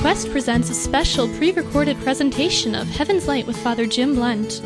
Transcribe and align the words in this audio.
Quest 0.00 0.30
presents 0.30 0.70
a 0.70 0.74
special 0.74 1.26
pre 1.36 1.52
recorded 1.52 1.96
presentation 1.98 2.74
of 2.74 2.86
Heaven's 2.86 3.26
Light 3.26 3.46
with 3.46 3.56
Father 3.56 3.86
Jim 3.86 4.14
Blount. 4.14 4.60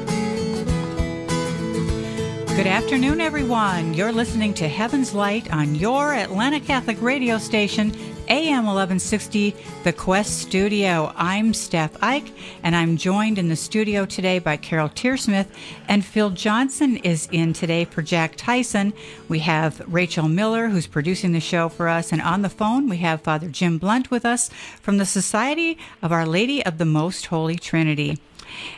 Good 2.57 2.67
afternoon, 2.67 3.21
everyone. 3.21 3.95
You're 3.95 4.13
listening 4.13 4.53
to 4.55 4.69
Heaven's 4.69 5.15
Light 5.15 5.51
on 5.51 5.75
your 5.77 6.13
Atlanta 6.13 6.61
Catholic 6.61 7.01
radio 7.01 7.39
station, 7.39 7.95
AM 8.31 8.65
1160, 8.65 9.57
The 9.83 9.93
Quest 9.93 10.39
Studio. 10.39 11.13
I'm 11.17 11.53
Steph 11.53 12.01
Ike, 12.01 12.31
and 12.63 12.77
I'm 12.77 12.97
joined 12.97 13.39
in 13.39 13.49
the 13.49 13.57
studio 13.57 14.07
today 14.07 14.39
by 14.39 14.57
Carol 14.57 14.89
Tearsmith, 14.89 15.49
and 15.89 16.05
Phil 16.05 16.31
Johnson 16.31 16.99
is 16.99 17.29
in 17.33 17.53
today 17.53 17.87
for 17.87 18.03
Jack 18.03 18.35
Tyson. 18.37 18.93
We 19.29 19.41
have 19.41 19.83
Rachel 19.93 20.29
Miller, 20.29 20.69
who's 20.69 20.87
producing 20.87 21.33
the 21.33 21.41
show 21.41 21.69
for 21.69 21.89
us, 21.89 22.13
and 22.13 22.23
on 22.23 22.43
the 22.43 22.49
phone 22.49 22.89
we 22.89 22.99
have 22.99 23.21
Father 23.21 23.49
Jim 23.49 23.79
Blount 23.79 24.13
with 24.13 24.25
us 24.25 24.49
from 24.81 24.99
the 24.99 25.07
Society 25.07 25.77
of 26.01 26.13
Our 26.13 26.25
Lady 26.25 26.65
of 26.65 26.79
the 26.79 26.85
Most 26.85 27.27
Holy 27.27 27.57
Trinity. 27.57 28.21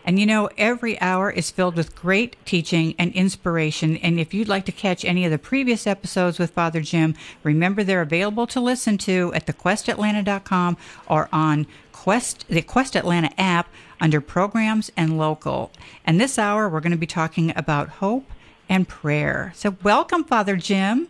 And 0.04 0.18
you 0.18 0.26
know, 0.26 0.48
every 0.56 1.00
hour 1.00 1.30
is 1.30 1.50
filled 1.50 1.76
with 1.76 1.94
great 1.94 2.36
teaching 2.44 2.94
and 2.98 3.12
inspiration. 3.12 3.96
And 3.98 4.18
if 4.18 4.34
you'd 4.34 4.48
like 4.48 4.64
to 4.66 4.72
catch 4.72 5.04
any 5.04 5.24
of 5.24 5.30
the 5.30 5.38
previous 5.38 5.86
episodes 5.86 6.38
with 6.38 6.50
Father 6.50 6.80
Jim, 6.80 7.14
remember 7.42 7.82
they're 7.82 8.02
available 8.02 8.46
to 8.48 8.60
listen 8.60 8.98
to 8.98 9.32
at 9.34 9.46
thequestatlanta.com 9.46 10.76
or 11.06 11.28
on 11.32 11.66
Quest, 11.92 12.44
the 12.48 12.62
Quest 12.62 12.96
Atlanta 12.96 13.30
app 13.38 13.68
under 14.00 14.20
programs 14.20 14.90
and 14.96 15.16
local. 15.16 15.70
And 16.04 16.20
this 16.20 16.38
hour, 16.38 16.68
we're 16.68 16.80
going 16.80 16.92
to 16.92 16.98
be 16.98 17.06
talking 17.06 17.52
about 17.56 17.88
hope 17.88 18.30
and 18.68 18.88
prayer. 18.88 19.52
So, 19.54 19.76
welcome, 19.82 20.24
Father 20.24 20.56
Jim. 20.56 21.08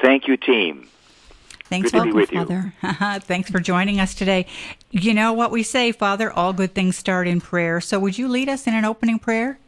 Thank 0.00 0.26
you, 0.26 0.36
team. 0.36 0.88
Thanks, 1.64 1.90
Good 1.90 1.98
to 1.98 2.04
be 2.04 2.12
with 2.12 2.32
you. 2.32 2.38
Father. 2.38 3.20
Thanks 3.20 3.50
for 3.50 3.58
joining 3.58 3.98
us 3.98 4.14
today. 4.14 4.46
You 4.96 5.12
know 5.12 5.32
what 5.32 5.50
we 5.50 5.64
say, 5.64 5.90
Father, 5.90 6.32
all 6.32 6.52
good 6.52 6.72
things 6.72 6.96
start 6.96 7.26
in 7.26 7.40
prayer. 7.40 7.80
So 7.80 7.98
would 7.98 8.16
you 8.16 8.28
lead 8.28 8.48
us 8.48 8.68
in 8.68 8.74
an 8.74 8.84
opening 8.84 9.18
prayer? 9.18 9.58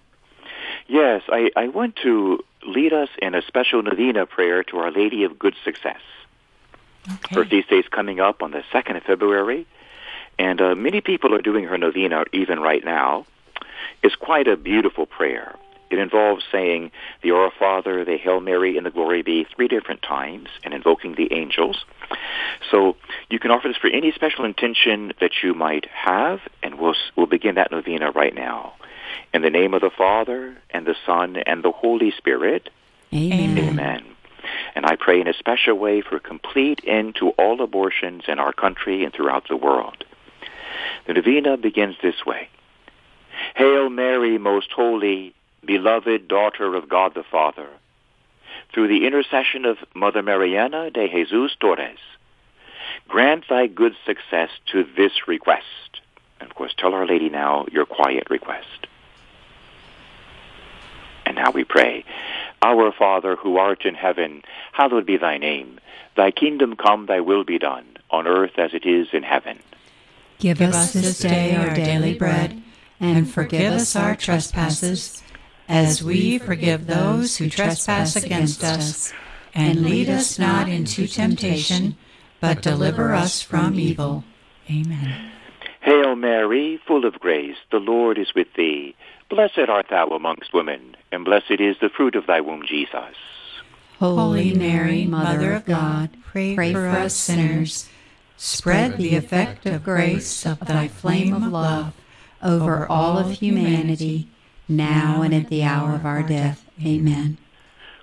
Yes, 0.87 1.23
I, 1.29 1.51
I 1.57 1.67
want 1.67 1.97
to 2.05 2.45
lead 2.65 2.93
us 2.93 3.09
in 3.21 3.35
a 3.35 3.43
special 3.43 3.83
novena 3.83 4.25
prayer 4.27 4.63
to 4.63 4.79
Our 4.79 4.93
Lady 4.93 5.25
of 5.25 5.37
Good 5.37 5.57
Success. 5.65 5.99
Okay. 7.13 7.35
Her 7.35 7.45
feast 7.45 7.71
day 7.71 7.79
is 7.79 7.89
coming 7.89 8.21
up 8.21 8.41
on 8.41 8.53
the 8.53 8.63
2nd 8.73 8.99
of 8.99 9.03
February, 9.03 9.67
and 10.39 10.61
uh, 10.61 10.77
many 10.77 11.01
people 11.01 11.35
are 11.35 11.43
doing 11.43 11.65
her 11.65 11.77
novena 11.77 12.25
even 12.33 12.61
right 12.61 12.85
now. 12.85 13.27
It's 14.05 14.15
quite 14.15 14.47
a 14.47 14.57
beautiful 14.57 15.07
prayer. 15.07 15.57
It 15.91 15.99
involves 15.99 16.45
saying 16.53 16.93
the 17.23 17.33
Our 17.33 17.51
Father, 17.51 18.05
the 18.05 18.17
Hail 18.17 18.39
Mary, 18.39 18.77
and 18.77 18.87
the 18.87 18.91
Glory 18.91 19.23
Be 19.23 19.43
three 19.43 19.67
different 19.67 20.03
times 20.03 20.51
and 20.63 20.73
invoking 20.73 21.17
the 21.17 21.33
angels. 21.33 21.85
So 22.71 22.97
you 23.31 23.39
can 23.39 23.51
offer 23.51 23.69
this 23.69 23.77
for 23.77 23.89
any 23.89 24.13
special 24.13 24.45
intention 24.45 25.13
that 25.21 25.43
you 25.43 25.55
might 25.55 25.87
have, 25.87 26.41
and 26.63 26.79
we'll, 26.79 26.95
we'll 27.17 27.27
begin 27.27 27.57
that 27.57 27.71
novena 27.71 28.11
right 28.11 28.35
now. 28.35 28.75
In 29.33 29.43
the 29.43 29.51
name 29.51 29.75
of 29.75 29.81
the 29.83 29.91
Father, 29.91 30.57
and 30.71 30.87
the 30.87 30.97
Son, 31.05 31.37
and 31.37 31.63
the 31.63 31.73
Holy 31.73 32.13
Spirit. 32.13 32.71
Amen. 33.13 33.59
Amen. 33.59 34.05
And 34.75 34.87
I 34.87 34.97
pray 34.97 35.21
in 35.21 35.29
a 35.29 35.35
special 35.35 35.75
way 35.75 36.01
for 36.01 36.17
a 36.17 36.21
complete 36.21 36.81
end 36.87 37.17
to 37.17 37.31
all 37.31 37.61
abortions 37.61 38.25
in 38.29 38.39
our 38.39 38.53
country 38.53 39.05
and 39.05 39.13
throughout 39.13 39.49
the 39.49 39.57
world. 39.57 40.05
The 41.07 41.15
novena 41.15 41.57
begins 41.57 41.97
this 42.03 42.25
way. 42.27 42.49
Hail 43.55 43.89
Mary, 43.89 44.39
most 44.39 44.71
holy, 44.73 45.35
beloved 45.65 46.29
daughter 46.29 46.75
of 46.75 46.89
God 46.89 47.15
the 47.15 47.25
Father, 47.25 47.69
through 48.73 48.89
the 48.89 49.07
intercession 49.07 49.65
of 49.65 49.79
Mother 49.95 50.23
Mariana 50.23 50.91
de 50.91 51.09
Jesus 51.09 51.57
Torres, 51.59 51.99
grant 53.09 53.45
thy 53.49 53.67
good 53.67 53.95
success 54.05 54.51
to 54.73 54.85
this 54.97 55.27
request. 55.27 56.01
And 56.41 56.51
of 56.51 56.55
course, 56.55 56.75
tell 56.77 56.95
Our 56.95 57.07
Lady 57.07 57.29
now 57.29 57.67
your 57.73 57.87
quiet 57.87 58.29
request. 58.31 58.87
And 61.25 61.37
now 61.37 61.51
we 61.51 61.65
pray. 61.65 62.05
Our 62.63 62.93
Father, 62.93 63.37
who 63.37 63.57
art 63.57 63.85
in 63.85 63.95
heaven, 63.95 64.43
hallowed 64.73 65.07
be 65.07 65.17
thy 65.17 65.39
name. 65.39 65.81
Thy 66.17 66.31
kingdom 66.31 66.77
come, 66.77 67.07
thy 67.07 67.21
will 67.21 67.45
be 67.45 67.59
done, 67.59 67.85
on 68.11 68.27
earth 68.27 68.59
as 68.59 68.75
it 68.75 68.87
is 68.87 69.09
in 69.13 69.23
heaven. 69.23 69.59
Give 70.39 70.61
us 70.61 70.93
this 70.93 71.19
day 71.19 71.57
our 71.57 71.75
daily 71.75 72.15
bread, 72.15 72.63
and 73.01 73.31
forgive 73.31 73.73
us 73.73 73.97
our 73.97 74.15
trespasses, 74.15 75.23
as 75.69 76.03
we 76.03 76.39
forgive 76.39 76.87
those 76.87 77.37
who 77.37 77.49
trespass 77.49 78.17
against 78.17 78.63
us. 78.63 79.13
And 79.55 79.85
lead 79.85 80.11
us 80.11 80.39
not 80.39 80.69
into 80.69 81.07
temptation, 81.07 81.97
but 82.41 82.61
deliver 82.61 83.15
us 83.15 83.41
from 83.41 83.81
evil. 83.81 84.25
Amen. 84.71 85.31
Hail 85.81 86.17
Mary, 86.17 86.81
full 86.87 87.07
of 87.07 87.21
grace, 87.21 87.57
the 87.71 87.79
Lord 87.79 88.19
is 88.19 88.35
with 88.35 88.49
thee. 88.55 88.95
Blessed 89.31 89.69
art 89.69 89.87
thou 89.89 90.09
amongst 90.09 90.53
women, 90.53 90.97
and 91.11 91.25
blessed 91.25 91.61
is 91.61 91.77
the 91.81 91.89
fruit 91.89 92.17
of 92.17 92.27
thy 92.27 92.41
womb, 92.41 92.65
Jesus. 92.67 93.17
Holy 93.99 94.53
Mary, 94.53 95.07
Mother 95.07 95.53
of 95.55 95.65
God, 95.65 96.11
Pray, 96.25 96.55
pray 96.55 96.73
for 96.73 96.87
us 96.87 97.15
sinners. 97.15 97.89
Spread 98.37 98.99
the 98.99 99.17
effect 99.17 99.65
of 99.65 99.83
grace 99.83 100.45
of 100.45 100.61
thy 100.61 100.89
flame 100.89 101.33
of 101.33 101.45
love 101.45 101.95
over 102.43 102.87
all 102.87 103.17
of 103.17 103.31
humanity, 103.33 104.29
now 104.69 105.23
and 105.23 105.35
at 105.35 105.49
the 105.49 105.63
hour 105.63 105.95
of 105.95 106.05
our 106.05 106.23
death. 106.23 106.65
Amen. 106.85 107.39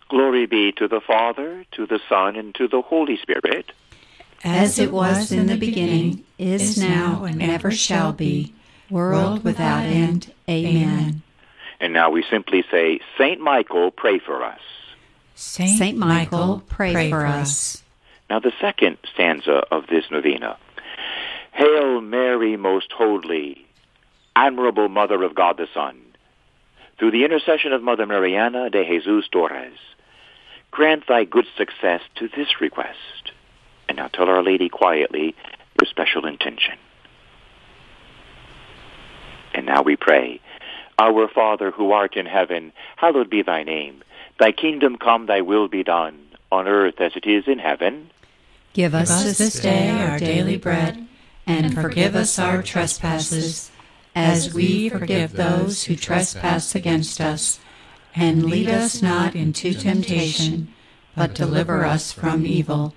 Glory 0.10 0.46
be 0.46 0.72
to 0.74 0.88
the 0.88 1.02
Father, 1.02 1.66
to 1.72 1.86
the 1.86 2.00
Son, 2.08 2.36
and 2.36 2.54
to 2.56 2.68
the 2.68 2.82
Holy 2.82 3.18
Spirit. 3.18 3.72
As 4.44 4.78
it 4.78 4.92
was 4.92 5.32
in 5.32 5.48
the 5.48 5.58
beginning, 5.58 6.26
is 6.38 6.78
now, 6.78 7.24
and 7.24 7.42
ever 7.42 7.72
shall 7.72 8.12
be, 8.12 8.54
world 8.90 9.44
without 9.44 9.86
end. 9.86 10.34
Amen. 10.50 11.22
And 11.80 11.94
now 11.94 12.10
we 12.12 12.24
simply 12.30 12.64
say, 12.70 13.00
Saint 13.18 13.40
Michael, 13.42 13.92
pray 13.92 14.20
for 14.20 14.44
us. 14.44 14.60
Saint, 15.36 15.78
Saint 15.78 15.98
Michael, 15.98 16.64
pray 16.68 17.10
for 17.10 17.26
us. 17.26 17.84
Now 18.30 18.40
the 18.40 18.54
second 18.60 18.98
stanza 19.14 19.64
of 19.72 19.88
this 19.88 20.06
novena. 20.12 20.58
Hail 21.54 22.02
Mary, 22.02 22.58
most 22.58 22.92
holy, 22.92 23.66
admirable 24.36 24.90
Mother 24.90 25.24
of 25.24 25.36
God 25.36 25.58
the 25.58 25.68
Son, 25.74 26.00
through 27.04 27.12
the 27.12 27.26
intercession 27.26 27.74
of 27.74 27.84
Mother 27.84 28.06
Mariana 28.06 28.70
de 28.70 28.86
Jesus 28.86 29.28
Torres, 29.30 29.78
grant 30.72 31.06
thy 31.06 31.26
good 31.26 31.44
success 31.58 32.00
to 32.16 32.30
this 32.30 32.62
request. 32.62 33.34
And 33.90 33.98
now 33.98 34.08
tell 34.08 34.30
Our 34.30 34.42
Lady 34.42 34.70
quietly 34.70 35.36
your 35.82 35.90
special 35.90 36.26
intention. 36.26 36.76
And 39.54 39.66
now 39.66 39.82
we 39.82 39.98
pray, 39.98 40.40
Our 40.98 41.28
Father 41.28 41.72
who 41.72 41.92
art 41.92 42.16
in 42.16 42.26
heaven, 42.26 42.72
hallowed 42.96 43.30
be 43.30 43.42
thy 43.42 43.64
name. 43.64 44.02
Thy 44.40 44.54
kingdom 44.54 44.96
come, 44.96 45.26
thy 45.26 45.42
will 45.42 45.68
be 45.68 45.84
done, 45.84 46.18
on 46.54 46.70
earth 46.70 47.02
as 47.02 47.12
it 47.18 47.28
is 47.28 47.50
in 47.50 47.60
heaven. 47.60 48.12
Give 48.72 48.96
us 48.96 49.38
this 49.38 49.60
day 49.60 49.90
our 49.90 50.20
daily 50.20 50.56
bread, 50.56 51.06
and 51.46 51.74
forgive 51.74 52.16
us 52.16 52.40
our 52.40 52.64
trespasses, 52.64 53.73
as 54.16 54.54
we 54.54 54.90
forgive 54.90 55.34
those 55.34 55.84
who 55.84 55.96
trespass 55.96 56.76
against 56.76 57.20
us. 57.20 57.60
And 58.16 58.46
lead 58.46 58.70
us 58.70 59.02
not 59.02 59.36
into 59.36 59.74
temptation, 59.74 60.72
but 61.16 61.34
deliver 61.34 61.84
us 61.84 62.12
from 62.12 62.46
evil. 62.46 62.94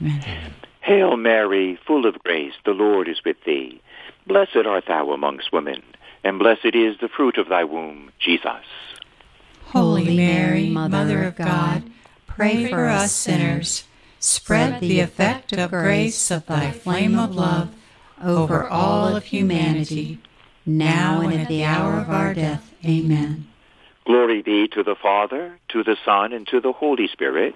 Amen. 0.00 0.52
Hail 0.80 1.16
Mary, 1.16 1.78
full 1.86 2.06
of 2.06 2.18
grace, 2.22 2.52
the 2.64 2.72
Lord 2.72 3.08
is 3.08 3.24
with 3.24 3.42
thee. 3.44 3.80
Blessed 4.26 4.66
art 4.66 4.84
thou 4.86 5.10
amongst 5.10 5.52
women, 5.52 5.82
and 6.22 6.38
blessed 6.38 6.74
is 6.74 6.98
the 7.00 7.08
fruit 7.08 7.38
of 7.38 7.48
thy 7.48 7.64
womb, 7.64 8.10
Jesus. 8.18 8.64
Holy 9.64 10.16
Mary, 10.16 10.68
Mother 10.68 11.24
of 11.24 11.36
God, 11.36 11.90
pray 12.26 12.68
for 12.68 12.86
us 12.86 13.12
sinners. 13.12 13.84
Spread 14.20 14.80
the 14.80 15.00
effect 15.00 15.52
of 15.52 15.70
grace 15.70 16.30
of 16.30 16.46
thy 16.46 16.70
flame 16.70 17.18
of 17.18 17.34
love 17.34 17.74
over 18.22 18.68
all 18.68 19.16
of 19.16 19.24
humanity, 19.24 20.20
now 20.66 21.20
and 21.20 21.40
at 21.40 21.48
the 21.48 21.64
hour 21.64 22.00
of 22.00 22.10
our 22.10 22.34
death. 22.34 22.74
Amen. 22.84 23.46
Glory 24.04 24.42
be 24.42 24.68
to 24.68 24.82
the 24.82 24.94
Father, 24.94 25.58
to 25.68 25.82
the 25.82 25.96
Son, 26.04 26.32
and 26.32 26.46
to 26.48 26.60
the 26.60 26.72
Holy 26.72 27.08
Spirit. 27.08 27.54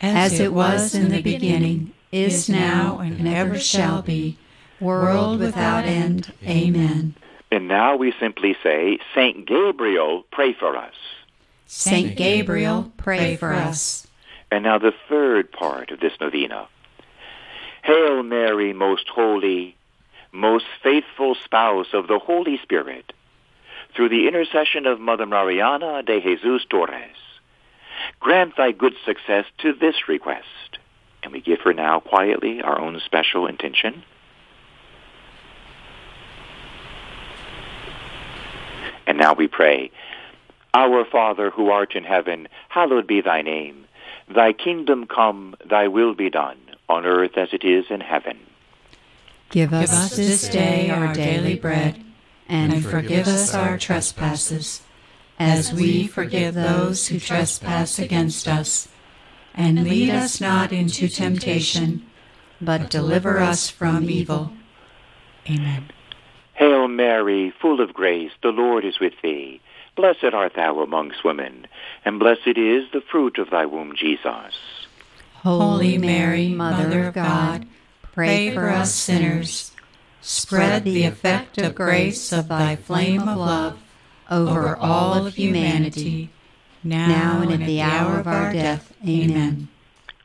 As 0.00 0.38
it 0.38 0.52
was 0.52 0.94
in 0.94 1.10
the 1.10 1.22
beginning, 1.22 1.92
is 2.12 2.48
now, 2.48 3.00
and 3.00 3.26
ever 3.28 3.58
shall 3.58 4.02
be, 4.02 4.38
world 4.80 5.40
without 5.40 5.84
end. 5.84 6.32
Amen. 6.44 7.14
And 7.50 7.68
now 7.68 7.96
we 7.96 8.12
simply 8.20 8.56
say, 8.62 8.98
Saint 9.14 9.46
Gabriel, 9.46 10.24
pray 10.30 10.52
for 10.52 10.76
us. 10.76 10.94
Saint 11.66 12.16
Gabriel, 12.16 12.92
pray 12.96 13.36
for 13.36 13.52
us. 13.52 14.06
And 14.50 14.64
now 14.64 14.78
the 14.78 14.94
third 15.08 15.52
part 15.52 15.90
of 15.90 16.00
this 16.00 16.12
novena. 16.20 16.68
Hail 17.82 18.22
Mary, 18.22 18.72
most 18.72 19.08
holy, 19.08 19.76
most 20.32 20.66
faithful 20.82 21.36
spouse 21.44 21.88
of 21.92 22.06
the 22.06 22.18
Holy 22.18 22.58
Spirit, 22.62 23.12
through 23.94 24.08
the 24.08 24.28
intercession 24.28 24.86
of 24.86 25.00
Mother 25.00 25.26
Mariana 25.26 26.02
de 26.02 26.20
Jesus 26.20 26.64
Torres, 26.68 27.16
grant 28.20 28.56
thy 28.56 28.72
good 28.72 28.94
success 29.04 29.44
to 29.58 29.72
this 29.72 30.08
request. 30.08 30.78
And 31.22 31.32
we 31.32 31.40
give 31.40 31.60
her 31.62 31.72
now 31.72 32.00
quietly 32.00 32.62
our 32.62 32.78
own 32.78 33.00
special 33.04 33.46
intention. 33.46 34.04
And 39.06 39.18
now 39.18 39.32
we 39.32 39.48
pray, 39.48 39.90
Our 40.74 41.04
Father 41.04 41.50
who 41.50 41.70
art 41.70 41.96
in 41.96 42.04
heaven, 42.04 42.46
hallowed 42.68 43.06
be 43.06 43.20
thy 43.20 43.42
name. 43.42 43.86
Thy 44.32 44.52
kingdom 44.52 45.06
come, 45.06 45.56
thy 45.68 45.88
will 45.88 46.14
be 46.14 46.28
done, 46.28 46.58
on 46.88 47.06
earth 47.06 47.36
as 47.36 47.48
it 47.52 47.64
is 47.64 47.86
in 47.90 48.00
heaven. 48.00 48.38
Give 49.50 49.72
us, 49.72 49.90
Give 49.90 49.98
us 49.98 50.16
this 50.16 50.48
day 50.48 50.90
our 50.90 51.14
daily 51.14 51.54
bread, 51.54 52.04
and 52.48 52.84
forgive 52.84 53.26
us 53.26 53.54
our 53.54 53.78
trespasses, 53.78 54.82
as 55.38 55.72
we 55.72 56.06
forgive 56.06 56.54
those 56.54 57.08
who 57.08 57.18
trespass 57.18 57.98
against 57.98 58.46
us. 58.46 58.88
And 59.54 59.84
lead 59.84 60.10
us 60.10 60.40
not 60.40 60.72
into 60.72 61.08
temptation, 61.08 62.06
but 62.60 62.90
deliver 62.90 63.38
us 63.38 63.70
from 63.70 64.08
evil. 64.10 64.52
Amen. 65.48 65.90
Hail 66.54 66.88
Mary, 66.88 67.50
full 67.50 67.80
of 67.80 67.94
grace, 67.94 68.32
the 68.42 68.50
Lord 68.50 68.84
is 68.84 69.00
with 69.00 69.14
thee. 69.22 69.60
Blessed 69.96 70.32
art 70.32 70.54
thou 70.54 70.80
amongst 70.80 71.24
women, 71.24 71.66
and 72.04 72.18
blessed 72.18 72.56
is 72.56 72.84
the 72.92 73.00
fruit 73.00 73.38
of 73.38 73.50
thy 73.50 73.64
womb, 73.64 73.96
Jesus. 73.96 74.54
Holy 75.34 75.98
Mary, 75.98 76.48
Mother 76.48 77.08
of 77.08 77.14
God, 77.14 77.66
pray 78.18 78.52
for 78.52 78.68
us 78.68 78.92
sinners. 78.92 79.70
Spread 80.20 80.82
the 80.82 81.04
effect 81.04 81.56
of 81.58 81.76
grace 81.76 82.32
of 82.32 82.48
thy 82.48 82.74
flame 82.74 83.28
of 83.28 83.38
love 83.38 83.78
over 84.28 84.76
all 84.76 85.24
of 85.24 85.36
humanity, 85.36 86.28
now 86.82 87.40
and 87.42 87.52
at 87.52 87.60
the 87.60 87.80
hour 87.80 88.18
of 88.18 88.26
our 88.26 88.52
death. 88.52 88.92
Amen. 89.06 89.68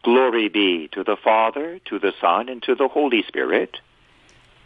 Glory 0.02 0.50
be 0.50 0.88
to 0.90 1.04
the 1.04 1.16
Father, 1.16 1.80
to 1.86 2.00
the 2.00 2.14
Son, 2.20 2.50
and 2.50 2.64
to 2.64 2.74
the 2.74 2.88
Holy 2.88 3.22
Spirit. 3.24 3.78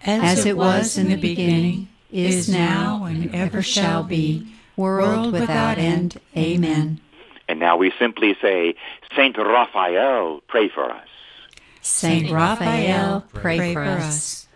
As 0.03 0.45
it 0.45 0.56
was 0.56 0.97
in 0.97 1.09
the 1.09 1.18
beginning, 1.18 1.89
is 2.09 2.47
now, 2.47 3.03
and 3.03 3.35
ever 3.35 3.62
shall 3.62 4.03
be, 4.03 4.47
world 4.77 5.33
without 5.33 5.77
end. 5.77 6.21
Amen. 6.38 7.01
And 7.50 7.59
now 7.59 7.75
we 7.75 7.91
simply 8.00 8.38
say, 8.41 8.75
Saint 9.18 9.38
Raphael, 9.38 10.41
pray 10.47 10.69
for 10.69 10.89
us. 10.89 11.06
Saint 11.87 12.31
Raphael, 12.31 13.25
pray 13.33 13.73
for 13.73 13.83
us. 13.83 14.47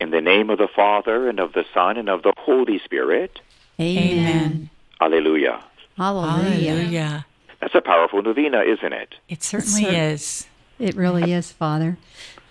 In 0.00 0.10
the 0.10 0.20
name 0.20 0.48
of 0.48 0.58
the 0.58 0.68
Father, 0.68 1.28
and 1.28 1.38
of 1.38 1.52
the 1.52 1.64
Son, 1.74 1.96
and 1.96 2.08
of 2.08 2.22
the 2.22 2.32
Holy 2.38 2.78
Spirit. 2.78 3.40
Amen. 3.80 4.70
Alleluia. 5.00 5.62
Alleluia. 5.98 7.26
That's 7.60 7.74
a 7.74 7.80
powerful 7.80 8.22
novena, 8.22 8.62
isn't 8.62 8.92
it? 8.92 9.16
It 9.28 9.42
certainly 9.42 9.84
is. 9.84 10.46
It 10.78 10.94
really 10.94 11.32
is, 11.32 11.52
Father. 11.52 11.98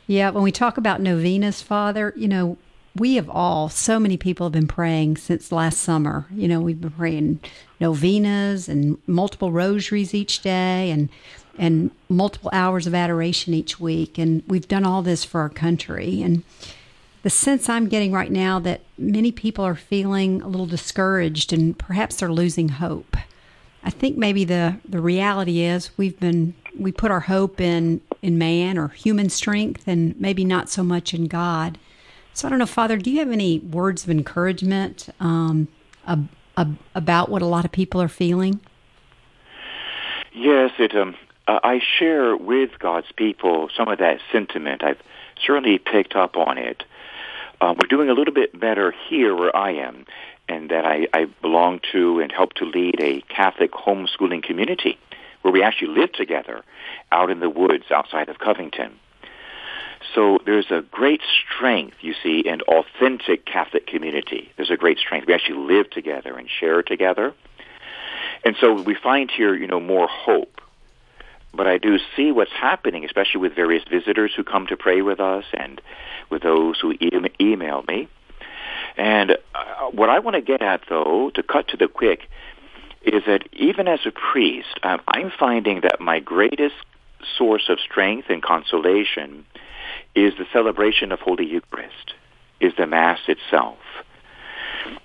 Yeah, 0.06 0.30
when 0.30 0.44
we 0.44 0.52
talk 0.52 0.78
about 0.78 1.02
novenas, 1.02 1.62
Father, 1.62 2.14
you 2.16 2.28
know, 2.28 2.58
we 2.96 3.16
have 3.16 3.30
all, 3.30 3.70
so 3.70 4.00
many 4.00 4.18
people 4.18 4.48
have 4.48 4.54
been 4.54 4.68
praying 4.68 5.18
since 5.18 5.52
last 5.52 5.80
summer. 5.80 6.28
You 6.34 6.48
know, 6.48 6.60
we've 6.60 6.82
been 6.82 6.92
praying 6.92 7.40
novenas 7.80 8.68
and 8.68 8.98
multiple 9.08 9.52
rosaries 9.52 10.14
each 10.14 10.42
day 10.42 10.90
and 10.92 11.10
and 11.58 11.92
multiple 12.10 12.50
hours 12.54 12.88
of 12.88 12.94
adoration 12.94 13.54
each 13.54 13.80
week. 13.80 14.18
And 14.18 14.44
we've 14.48 14.68
done 14.68 14.86
all 14.86 15.02
this 15.02 15.24
for 15.24 15.42
our 15.42 15.50
country. 15.50 16.22
And 16.22 16.44
the 17.24 17.30
sense 17.30 17.68
I'm 17.68 17.88
getting 17.88 18.12
right 18.12 18.32
now 18.32 18.60
that 18.60 18.82
many 18.98 19.32
people 19.32 19.66
are 19.66 19.76
feeling 19.76 20.42
a 20.42 20.48
little 20.48 20.66
discouraged 20.66 21.52
and 21.52 21.78
perhaps 21.78 22.18
they're 22.18 22.32
losing 22.32 22.70
hope. 22.70 23.18
I 23.84 23.90
think 23.90 24.18
maybe 24.18 24.44
the, 24.44 24.78
the 24.88 25.02
reality 25.02 25.62
is 25.62 25.92
we've 25.98 26.20
been 26.20 26.54
we 26.78 26.92
put 26.92 27.10
our 27.10 27.22
hope 27.22 27.60
in 27.60 28.02
in 28.22 28.38
man 28.38 28.78
or 28.78 28.90
human 28.90 29.30
strength 29.30 29.88
and 29.88 30.20
maybe 30.20 30.46
not 30.46 30.70
so 30.70 30.84
much 30.84 31.14
in 31.14 31.28
God. 31.28 31.78
So 32.34 32.48
I 32.48 32.50
don't 32.50 32.60
know, 32.60 32.66
Father, 32.68 32.98
do 32.98 33.10
you 33.10 33.20
have 33.20 33.32
any 33.32 33.60
words 33.60 34.04
of 34.04 34.10
encouragement 34.12 35.10
um, 35.20 35.70
ab- 36.06 36.30
ab- 36.56 36.78
about 36.94 37.30
what 37.30 37.42
a 37.42 37.48
lot 37.48 37.66
of 37.66 37.72
people 37.72 38.02
are 38.02 38.08
feeling? 38.08 38.60
Yes, 40.34 40.72
it. 40.78 40.96
Um, 40.96 41.16
uh, 41.48 41.60
I 41.64 41.80
share 41.98 42.36
with 42.36 42.72
God's 42.80 43.12
people 43.16 43.70
some 43.76 43.88
of 43.88 44.00
that 44.00 44.20
sentiment. 44.32 44.84
I've 44.84 45.02
certainly 45.46 45.78
picked 45.78 46.16
up 46.16 46.36
on 46.36 46.58
it. 46.58 46.84
Uh, 47.60 47.74
we're 47.78 47.88
doing 47.88 48.10
a 48.10 48.14
little 48.14 48.34
bit 48.34 48.58
better 48.58 48.94
here 49.10 49.36
where 49.36 49.56
I 49.56 49.72
am, 49.72 50.06
and 50.48 50.70
that 50.70 50.86
I, 50.86 51.08
I 51.14 51.26
belong 51.42 51.80
to 51.92 52.20
and 52.20 52.32
help 52.32 52.54
to 52.56 52.66
lead 52.66 53.00
a 53.00 53.22
Catholic 53.22 53.72
homeschooling 53.72 54.44
community 54.44 54.98
where 55.42 55.52
we 55.52 55.64
actually 55.64 56.00
live 56.00 56.12
together 56.12 56.64
out 57.12 57.30
in 57.32 57.40
the 57.40 57.50
woods 57.50 57.86
outside 57.92 58.30
of 58.30 58.38
Covington. 58.40 59.00
So 60.14 60.40
there's 60.46 60.70
a 60.72 60.82
great 60.92 61.22
strength, 61.56 61.98
you 62.02 62.14
see, 62.22 62.40
in 62.40 62.62
authentic 62.62 63.46
Catholic 63.46 63.88
community. 63.88 64.52
There's 64.56 64.72
a 64.72 64.78
great 64.78 65.00
strength. 65.00 65.28
We 65.28 65.34
actually 65.34 65.60
live 65.60 65.90
together 65.90 66.38
and 66.38 66.48
share 66.50 66.84
together. 66.84 67.34
And 68.44 68.56
so 68.60 68.74
we 68.74 68.96
find 68.96 69.32
here, 69.32 69.56
you 69.56 69.68
know, 69.68 69.80
more 69.80 70.08
hope. 70.08 70.57
But 71.54 71.68
I 71.68 71.78
do 71.78 71.98
see 72.16 72.32
what's 72.32 72.52
happening, 72.52 73.06
especially 73.06 73.42
with 73.42 73.56
various 73.56 73.84
visitors 73.90 74.32
who 74.36 74.44
come 74.44 74.68
to 74.68 74.78
pray 74.78 75.02
with 75.02 75.20
us 75.20 75.46
and 75.54 75.82
with 76.30 76.44
those 76.44 76.80
who 76.80 76.92
e- 76.92 77.12
email 77.40 77.84
me. 77.88 78.08
And 78.96 79.32
uh, 79.32 79.90
what 79.92 80.10
I 80.10 80.20
want 80.20 80.36
to 80.36 80.42
get 80.42 80.62
at, 80.62 80.82
though, 80.90 81.32
to 81.36 81.44
cut 81.44 81.70
to 81.70 81.78
the 81.78 81.88
quick, 81.88 82.28
is 83.04 83.24
that 83.26 83.48
even 83.54 83.88
as 83.88 84.00
a 84.06 84.12
priest, 84.12 84.80
um, 84.84 85.00
I'm 85.08 85.32
finding 85.40 85.82
that 85.82 86.00
my 86.02 86.20
greatest 86.20 86.76
source 87.38 87.70
of 87.70 87.80
strength 87.80 88.30
and 88.30 88.42
consolation 88.42 89.46
is 90.16 90.34
the 90.38 90.46
celebration 90.52 91.12
of 91.12 91.20
Holy 91.20 91.46
Eucharist, 91.46 92.14
is 92.60 92.74
the 92.78 92.88
Mass 92.88 93.20
itself. 93.28 93.78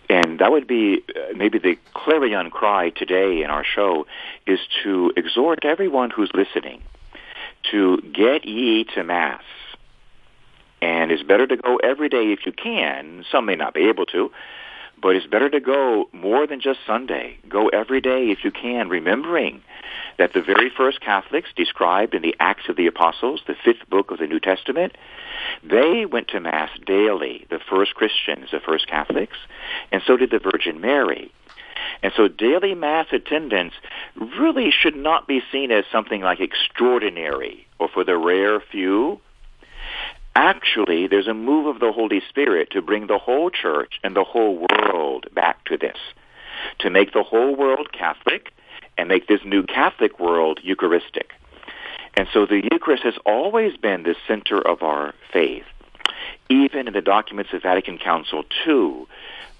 And 0.09 0.39
that 0.39 0.51
would 0.51 0.67
be 0.67 1.03
uh, 1.17 1.35
maybe 1.37 1.59
the 1.59 1.77
clarion 1.95 2.51
cry 2.51 2.91
today 2.91 3.43
in 3.43 3.51
our 3.51 3.65
show 3.65 4.07
is 4.47 4.61
to 4.83 5.13
exhort 5.17 5.65
everyone 5.65 6.11
who's 6.11 6.31
listening 6.35 6.83
to 7.71 8.01
get 8.13 8.45
ye 8.45 8.85
to 8.95 9.05
Mass. 9.05 9.43
And 10.81 11.13
it's 11.13 11.23
better 11.23 11.47
to 11.47 11.57
go 11.57 11.77
every 11.77 12.09
day 12.09 12.33
if 12.33 12.45
you 12.45 12.53
can. 12.53 13.25
Some 13.31 13.47
may 13.47 13.55
not 13.55 13.73
be 13.73 13.89
able 13.89 14.07
to, 14.07 14.33
but 15.03 15.17
it's 15.17 15.27
better 15.27 15.51
to 15.51 15.61
go 15.61 16.09
more 16.13 16.47
than 16.47 16.61
just 16.61 16.79
Sunday. 16.87 17.37
Go 17.49 17.69
every 17.69 18.01
day 18.01 18.31
if 18.31 18.45
you 18.45 18.53
can, 18.53 18.89
remembering 18.89 19.61
that 20.17 20.33
the 20.33 20.41
very 20.41 20.71
first 20.71 21.01
Catholics 21.01 21.51
described 21.57 22.15
in 22.15 22.23
the 22.23 22.37
Acts 22.39 22.69
of 22.69 22.77
the 22.77 22.87
Apostles, 22.87 23.43
the 23.47 23.57
fifth 23.65 23.89
book 23.91 24.13
of 24.13 24.19
the 24.19 24.27
New 24.27 24.39
Testament, 24.39 24.97
they 25.65 26.07
went 26.07 26.29
to 26.29 26.41
Mass 26.41 26.71
daily, 26.87 27.47
the 27.51 27.59
first 27.59 27.94
Christians, 27.94 28.51
the 28.53 28.61
first 28.61 28.87
Catholics, 28.87 29.37
and 29.91 30.03
so 30.06 30.17
did 30.17 30.31
the 30.31 30.39
Virgin 30.39 30.81
Mary. 30.81 31.32
And 32.03 32.13
so 32.17 32.29
daily 32.29 32.75
Mass 32.75 33.06
attendance 33.13 33.75
really 34.39 34.71
should 34.71 34.97
not 34.97 35.27
be 35.27 35.43
seen 35.51 35.73
as 35.73 35.85
something 35.91 36.21
like 36.21 36.41
extraordinary 36.41 37.67
or 37.79 37.89
for 37.89 38.05
the 38.05 38.17
rare 38.17 38.61
few. 38.61 39.21
Actually, 40.34 41.06
there's 41.06 41.29
a 41.29 41.34
move 41.34 41.67
of 41.67 41.81
the 41.81 41.93
Holy 41.93 42.22
Spirit 42.29 42.70
to 42.70 42.81
bring 42.81 43.06
the 43.06 43.19
whole 43.19 43.51
church 43.51 44.01
and 44.03 44.17
the 44.17 44.24
whole 44.24 44.67
world 44.70 45.27
back 45.34 45.65
to 45.67 45.77
this, 45.77 45.98
to 46.79 46.91
make 46.91 47.12
the 47.12 47.22
whole 47.22 47.55
world 47.55 47.93
Catholic 47.93 48.53
and 48.96 49.08
make 49.08 49.27
this 49.27 49.41
new 49.44 49.62
Catholic 49.62 50.19
world 50.19 50.60
Eucharistic. 50.62 51.32
And 52.15 52.29
so 52.32 52.46
the 52.46 52.62
Eucharist 52.70 53.03
has 53.05 53.15
always 53.24 53.77
been 53.77 54.03
the 54.03 54.17
center 54.27 54.60
of 54.60 54.82
our 54.82 55.15
faith. 55.32 55.65
Even 56.48 56.86
in 56.86 56.94
the 56.94 57.01
documents 57.01 57.53
of 57.53 57.62
Vatican 57.62 57.98
Council 57.98 58.44
II, 58.67 59.06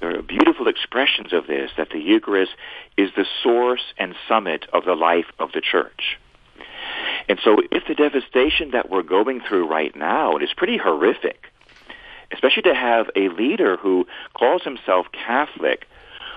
there 0.00 0.17
are 0.17 0.23
beautiful 0.23 0.69
expressions 0.69 1.33
of 1.33 1.47
this, 1.47 1.71
that 1.76 1.91
the 1.91 2.00
Eucharist 2.00 2.52
is 2.97 3.11
the 3.17 3.26
source 3.43 3.93
and 3.99 4.14
summit 4.29 4.67
of 4.73 4.85
the 4.85 4.95
life 4.95 5.26
of 5.38 5.52
the 5.52 5.61
Church. 5.61 6.19
And 7.29 7.38
so 7.43 7.59
if 7.71 7.87
the 7.87 7.95
devastation 7.95 8.73
that 8.73 8.91
we're 8.91 9.02
going 9.02 9.41
through 9.41 9.69
right 9.69 9.95
now, 9.95 10.37
is 10.38 10.52
pretty 10.57 10.76
horrific, 10.76 11.47
especially 12.33 12.62
to 12.62 12.75
have 12.75 13.11
a 13.17 13.29
leader 13.29 13.76
who 13.76 14.07
calls 14.35 14.62
himself 14.62 15.07
Catholic, 15.12 15.87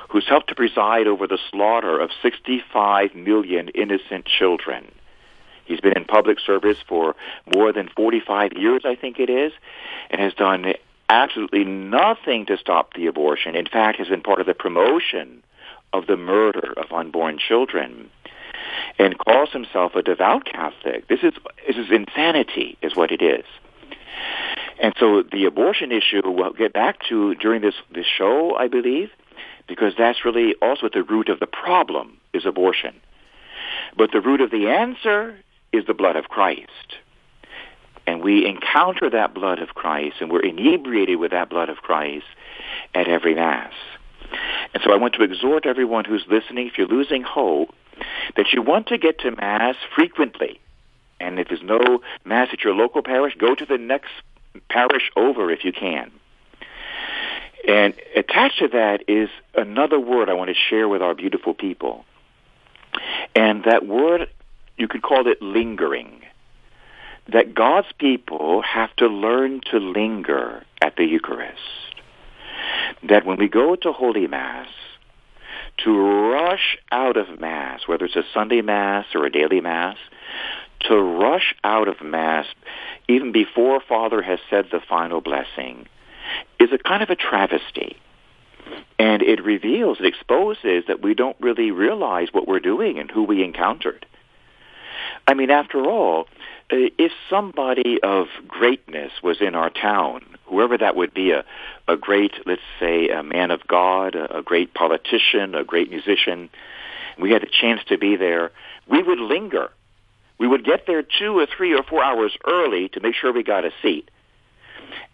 who's 0.10 0.28
helped 0.28 0.50
to 0.50 0.56
preside 0.56 1.08
over 1.08 1.28
the 1.28 1.40
slaughter 1.52 2.00
of 2.00 2.12
65 2.22 3.16
million 3.16 3.70
innocent 3.70 4.26
children. 4.26 4.92
He's 5.66 5.80
been 5.80 5.98
in 5.98 6.06
public 6.06 6.40
service 6.40 6.78
for 6.88 7.16
more 7.54 7.74
than 7.74 7.90
45 7.96 8.54
years, 8.54 8.84
I 8.86 8.96
think 8.96 9.20
it 9.20 9.30
is, 9.30 9.52
and 10.12 10.22
has 10.22 10.34
done 10.36 10.74
absolutely 11.10 11.66
nothing 11.66 12.46
to 12.46 12.58
stop 12.58 12.94
the 12.94 13.08
abortion. 13.08 13.56
In 13.56 13.66
fact, 13.66 13.98
has 13.98 14.08
been 14.08 14.22
part 14.22 14.40
of 14.40 14.46
the 14.46 14.54
promotion 14.54 15.44
of 15.92 16.08
the 16.08 16.18
murder 16.18 16.74
of 16.78 16.92
unborn 16.92 17.40
children 17.40 18.10
and 19.00 19.18
calls 19.18 19.52
himself 19.52 19.96
a 19.96 20.02
devout 20.02 20.46
Catholic. 20.46 21.08
This 21.08 21.20
is, 21.24 21.34
this 21.68 21.78
is 21.78 21.92
insanity, 21.92 22.78
is 22.82 22.96
what 22.96 23.12
it 23.12 23.22
is. 23.22 23.46
And 24.82 24.94
so 25.00 25.24
the 25.24 25.46
abortion 25.46 25.92
issue 25.92 26.22
we'll 26.26 26.54
get 26.54 26.74
back 26.74 27.00
to 27.10 27.36
during 27.36 27.62
this, 27.62 27.76
this 27.94 28.06
show, 28.06 28.56
I 28.56 28.68
believe, 28.68 29.10
because 29.68 29.94
that's 29.98 30.26
really 30.26 30.56
also 30.62 30.88
at 30.88 30.94
the 30.94 31.04
root 31.04 31.30
of 31.30 31.40
the 31.40 31.48
problem 31.48 32.18
is 32.34 32.46
abortion. 32.46 32.96
But 33.98 34.12
the 34.12 34.22
root 34.22 34.42
of 34.42 34.52
the 34.52 34.68
answer 34.68 35.38
is 35.72 35.86
the 35.86 35.94
blood 35.94 36.16
of 36.16 36.26
Christ. 36.26 36.98
And 38.08 38.22
we 38.22 38.46
encounter 38.46 39.10
that 39.10 39.34
blood 39.34 39.60
of 39.60 39.70
Christ 39.70 40.18
and 40.22 40.32
we're 40.32 40.46
inebriated 40.46 41.18
with 41.18 41.32
that 41.32 41.50
blood 41.50 41.70
of 41.70 41.78
Christ 41.78 42.26
at 42.94 43.08
every 43.08 43.34
Mass. 43.34 43.74
And 44.74 44.84
so 44.84 44.92
I 44.92 44.98
want 44.98 45.14
to 45.16 45.24
exhort 45.24 45.66
everyone 45.66 46.06
who's 46.06 46.26
listening, 46.30 46.68
if 46.68 46.78
you're 46.78 46.88
losing 46.88 47.24
hope, 47.24 47.74
that 48.36 48.54
you 48.54 48.62
want 48.62 48.88
to 48.88 48.98
get 48.98 49.20
to 49.20 49.32
Mass 49.32 49.76
frequently. 49.96 50.60
And 51.20 51.40
if 51.40 51.48
there's 51.48 51.64
no 51.64 52.02
Mass 52.24 52.50
at 52.52 52.64
your 52.64 52.74
local 52.74 53.02
parish, 53.02 53.36
go 53.38 53.56
to 53.56 53.66
the 53.66 53.78
next 53.78 54.12
parish 54.70 55.12
over 55.16 55.52
if 55.52 55.64
you 55.64 55.72
can. 55.72 56.12
And 57.68 57.94
attached 58.16 58.60
to 58.60 58.68
that 58.70 59.04
is 59.08 59.30
another 59.56 60.00
word 60.00 60.30
I 60.30 60.34
want 60.34 60.50
to 60.50 60.56
share 60.70 60.88
with 60.88 61.02
our 61.02 61.16
beautiful 61.16 61.54
people. 61.54 62.06
And 63.36 63.64
that 63.64 63.86
word, 63.86 64.30
you 64.78 64.88
could 64.88 65.02
call 65.02 65.28
it 65.28 65.42
lingering. 65.42 66.22
That 67.32 67.56
God's 67.56 67.92
people 67.98 68.62
have 68.62 68.96
to 68.98 69.08
learn 69.08 69.62
to 69.72 69.80
linger 69.80 70.64
at 70.80 70.96
the 70.96 71.06
Eucharist. 71.06 71.60
That 73.04 73.26
when 73.26 73.38
we 73.38 73.48
go 73.48 73.76
to 73.76 73.92
Holy 73.92 74.28
Mass, 74.28 74.68
to 75.86 75.98
rush 76.32 76.78
out 76.92 77.16
of 77.16 77.40
Mass, 77.40 77.82
whether 77.88 78.06
it's 78.06 78.16
a 78.16 78.24
Sunday 78.34 78.62
Mass 78.62 79.06
or 79.14 79.26
a 79.26 79.32
daily 79.32 79.62
Mass, 79.62 79.98
to 80.82 81.00
rush 81.00 81.56
out 81.64 81.88
of 81.88 82.02
Mass 82.02 82.48
even 83.08 83.32
before 83.32 83.80
Father 83.88 84.22
has 84.22 84.40
said 84.50 84.66
the 84.72 84.82
final 84.90 85.22
blessing 85.22 85.88
is 86.60 86.72
a 86.74 86.78
kind 86.80 87.04
of 87.04 87.10
a 87.10 87.16
travesty. 87.16 87.98
And 88.98 89.22
it 89.22 89.44
reveals, 89.44 90.00
it 90.00 90.08
exposes 90.08 90.86
that 90.88 91.04
we 91.04 91.14
don't 91.14 91.38
really 91.40 91.70
realize 91.70 92.30
what 92.32 92.48
we're 92.48 92.60
doing 92.60 92.98
and 92.98 93.12
who 93.12 93.24
we 93.24 93.44
encountered. 93.44 94.06
I 95.28 95.34
mean, 95.34 95.50
after 95.50 95.84
all, 95.86 96.28
uh, 96.72 96.90
if 96.98 97.12
somebody 97.30 98.00
of 98.04 98.28
greatness 98.48 99.12
was 99.24 99.42
in 99.42 99.56
our 99.56 99.70
town, 99.70 100.22
whoever 100.46 100.78
that 100.78 100.96
would 100.96 101.14
be, 101.14 101.32
a, 101.32 101.44
a 101.88 101.98
great, 101.98 102.34
let's 102.46 102.62
say, 102.80 103.10
a 103.10 103.24
man 103.24 103.52
of 103.52 103.66
God, 103.68 104.16
a, 104.16 104.42
great 104.44 104.74
politician, 104.74 105.56
a 105.56 105.64
great 105.64 105.90
musician, 105.90 106.50
we 107.20 107.32
had 107.32 107.44
a 107.44 107.50
chance 107.50 107.82
to 107.88 107.98
be 107.98 108.16
there, 108.16 108.52
we 108.88 109.02
would 109.02 109.20
linger. 109.20 109.72
We 110.38 110.48
would 110.48 110.66
get 110.66 110.86
there 110.86 111.02
two 111.02 111.40
or 111.40 111.46
three 111.46 111.74
or 111.74 111.84
four 111.84 112.04
hours 112.04 112.38
early 112.46 112.90
to 112.90 113.00
make 113.00 113.16
sure 113.16 113.32
we 113.32 113.44
got 113.44 113.66
a 113.66 113.72
seat. 113.82 114.12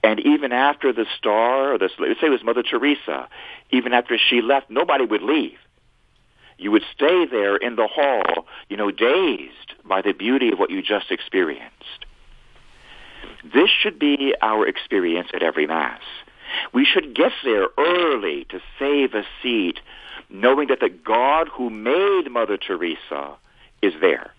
And 0.03 0.19
even 0.21 0.51
after 0.51 0.91
the 0.91 1.05
star, 1.17 1.73
or 1.73 1.77
the, 1.77 1.89
let's 1.99 2.19
say 2.19 2.27
it 2.27 2.31
was 2.31 2.43
Mother 2.43 2.63
Teresa, 2.63 3.29
even 3.69 3.93
after 3.93 4.17
she 4.17 4.41
left, 4.41 4.69
nobody 4.69 5.05
would 5.05 5.21
leave. 5.21 5.57
You 6.61 6.69
would 6.69 6.83
stay 6.93 7.25
there 7.25 7.55
in 7.55 7.75
the 7.75 7.87
hall, 7.87 8.45
you 8.69 8.77
know, 8.77 8.91
dazed 8.91 9.73
by 9.83 10.03
the 10.03 10.11
beauty 10.11 10.51
of 10.51 10.59
what 10.59 10.69
you 10.69 10.83
just 10.83 11.09
experienced. 11.09 12.05
This 13.43 13.71
should 13.71 13.97
be 13.97 14.35
our 14.43 14.67
experience 14.67 15.29
at 15.33 15.41
every 15.41 15.65
Mass. 15.65 16.03
We 16.71 16.85
should 16.85 17.15
get 17.15 17.31
there 17.43 17.65
early 17.79 18.45
to 18.49 18.59
save 18.77 19.15
a 19.15 19.23
seat, 19.41 19.79
knowing 20.29 20.67
that 20.67 20.81
the 20.81 20.89
God 20.89 21.47
who 21.47 21.71
made 21.71 22.29
Mother 22.29 22.57
Teresa 22.57 23.37
is 23.81 23.93
there. 23.99 24.29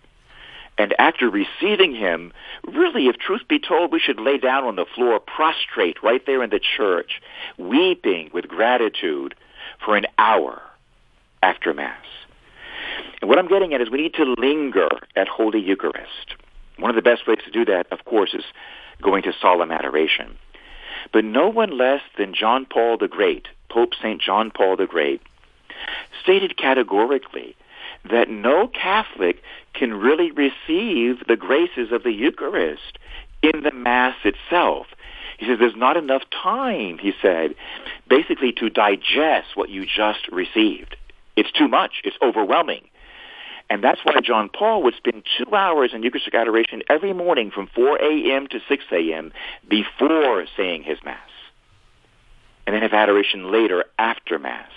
And 0.77 0.95
after 0.97 1.29
receiving 1.29 1.93
him, 1.93 2.31
really, 2.63 3.07
if 3.07 3.17
truth 3.17 3.49
be 3.49 3.59
told, 3.59 3.91
we 3.91 3.99
should 3.99 4.21
lay 4.21 4.37
down 4.37 4.63
on 4.63 4.77
the 4.77 4.85
floor 4.95 5.19
prostrate 5.19 6.01
right 6.01 6.25
there 6.25 6.41
in 6.41 6.51
the 6.51 6.61
church, 6.77 7.21
weeping 7.57 8.29
with 8.33 8.47
gratitude 8.47 9.35
for 9.83 9.97
an 9.97 10.05
hour 10.17 10.61
after 11.43 11.73
Mass. 11.73 12.05
And 13.21 13.29
what 13.29 13.37
I'm 13.37 13.49
getting 13.49 13.73
at 13.73 13.81
is 13.81 13.89
we 13.91 14.01
need 14.01 14.13
to 14.13 14.35
linger 14.37 14.87
at 15.15 15.27
Holy 15.27 15.59
Eucharist. 15.59 16.35
One 16.77 16.89
of 16.89 16.95
the 16.95 17.01
best 17.01 17.27
ways 17.27 17.39
to 17.43 17.51
do 17.51 17.65
that, 17.65 17.85
of 17.91 18.05
course, 18.05 18.33
is 18.33 18.45
going 19.01 19.23
to 19.23 19.33
solemn 19.41 19.71
adoration. 19.71 20.37
But 21.11 21.25
no 21.25 21.49
one 21.49 21.77
less 21.77 22.01
than 22.17 22.33
John 22.33 22.65
Paul 22.65 22.97
the 22.97 23.09
Great, 23.09 23.49
Pope 23.69 23.93
St. 24.01 24.21
John 24.21 24.51
Paul 24.51 24.77
the 24.77 24.87
Great, 24.87 25.21
stated 26.21 26.55
categorically 26.57 27.57
that 28.09 28.29
no 28.29 28.67
Catholic 28.67 29.41
can 29.73 29.93
really 29.93 30.31
receive 30.31 31.27
the 31.27 31.35
graces 31.37 31.91
of 31.91 32.03
the 32.03 32.13
Eucharist 32.13 32.97
in 33.41 33.63
the 33.63 33.71
Mass 33.71 34.15
itself. 34.23 34.87
He 35.37 35.45
says 35.45 35.59
there's 35.59 35.75
not 35.75 35.97
enough 35.97 36.23
time, 36.31 36.99
he 36.99 37.11
said, 37.21 37.55
basically 38.07 38.53
to 38.53 38.69
digest 38.69 39.55
what 39.55 39.69
you 39.69 39.85
just 39.85 40.27
received. 40.31 40.95
It's 41.35 41.51
too 41.51 41.67
much. 41.67 42.01
It's 42.03 42.17
overwhelming. 42.21 42.89
And 43.69 43.83
that's 43.83 44.01
why 44.03 44.19
John 44.21 44.49
Paul 44.49 44.83
would 44.83 44.95
spend 44.95 45.23
two 45.37 45.55
hours 45.55 45.91
in 45.93 46.03
Eucharistic 46.03 46.35
adoration 46.35 46.83
every 46.89 47.13
morning 47.13 47.49
from 47.49 47.67
4 47.73 47.97
a.m. 48.01 48.47
to 48.47 48.59
6 48.67 48.83
a.m. 48.91 49.31
before 49.67 50.45
saying 50.55 50.83
his 50.83 50.97
Mass. 51.03 51.17
And 52.65 52.75
then 52.75 52.81
have 52.81 52.93
adoration 52.93 53.51
later 53.51 53.85
after 53.97 54.37
Mass. 54.37 54.69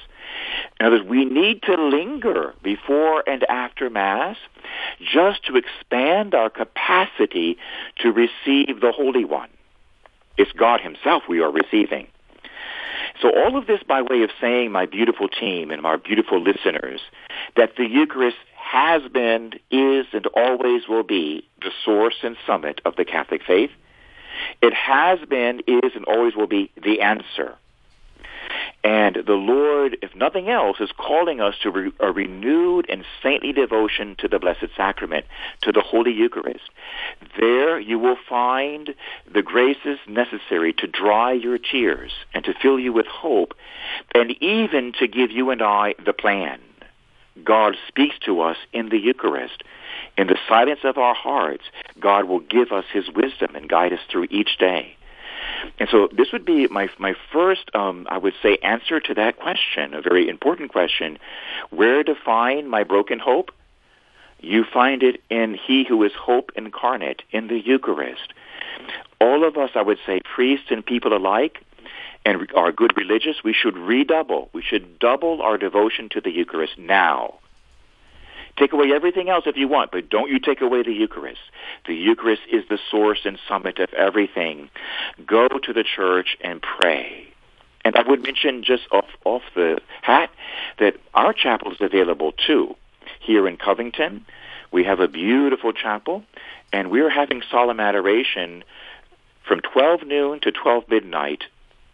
In 0.79 0.87
other 0.87 0.97
words, 0.97 1.09
we 1.09 1.25
need 1.25 1.63
to 1.63 1.75
linger 1.75 2.55
before 2.63 3.23
and 3.29 3.45
after 3.45 3.91
Mass 3.91 4.37
just 5.01 5.45
to 5.47 5.57
expand 5.57 6.35
our 6.35 6.51
capacity 6.51 7.59
to 8.01 8.13
receive 8.13 8.81
the 8.81 8.93
Holy 8.95 9.25
One. 9.25 9.49
It's 10.37 10.53
God 10.53 10.81
Himself 10.81 11.25
we 11.29 11.41
are 11.41 11.51
receiving. 11.51 12.09
So 13.21 13.31
all 13.31 13.57
of 13.57 13.67
this 13.67 13.83
by 13.83 14.03
way 14.03 14.23
of 14.23 14.31
saying, 14.41 14.73
my 14.73 14.87
beautiful 14.87 15.29
team 15.29 15.71
and 15.71 15.83
my 15.83 15.97
beautiful 15.97 16.41
listeners, 16.41 17.01
that 17.57 17.77
the 17.77 17.87
Eucharist 17.89 18.37
has 18.57 19.03
been, 19.11 19.53
is, 19.71 20.07
and 20.13 20.27
always 20.35 20.89
will 20.89 21.05
be 21.05 21.49
the 21.63 21.71
source 21.85 22.17
and 22.23 22.37
summit 22.47 22.81
of 22.85 22.97
the 22.97 23.05
Catholic 23.05 23.43
faith. 23.47 23.71
It 24.61 24.75
has 24.75 25.19
been, 25.29 25.61
is, 25.67 25.93
and 25.95 26.05
always 26.05 26.35
will 26.35 26.47
be 26.47 26.71
the 26.83 27.01
answer 27.01 27.57
and 28.87 29.17
the 29.27 29.33
Lord, 29.33 29.97
if 30.01 30.15
nothing 30.15 30.49
else, 30.49 30.77
is 30.79 30.91
calling 30.97 31.41
us 31.41 31.57
to 31.65 31.71
re- 31.73 31.93
a 31.99 32.13
renewed 32.13 32.87
and 32.89 33.05
saintly 33.21 33.53
devotion 33.53 34.15
to 34.21 34.29
the 34.29 34.39
Blessed 34.39 34.69
Sacrament, 34.77 35.27
to 35.63 35.73
the 35.73 35.81
Holy 35.81 36.13
Eucharist. 36.13 36.71
There 37.37 37.81
you 37.81 37.99
will 37.99 38.17
find 38.29 38.95
the 39.29 39.43
graces 39.43 39.99
necessary 40.07 40.73
to 40.75 40.87
dry 40.87 41.33
your 41.33 41.59
tears 41.59 42.13
and 42.33 42.45
to 42.45 42.55
fill 42.63 42.79
you 42.79 42.93
with 42.93 43.07
hope, 43.07 43.55
and 44.15 44.31
even 44.41 44.93
to 45.01 45.09
give 45.09 45.33
you 45.33 45.51
and 45.51 45.63
I 45.63 45.97
the 46.05 46.13
plan. 46.13 46.61
God 47.43 47.75
speaks 47.89 48.15
to 48.25 48.41
us 48.41 48.57
in 48.73 48.91
the 48.91 48.99
Eucharist. 48.99 49.65
In 50.17 50.29
the 50.29 50.39
silence 50.49 50.81
of 50.85 50.97
our 50.97 51.15
hearts, 51.15 51.65
God 51.99 52.27
will 52.27 52.39
give 52.39 52.71
us 52.71 52.85
his 52.93 53.11
wisdom 53.11 53.57
and 53.57 53.69
guide 53.69 53.93
us 53.93 54.01
through 54.09 54.29
each 54.31 54.59
day. 54.59 54.97
And 55.79 55.89
so 55.91 56.09
this 56.17 56.33
would 56.33 56.45
be 56.45 56.67
my 56.69 56.89
my 56.99 57.15
first, 57.33 57.71
um, 57.75 58.07
I 58.11 58.19
would 58.19 58.35
say, 58.43 58.59
answer 58.63 59.01
to 59.01 59.15
that 59.15 59.39
question, 59.39 59.95
a 59.95 60.03
very 60.03 60.29
important 60.29 60.71
question. 60.71 61.19
Where 61.71 62.03
to 62.05 62.15
find 62.15 62.69
my 62.69 62.85
broken 62.85 63.19
hope? 63.19 63.51
You 64.41 64.65
find 64.65 65.03
it 65.03 65.23
in 65.31 65.55
He 65.55 65.85
who 65.85 66.03
is 66.03 66.13
hope 66.13 66.53
incarnate, 66.57 67.23
in 67.31 67.49
the 67.49 67.59
Eucharist. 67.59 68.33
All 69.21 69.45
of 69.47 69.57
us, 69.57 69.71
I 69.75 69.83
would 69.83 69.99
say, 70.07 70.21
priests 70.35 70.67
and 70.71 70.85
people 70.85 71.17
alike, 71.17 71.63
and 72.25 72.51
are 72.55 72.73
good 72.73 72.97
religious, 72.97 73.37
we 73.45 73.53
should 73.55 73.77
redouble. 73.77 74.51
We 74.53 74.63
should 74.63 74.99
double 74.99 75.41
our 75.43 75.57
devotion 75.57 76.09
to 76.11 76.21
the 76.21 76.31
Eucharist 76.31 76.77
now. 76.77 77.37
Take 78.57 78.73
away 78.73 78.93
everything 78.93 79.29
else 79.29 79.45
if 79.47 79.57
you 79.57 79.69
want, 79.69 79.91
but 79.91 80.09
don't 80.09 80.31
you 80.31 80.39
take 80.39 80.63
away 80.63 80.83
the 80.83 80.93
Eucharist. 80.93 81.41
The 81.87 81.95
Eucharist 81.95 82.43
is 82.51 82.65
the 82.69 82.79
source 82.91 83.21
and 83.25 83.39
summit 83.47 83.79
of 83.79 83.93
everything. 83.93 84.71
Go 85.27 85.49
to 85.49 85.73
the 85.73 85.85
church 85.85 86.39
and 86.41 86.63
pray. 86.63 87.29
And 87.85 87.95
I 87.97 88.03
would 88.03 88.23
mention 88.23 88.65
just 88.65 88.85
off, 88.91 89.09
off 89.25 89.43
the 89.55 89.79
hat 90.03 90.31
that 90.79 90.97
our 91.15 91.33
chapel 91.33 91.73
is 91.73 91.81
available 91.81 92.33
too. 92.33 92.75
Here 93.21 93.47
in 93.47 93.57
Covington, 93.57 94.25
we 94.73 94.85
have 94.85 95.01
a 95.01 95.09
beautiful 95.09 95.73
chapel, 95.73 96.25
and 96.73 96.91
we're 96.91 97.11
having 97.11 97.43
solemn 97.51 97.79
adoration 97.79 98.65
from 99.47 99.61
12 99.61 100.03
noon 100.05 100.41
to 100.41 100.51
12 100.51 100.89
midnight, 100.89 101.45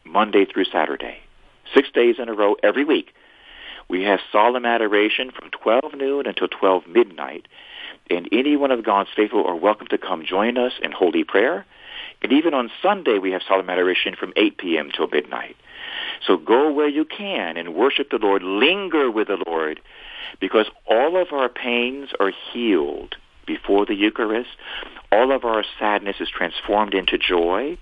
Monday 0.04 0.44
through 0.44 0.64
Saturday. 0.64 1.18
Six 1.74 1.90
days 1.90 2.16
in 2.18 2.28
a 2.28 2.34
row 2.34 2.56
every 2.62 2.84
week. 2.84 3.14
We 3.92 4.04
have 4.04 4.20
solemn 4.32 4.64
adoration 4.64 5.30
from 5.30 5.50
12 5.50 5.92
noon 5.98 6.26
until 6.26 6.48
12 6.48 6.86
midnight. 6.86 7.46
And 8.08 8.26
any 8.32 8.56
one 8.56 8.70
of 8.70 8.82
God's 8.82 9.10
faithful 9.14 9.46
are 9.46 9.54
welcome 9.54 9.86
to 9.88 9.98
come 9.98 10.24
join 10.24 10.56
us 10.56 10.72
in 10.82 10.92
holy 10.92 11.24
prayer. 11.24 11.66
And 12.22 12.32
even 12.32 12.54
on 12.54 12.70
Sunday, 12.80 13.18
we 13.18 13.32
have 13.32 13.42
solemn 13.46 13.68
adoration 13.68 14.16
from 14.18 14.32
8 14.34 14.56
p.m. 14.56 14.90
till 14.96 15.08
midnight. 15.08 15.56
So 16.26 16.38
go 16.38 16.72
where 16.72 16.88
you 16.88 17.04
can 17.04 17.58
and 17.58 17.74
worship 17.74 18.08
the 18.08 18.16
Lord. 18.16 18.42
Linger 18.42 19.10
with 19.10 19.28
the 19.28 19.44
Lord 19.46 19.78
because 20.40 20.70
all 20.86 21.20
of 21.20 21.30
our 21.30 21.50
pains 21.50 22.08
are 22.18 22.32
healed 22.50 23.16
before 23.46 23.84
the 23.84 23.94
Eucharist. 23.94 24.48
All 25.12 25.32
of 25.32 25.44
our 25.44 25.64
sadness 25.78 26.16
is 26.18 26.30
transformed 26.30 26.94
into 26.94 27.18
joy 27.18 27.76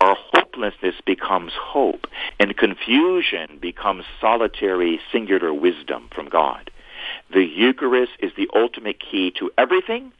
our 0.00 0.16
hopelessness 0.32 0.94
becomes 1.04 1.52
hope, 1.54 2.06
and 2.38 2.56
confusion 2.56 3.58
becomes 3.60 4.04
solitary, 4.20 5.00
singular 5.10 5.52
wisdom 5.52 6.08
from 6.14 6.28
God. 6.28 6.70
The 7.32 7.44
Eucharist 7.44 8.12
is 8.20 8.32
the 8.36 8.48
ultimate 8.54 9.00
key 9.00 9.32
to 9.38 9.50
everything, 9.56 10.12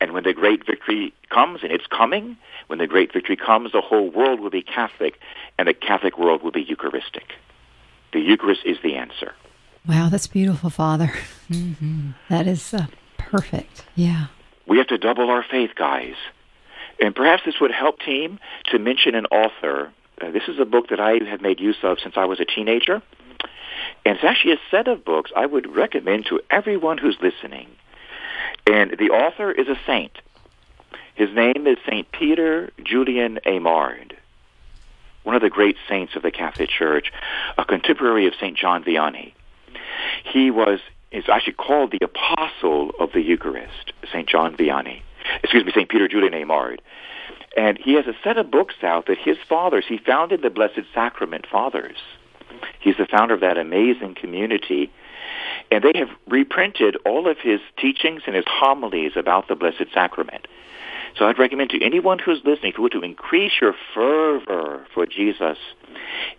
and 0.00 0.12
when 0.12 0.24
the 0.24 0.32
great 0.32 0.66
victory 0.66 1.12
comes, 1.28 1.62
and 1.62 1.70
it's 1.70 1.86
coming, 1.86 2.36
when 2.66 2.78
the 2.78 2.86
great 2.86 3.12
victory 3.12 3.36
comes, 3.36 3.72
the 3.72 3.80
whole 3.80 4.10
world 4.10 4.40
will 4.40 4.50
be 4.50 4.62
Catholic, 4.62 5.18
and 5.58 5.68
the 5.68 5.74
Catholic 5.74 6.18
world 6.18 6.42
will 6.42 6.50
be 6.50 6.62
Eucharistic. 6.62 7.34
The 8.12 8.20
Eucharist 8.20 8.62
is 8.64 8.78
the 8.82 8.96
answer. 8.96 9.34
Wow, 9.86 10.08
that's 10.08 10.26
beautiful, 10.26 10.70
Father. 10.70 11.12
Mm-hmm. 11.48 12.10
That 12.28 12.46
is 12.46 12.74
uh, 12.74 12.86
perfect. 13.16 13.84
Yeah. 13.94 14.26
We 14.66 14.78
have 14.78 14.88
to 14.88 14.98
double 14.98 15.30
our 15.30 15.44
faith, 15.48 15.70
guys. 15.76 16.14
And 17.00 17.14
perhaps 17.14 17.42
this 17.44 17.54
would 17.60 17.72
help, 17.72 18.00
team, 18.00 18.38
to 18.66 18.78
mention 18.78 19.14
an 19.14 19.26
author. 19.26 19.92
Uh, 20.20 20.30
this 20.30 20.42
is 20.48 20.58
a 20.58 20.64
book 20.64 20.88
that 20.88 21.00
I 21.00 21.18
have 21.28 21.40
made 21.40 21.60
use 21.60 21.78
of 21.82 21.98
since 22.02 22.14
I 22.16 22.26
was 22.26 22.40
a 22.40 22.44
teenager. 22.44 23.02
And 24.04 24.16
it's 24.16 24.24
actually 24.24 24.52
a 24.52 24.60
set 24.70 24.88
of 24.88 25.04
books 25.04 25.30
I 25.34 25.46
would 25.46 25.74
recommend 25.74 26.26
to 26.26 26.40
everyone 26.50 26.98
who's 26.98 27.16
listening. 27.22 27.68
And 28.66 28.96
the 28.98 29.10
author 29.10 29.50
is 29.50 29.68
a 29.68 29.78
saint. 29.86 30.12
His 31.14 31.30
name 31.34 31.66
is 31.66 31.76
St. 31.86 32.10
Peter 32.12 32.70
Julian 32.84 33.40
Eymard, 33.46 34.12
one 35.22 35.34
of 35.34 35.42
the 35.42 35.50
great 35.50 35.76
saints 35.88 36.16
of 36.16 36.22
the 36.22 36.30
Catholic 36.30 36.70
Church, 36.70 37.12
a 37.58 37.64
contemporary 37.64 38.26
of 38.26 38.34
St. 38.40 38.56
John 38.56 38.84
Vianney. 38.84 39.32
He 40.24 40.50
was 40.50 40.80
is 41.10 41.24
actually 41.28 41.54
called 41.54 41.90
the 41.90 42.04
apostle 42.04 42.92
of 43.00 43.10
the 43.12 43.20
Eucharist, 43.20 43.92
St. 44.12 44.28
John 44.28 44.56
Vianney. 44.56 45.02
Excuse 45.42 45.64
me, 45.64 45.72
St. 45.72 45.88
Peter 45.88 46.08
Julian 46.08 46.32
Eymard. 46.32 46.80
And 47.56 47.78
he 47.78 47.94
has 47.94 48.06
a 48.06 48.14
set 48.22 48.38
of 48.38 48.50
books 48.50 48.76
out 48.82 49.06
that 49.06 49.18
his 49.18 49.36
fathers, 49.48 49.84
he 49.88 49.98
founded 49.98 50.42
the 50.42 50.50
Blessed 50.50 50.82
Sacrament 50.94 51.46
Fathers. 51.50 51.96
He's 52.78 52.96
the 52.96 53.06
founder 53.06 53.34
of 53.34 53.40
that 53.40 53.58
amazing 53.58 54.14
community. 54.14 54.90
And 55.70 55.82
they 55.82 55.98
have 55.98 56.08
reprinted 56.28 56.96
all 57.04 57.28
of 57.28 57.38
his 57.38 57.60
teachings 57.76 58.22
and 58.26 58.36
his 58.36 58.44
homilies 58.48 59.12
about 59.16 59.48
the 59.48 59.54
Blessed 59.54 59.86
Sacrament. 59.92 60.46
So 61.16 61.26
I'd 61.26 61.38
recommend 61.38 61.70
to 61.70 61.84
anyone 61.84 62.18
who's 62.18 62.40
listening, 62.44 62.72
if 62.72 62.78
you 62.78 62.82
want 62.82 62.92
to 62.92 63.02
increase 63.02 63.52
your 63.60 63.74
fervor 63.94 64.86
for 64.94 65.06
Jesus 65.06 65.58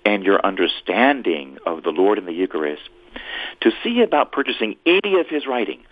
and 0.05 0.23
your 0.23 0.43
understanding 0.45 1.57
of 1.65 1.83
the 1.83 1.89
Lord 1.89 2.17
in 2.17 2.25
the 2.25 2.33
Eucharist, 2.33 2.83
to 3.61 3.71
see 3.83 4.01
about 4.01 4.31
purchasing 4.31 4.77
any 4.85 5.19
of 5.19 5.27
his 5.27 5.45
writings. 5.45 5.85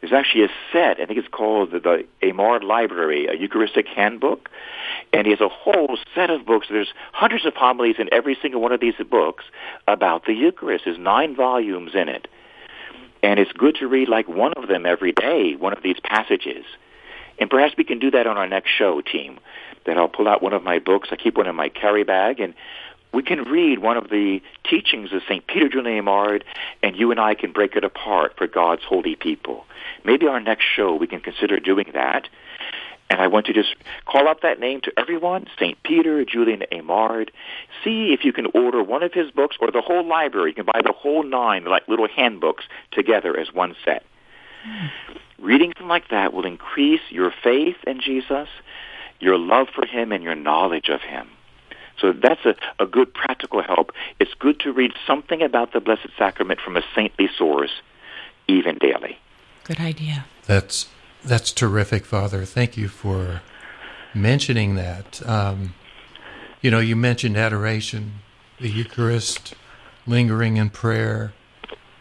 There's 0.00 0.12
actually 0.12 0.44
a 0.44 0.48
set, 0.72 1.00
I 1.00 1.06
think 1.06 1.18
it's 1.18 1.28
called 1.28 1.72
the, 1.72 1.80
the 1.80 2.06
Eymard 2.22 2.62
Library, 2.62 3.26
a 3.26 3.34
Eucharistic 3.34 3.88
handbook, 3.88 4.48
and 5.12 5.26
he 5.26 5.32
has 5.32 5.40
a 5.40 5.48
whole 5.48 5.98
set 6.14 6.30
of 6.30 6.46
books. 6.46 6.68
There's 6.70 6.92
hundreds 7.12 7.44
of 7.46 7.54
homilies 7.54 7.96
in 7.98 8.08
every 8.12 8.36
single 8.40 8.60
one 8.60 8.72
of 8.72 8.80
these 8.80 8.94
books 9.10 9.44
about 9.88 10.24
the 10.26 10.34
Eucharist. 10.34 10.84
There's 10.84 10.98
nine 10.98 11.34
volumes 11.34 11.92
in 11.94 12.08
it. 12.08 12.28
And 13.22 13.40
it's 13.40 13.52
good 13.52 13.76
to 13.80 13.88
read 13.88 14.08
like 14.08 14.28
one 14.28 14.52
of 14.54 14.68
them 14.68 14.86
every 14.86 15.10
day, 15.10 15.56
one 15.56 15.72
of 15.72 15.82
these 15.82 15.98
passages. 16.04 16.64
And 17.40 17.50
perhaps 17.50 17.74
we 17.76 17.84
can 17.84 17.98
do 17.98 18.10
that 18.12 18.26
on 18.26 18.36
our 18.36 18.48
next 18.48 18.70
show, 18.70 19.00
team. 19.00 19.40
That 19.86 19.96
I'll 19.96 20.08
pull 20.08 20.28
out 20.28 20.42
one 20.42 20.52
of 20.52 20.62
my 20.62 20.78
books. 20.78 21.08
I 21.10 21.16
keep 21.16 21.36
one 21.36 21.46
in 21.46 21.56
my 21.56 21.68
carry 21.68 22.04
bag, 22.04 22.40
and 22.40 22.54
we 23.12 23.22
can 23.22 23.44
read 23.44 23.78
one 23.78 23.96
of 23.96 24.10
the 24.10 24.40
teachings 24.68 25.12
of 25.12 25.22
St. 25.28 25.46
Peter 25.46 25.68
Julian 25.68 26.04
Eymard, 26.04 26.42
and 26.82 26.96
you 26.96 27.10
and 27.10 27.18
I 27.18 27.34
can 27.34 27.52
break 27.52 27.74
it 27.74 27.84
apart 27.84 28.34
for 28.36 28.46
God's 28.46 28.82
holy 28.84 29.16
people. 29.16 29.64
Maybe 30.04 30.26
our 30.26 30.40
next 30.40 30.64
show 30.64 30.94
we 30.94 31.06
can 31.06 31.20
consider 31.20 31.58
doing 31.58 31.90
that. 31.94 32.28
And 33.10 33.20
I 33.22 33.26
want 33.26 33.46
to 33.46 33.54
just 33.54 33.74
call 34.04 34.28
out 34.28 34.42
that 34.42 34.60
name 34.60 34.82
to 34.82 34.92
everyone, 34.98 35.46
St. 35.58 35.82
Peter 35.82 36.24
Julian 36.26 36.64
Eymard. 36.70 37.30
See 37.82 38.12
if 38.12 38.22
you 38.22 38.34
can 38.34 38.46
order 38.54 38.82
one 38.82 39.02
of 39.02 39.14
his 39.14 39.30
books 39.30 39.56
or 39.60 39.70
the 39.70 39.80
whole 39.80 40.06
library. 40.06 40.50
You 40.50 40.54
can 40.56 40.66
buy 40.66 40.82
the 40.84 40.92
whole 40.92 41.22
nine, 41.22 41.64
like 41.64 41.88
little 41.88 42.08
handbooks, 42.08 42.64
together 42.92 43.38
as 43.38 43.52
one 43.52 43.74
set. 43.82 44.04
Mm. 44.68 44.90
Reading 45.38 45.72
something 45.76 45.88
like 45.88 46.08
that 46.10 46.34
will 46.34 46.44
increase 46.44 47.00
your 47.08 47.32
faith 47.42 47.76
in 47.86 48.00
Jesus, 48.00 48.48
your 49.20 49.38
love 49.38 49.68
for 49.74 49.86
him, 49.86 50.12
and 50.12 50.22
your 50.22 50.34
knowledge 50.34 50.90
of 50.90 51.00
him. 51.00 51.28
So 52.00 52.12
that's 52.12 52.44
a, 52.44 52.54
a 52.82 52.86
good 52.86 53.12
practical 53.12 53.62
help. 53.62 53.92
It's 54.20 54.34
good 54.34 54.60
to 54.60 54.72
read 54.72 54.92
something 55.06 55.42
about 55.42 55.72
the 55.72 55.80
Blessed 55.80 56.10
Sacrament 56.16 56.60
from 56.60 56.76
a 56.76 56.82
saintly 56.94 57.28
source, 57.36 57.70
even 58.46 58.78
daily. 58.78 59.18
Good 59.64 59.80
idea. 59.80 60.26
That's 60.46 60.88
that's 61.24 61.52
terrific, 61.52 62.04
Father. 62.04 62.44
Thank 62.44 62.76
you 62.76 62.88
for 62.88 63.42
mentioning 64.14 64.76
that. 64.76 65.26
Um, 65.28 65.74
you 66.62 66.70
know, 66.70 66.78
you 66.78 66.96
mentioned 66.96 67.36
adoration, 67.36 68.14
the 68.60 68.68
Eucharist, 68.68 69.54
lingering 70.06 70.56
in 70.56 70.70
prayer, 70.70 71.32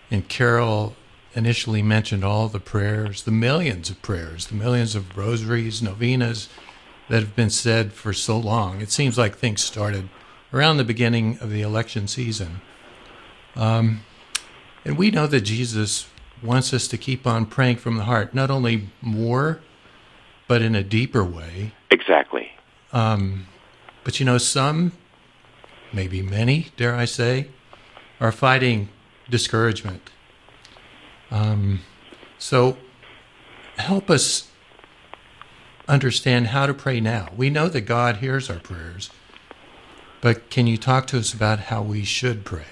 and 0.09 0.27
Carol 0.27 0.95
initially 1.33 1.81
mentioned 1.81 2.23
all 2.23 2.47
the 2.47 2.59
prayers, 2.59 3.23
the 3.23 3.31
millions 3.31 3.89
of 3.89 4.01
prayers, 4.01 4.47
the 4.47 4.55
millions 4.55 4.95
of 4.95 5.17
rosaries, 5.17 5.81
novenas 5.81 6.49
that 7.09 7.21
have 7.21 7.35
been 7.35 7.49
said 7.49 7.93
for 7.93 8.13
so 8.13 8.37
long. 8.37 8.81
It 8.81 8.91
seems 8.91 9.17
like 9.17 9.37
things 9.37 9.63
started 9.63 10.09
around 10.53 10.77
the 10.77 10.83
beginning 10.83 11.37
of 11.39 11.49
the 11.49 11.61
election 11.61 12.07
season. 12.07 12.61
Um, 13.55 14.01
and 14.85 14.97
we 14.97 15.11
know 15.11 15.27
that 15.27 15.41
Jesus 15.41 16.07
wants 16.43 16.73
us 16.73 16.87
to 16.89 16.97
keep 16.97 17.25
on 17.25 17.45
praying 17.45 17.77
from 17.77 17.97
the 17.97 18.03
heart, 18.03 18.33
not 18.33 18.51
only 18.51 18.89
more, 19.01 19.59
but 20.47 20.61
in 20.61 20.75
a 20.75 20.83
deeper 20.83 21.23
way. 21.23 21.73
Exactly. 21.91 22.51
Um, 22.93 23.47
but 24.03 24.19
you 24.19 24.25
know, 24.25 24.37
some, 24.37 24.93
maybe 25.91 26.21
many, 26.21 26.67
dare 26.77 26.95
I 26.95 27.05
say, 27.05 27.47
are 28.19 28.31
fighting 28.31 28.89
discouragement 29.29 30.11
um, 31.31 31.81
so 32.37 32.77
help 33.77 34.09
us 34.09 34.49
understand 35.87 36.47
how 36.47 36.65
to 36.65 36.73
pray 36.73 36.99
now. 36.99 37.29
We 37.35 37.49
know 37.49 37.67
that 37.69 37.81
God 37.81 38.17
hears 38.17 38.49
our 38.49 38.59
prayers, 38.59 39.09
but 40.21 40.49
can 40.49 40.67
you 40.67 40.77
talk 40.77 41.07
to 41.07 41.19
us 41.19 41.33
about 41.33 41.59
how 41.59 41.81
we 41.81 42.03
should 42.03 42.45
pray? 42.45 42.65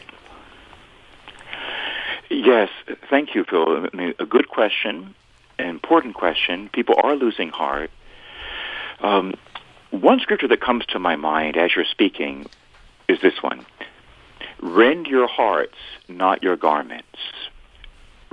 Yes, 2.30 2.69
thank 3.10 3.36
you, 3.36 3.43
Phil. 3.43 3.88
I 3.93 3.95
mean, 3.95 4.13
a 4.19 4.25
good 4.25 4.49
question, 4.49 5.13
an 5.60 5.67
important 5.67 6.15
question. 6.15 6.69
People 6.69 6.95
are 7.01 7.15
losing 7.15 7.49
heart. 7.49 7.91
Um, 8.99 9.36
one 9.91 10.19
scripture 10.19 10.47
that 10.47 10.62
comes 10.62 10.86
to 10.88 10.99
my 10.99 11.15
mind 11.15 11.58
as 11.58 11.75
you're 11.75 11.86
speaking 11.86 12.47
is 13.08 13.21
this 13.21 13.41
one. 13.41 13.65
Rend 14.60 15.08
your 15.08 15.28
hearts, 15.28 15.78
not 16.08 16.43
your 16.43 16.58
garments 16.58 17.19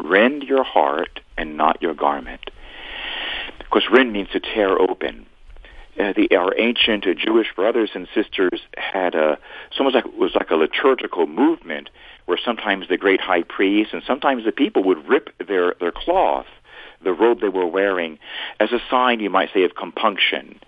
rend 0.02 0.42
your 0.42 0.64
heart 0.64 1.20
and 1.36 1.56
not 1.56 1.80
your 1.80 1.94
garment. 1.94 2.50
Of 3.60 3.70
course, 3.70 3.84
rend 3.90 4.12
means 4.12 4.28
to 4.32 4.40
tear 4.40 4.78
open. 4.78 5.26
Uh, 5.98 6.12
the, 6.16 6.34
our 6.34 6.58
ancient 6.58 7.06
uh, 7.06 7.12
Jewish 7.12 7.48
brothers 7.54 7.90
and 7.94 8.08
sisters 8.14 8.60
had 8.78 9.14
a, 9.14 9.38
almost 9.78 9.94
like, 9.94 10.06
it 10.06 10.16
was 10.16 10.34
like 10.34 10.50
a 10.50 10.56
liturgical 10.56 11.26
movement 11.26 11.90
where 12.24 12.38
sometimes 12.42 12.88
the 12.88 12.96
great 12.96 13.20
high 13.20 13.42
priest 13.42 13.92
and 13.92 14.02
sometimes 14.06 14.44
the 14.44 14.52
people 14.52 14.82
would 14.84 15.06
rip 15.06 15.28
their, 15.46 15.74
their 15.80 15.92
cloth, 15.92 16.46
the 17.04 17.12
robe 17.12 17.40
they 17.40 17.48
were 17.48 17.66
wearing, 17.66 18.18
as 18.58 18.72
a 18.72 18.78
sign, 18.90 19.20
you 19.20 19.28
might 19.28 19.50
say, 19.52 19.64
of 19.64 19.74
compunction. 19.74 20.58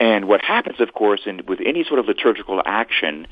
And 0.00 0.26
what 0.26 0.42
happens, 0.42 0.80
of 0.80 0.92
course, 0.92 1.20
in, 1.24 1.42
with 1.46 1.60
any 1.64 1.84
sort 1.84 2.00
of 2.00 2.06
liturgical 2.06 2.60
action 2.66 3.26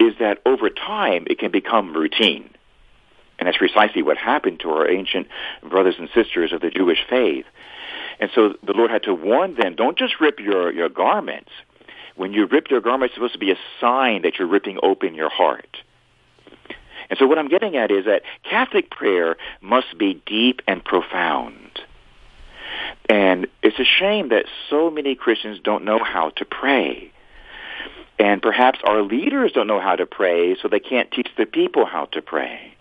is 0.00 0.14
that 0.18 0.42
over 0.44 0.70
time 0.70 1.26
it 1.30 1.38
can 1.38 1.50
become 1.50 1.94
routine. 1.94 2.50
And 3.38 3.46
that's 3.46 3.58
precisely 3.58 4.02
what 4.02 4.18
happened 4.18 4.60
to 4.60 4.70
our 4.70 4.88
ancient 4.90 5.26
brothers 5.68 5.94
and 5.98 6.08
sisters 6.14 6.52
of 6.52 6.60
the 6.60 6.70
Jewish 6.70 6.98
faith. 7.08 7.44
And 8.22 8.30
so 8.36 8.54
the 8.62 8.72
Lord 8.72 8.92
had 8.92 9.02
to 9.02 9.14
warn 9.14 9.56
them, 9.56 9.74
don't 9.74 9.98
just 9.98 10.20
rip 10.20 10.38
your, 10.38 10.72
your 10.72 10.88
garments. 10.88 11.50
When 12.14 12.32
you 12.32 12.46
rip 12.46 12.70
your 12.70 12.80
garments, 12.80 13.10
it's 13.10 13.16
supposed 13.16 13.32
to 13.32 13.40
be 13.40 13.50
a 13.50 13.58
sign 13.80 14.22
that 14.22 14.38
you're 14.38 14.46
ripping 14.46 14.78
open 14.80 15.16
your 15.16 15.28
heart. 15.28 15.78
And 17.10 17.18
so 17.18 17.26
what 17.26 17.36
I'm 17.36 17.48
getting 17.48 17.76
at 17.76 17.90
is 17.90 18.04
that 18.04 18.22
Catholic 18.48 18.92
prayer 18.92 19.36
must 19.60 19.98
be 19.98 20.22
deep 20.24 20.62
and 20.68 20.84
profound. 20.84 21.80
And 23.08 23.48
it's 23.60 23.80
a 23.80 23.84
shame 23.84 24.28
that 24.28 24.44
so 24.70 24.88
many 24.88 25.16
Christians 25.16 25.58
don't 25.58 25.84
know 25.84 25.98
how 25.98 26.30
to 26.36 26.44
pray. 26.44 27.10
And 28.20 28.40
perhaps 28.40 28.78
our 28.84 29.02
leaders 29.02 29.50
don't 29.50 29.66
know 29.66 29.80
how 29.80 29.96
to 29.96 30.06
pray, 30.06 30.56
so 30.62 30.68
they 30.68 30.78
can't 30.78 31.10
teach 31.10 31.30
the 31.36 31.44
people 31.44 31.86
how 31.86 32.04
to 32.12 32.22
pray. 32.22 32.76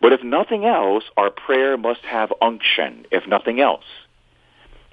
But 0.00 0.14
if 0.14 0.22
nothing 0.24 0.64
else, 0.64 1.04
our 1.18 1.28
prayer 1.28 1.76
must 1.76 2.00
have 2.06 2.32
unction, 2.40 3.04
if 3.10 3.26
nothing 3.26 3.60
else. 3.60 3.84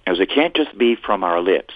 As 0.08 0.22
it 0.22 0.30
can't 0.34 0.56
just 0.56 0.76
be 0.78 0.96
from 0.96 1.22
our 1.22 1.42
lips. 1.42 1.74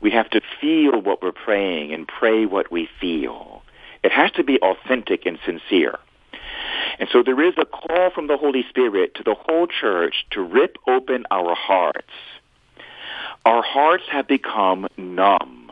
We 0.00 0.10
have 0.12 0.30
to 0.30 0.40
feel 0.60 1.00
what 1.02 1.22
we're 1.22 1.30
praying 1.30 1.92
and 1.92 2.08
pray 2.08 2.46
what 2.46 2.72
we 2.72 2.88
feel. 2.98 3.62
It 4.02 4.12
has 4.12 4.30
to 4.32 4.42
be 4.42 4.58
authentic 4.60 5.26
and 5.26 5.38
sincere. 5.44 5.98
And 6.98 7.06
so 7.12 7.22
there 7.22 7.40
is 7.42 7.54
a 7.58 7.66
call 7.66 8.10
from 8.14 8.28
the 8.28 8.38
Holy 8.38 8.64
Spirit 8.70 9.14
to 9.16 9.22
the 9.22 9.34
whole 9.34 9.66
church 9.66 10.24
to 10.30 10.40
rip 10.40 10.78
open 10.88 11.26
our 11.30 11.54
hearts. 11.54 12.12
Our 13.44 13.62
hearts 13.62 14.04
have 14.10 14.26
become 14.26 14.88
numb. 14.96 15.70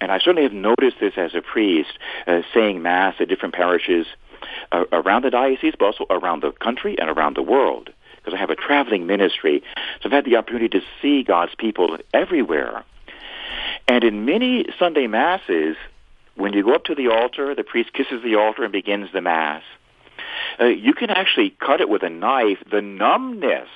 And 0.00 0.12
I 0.12 0.18
certainly 0.18 0.44
have 0.44 0.52
noticed 0.52 1.00
this 1.00 1.14
as 1.16 1.34
a 1.34 1.42
priest, 1.42 1.98
uh, 2.28 2.42
saying 2.54 2.80
Mass 2.80 3.16
at 3.18 3.28
different 3.28 3.56
parishes 3.56 4.06
uh, 4.70 4.84
around 4.92 5.24
the 5.24 5.30
diocese, 5.30 5.74
but 5.76 5.86
also 5.86 6.06
around 6.10 6.44
the 6.44 6.52
country 6.52 6.96
and 6.96 7.10
around 7.10 7.36
the 7.36 7.42
world. 7.42 7.90
Because 8.18 8.34
I 8.34 8.36
have 8.38 8.50
a 8.50 8.56
traveling 8.56 9.06
ministry, 9.06 9.62
so 10.00 10.06
I've 10.06 10.12
had 10.12 10.24
the 10.24 10.36
opportunity 10.36 10.80
to 10.80 10.84
see 11.00 11.22
God's 11.22 11.54
people 11.54 11.98
everywhere. 12.12 12.84
And 13.86 14.04
in 14.04 14.24
many 14.24 14.66
Sunday 14.78 15.06
masses, 15.06 15.76
when 16.34 16.52
you 16.52 16.62
go 16.62 16.74
up 16.74 16.84
to 16.84 16.94
the 16.94 17.08
altar, 17.08 17.54
the 17.54 17.64
priest 17.64 17.92
kisses 17.92 18.22
the 18.22 18.36
altar 18.36 18.62
and 18.64 18.72
begins 18.72 19.10
the 19.12 19.20
Mass. 19.20 19.62
Uh, 20.60 20.66
you 20.66 20.92
can 20.92 21.10
actually 21.10 21.50
cut 21.50 21.80
it 21.80 21.88
with 21.88 22.02
a 22.02 22.10
knife. 22.10 22.58
The 22.70 22.82
numbness 22.82 23.68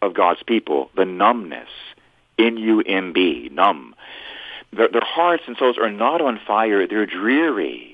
of 0.00 0.14
God's 0.14 0.42
people, 0.42 0.90
the 0.96 1.04
numbness, 1.04 1.68
N-U-M-B, 2.38 3.50
numb. 3.52 3.94
Their, 4.72 4.88
their 4.88 5.04
hearts 5.04 5.44
and 5.46 5.56
souls 5.56 5.78
are 5.78 5.90
not 5.90 6.20
on 6.20 6.40
fire. 6.46 6.86
They're 6.86 7.06
dreary. 7.06 7.91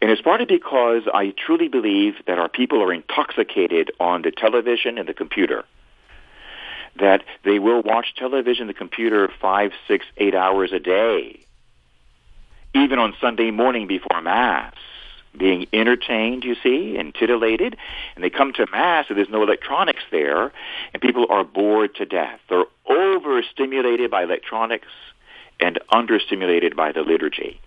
And 0.00 0.10
it's 0.10 0.20
partly 0.20 0.46
because 0.46 1.02
I 1.12 1.34
truly 1.36 1.68
believe 1.68 2.14
that 2.26 2.38
our 2.38 2.48
people 2.48 2.82
are 2.82 2.92
intoxicated 2.92 3.90
on 3.98 4.22
the 4.22 4.30
television 4.30 4.98
and 4.98 5.08
the 5.08 5.14
computer. 5.14 5.64
That 6.98 7.24
they 7.44 7.58
will 7.58 7.82
watch 7.82 8.14
television, 8.16 8.66
the 8.66 8.74
computer, 8.74 9.30
five, 9.40 9.72
six, 9.88 10.06
eight 10.16 10.34
hours 10.34 10.72
a 10.72 10.78
day 10.78 11.46
even 12.76 12.98
on 12.98 13.14
Sunday 13.20 13.50
morning 13.50 13.86
before 13.86 14.20
Mass, 14.20 14.74
being 15.36 15.66
entertained, 15.72 16.44
you 16.44 16.56
see, 16.62 16.96
and 16.96 17.14
titillated. 17.14 17.76
And 18.14 18.24
they 18.24 18.30
come 18.30 18.52
to 18.54 18.66
Mass 18.70 19.06
and 19.08 19.18
there's 19.18 19.28
no 19.28 19.42
electronics 19.42 20.02
there, 20.10 20.52
and 20.92 21.02
people 21.02 21.26
are 21.28 21.44
bored 21.44 21.94
to 21.96 22.06
death. 22.06 22.40
They're 22.48 22.64
overstimulated 22.88 24.10
by 24.10 24.22
electronics 24.22 24.88
and 25.60 25.78
understimulated 25.92 26.76
by 26.76 26.92
the 26.92 27.02
liturgy. 27.02 27.60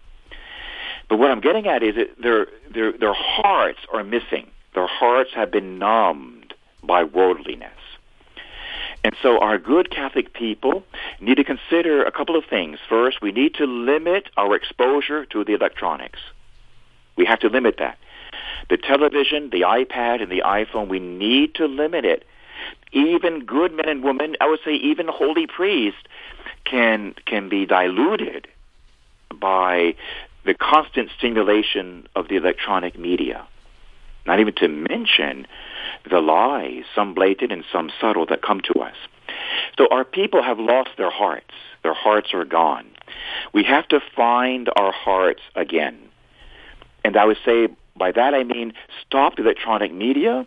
But 1.09 1.17
what 1.17 1.31
I'm 1.31 1.41
getting 1.41 1.67
at 1.67 1.83
is 1.83 1.95
that 1.95 2.21
their, 2.21 2.47
their, 2.71 2.91
their 2.91 3.13
hearts 3.13 3.79
are 3.91 4.03
missing. 4.03 4.47
Their 4.75 4.87
hearts 4.87 5.31
have 5.33 5.51
been 5.51 5.79
numbed 5.79 6.53
by 6.83 7.03
worldliness. 7.03 7.73
And 9.03 9.15
so 9.21 9.39
our 9.39 9.57
good 9.57 9.89
Catholic 9.89 10.33
people 10.33 10.83
need 11.19 11.35
to 11.35 11.43
consider 11.43 12.03
a 12.03 12.11
couple 12.11 12.35
of 12.35 12.45
things. 12.45 12.79
First, 12.87 13.21
we 13.21 13.31
need 13.31 13.55
to 13.55 13.65
limit 13.65 14.29
our 14.37 14.55
exposure 14.55 15.25
to 15.27 15.43
the 15.43 15.53
electronics. 15.53 16.19
We 17.15 17.25
have 17.25 17.39
to 17.39 17.49
limit 17.49 17.77
that. 17.79 17.97
The 18.69 18.77
television, 18.77 19.49
the 19.49 19.61
iPad, 19.61 20.21
and 20.21 20.31
the 20.31 20.43
iPhone, 20.45 20.89
we 20.89 20.99
need 20.99 21.55
to 21.55 21.65
limit 21.65 22.05
it. 22.05 22.25
Even 22.91 23.45
good 23.45 23.73
men 23.73 23.87
and 23.87 24.03
women, 24.03 24.35
I 24.41 24.49
would 24.49 24.59
say 24.63 24.75
even 24.75 25.07
holy 25.07 25.47
priests, 25.47 26.01
can 26.65 27.15
can 27.25 27.49
be 27.49 27.65
diluted 27.65 28.47
by 29.33 29.95
the 30.45 30.54
constant 30.54 31.10
stimulation 31.17 32.08
of 32.15 32.28
the 32.28 32.36
electronic 32.36 32.97
media. 32.97 33.47
Not 34.25 34.39
even 34.39 34.54
to 34.56 34.67
mention 34.67 35.47
the 36.10 36.19
lies, 36.19 36.84
some 36.93 37.13
blatant 37.13 37.52
and 37.52 37.63
some 37.71 37.91
subtle, 37.99 38.25
that 38.28 38.41
come 38.41 38.62
to 38.73 38.80
us. 38.80 38.95
So 39.78 39.88
our 39.91 40.04
people 40.04 40.43
have 40.43 40.60
lost 40.60 40.91
their 40.97 41.12
hearts. 41.12 41.54
Their 41.84 41.93
hearts 41.93 42.34
are 42.34 42.45
gone. 42.45 42.86
We 43.54 43.63
have 43.63 43.88
to 43.89 43.99
find 44.15 44.69
our 44.75 44.91
hearts 44.91 45.41
again. 45.56 45.97
And 47.04 47.15
I 47.17 47.25
would 47.25 47.38
say 47.45 47.69
by 47.97 48.12
that 48.12 48.34
I 48.34 48.43
mean 48.43 48.73
stop 49.06 49.36
the 49.36 49.43
electronic 49.43 49.93
media. 49.93 50.45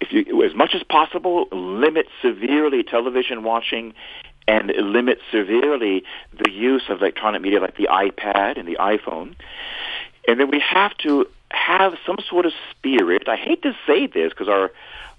If 0.00 0.12
you, 0.12 0.42
as 0.42 0.54
much 0.54 0.74
as 0.74 0.82
possible, 0.82 1.46
limit 1.52 2.06
severely 2.22 2.82
television 2.82 3.42
watching 3.42 3.94
and 4.50 4.72
limit 4.92 5.18
severely 5.30 6.02
the 6.36 6.50
use 6.50 6.82
of 6.88 7.00
electronic 7.00 7.40
media 7.40 7.60
like 7.60 7.76
the 7.76 7.88
iPad 7.88 8.58
and 8.58 8.66
the 8.66 8.76
iPhone. 8.80 9.36
And 10.26 10.40
then 10.40 10.50
we 10.50 10.60
have 10.60 10.96
to 10.98 11.26
have 11.50 11.94
some 12.04 12.16
sort 12.28 12.46
of 12.46 12.52
spirit. 12.70 13.28
I 13.28 13.36
hate 13.36 13.62
to 13.62 13.72
say 13.86 14.08
this 14.08 14.30
because 14.30 14.48
our 14.48 14.72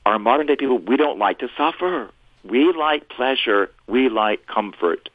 our 0.06 0.20
modern 0.20 0.48
day 0.48 0.58
people 0.58 0.80
we 0.80 0.98
don't 0.98 1.18
like 1.18 1.40
to 1.40 1.48
suffer. 1.56 2.10
We 2.44 2.74
like 2.74 3.08
pleasure. 3.08 3.72
We 3.88 4.10
like 4.10 4.48
comfort. 4.48 5.10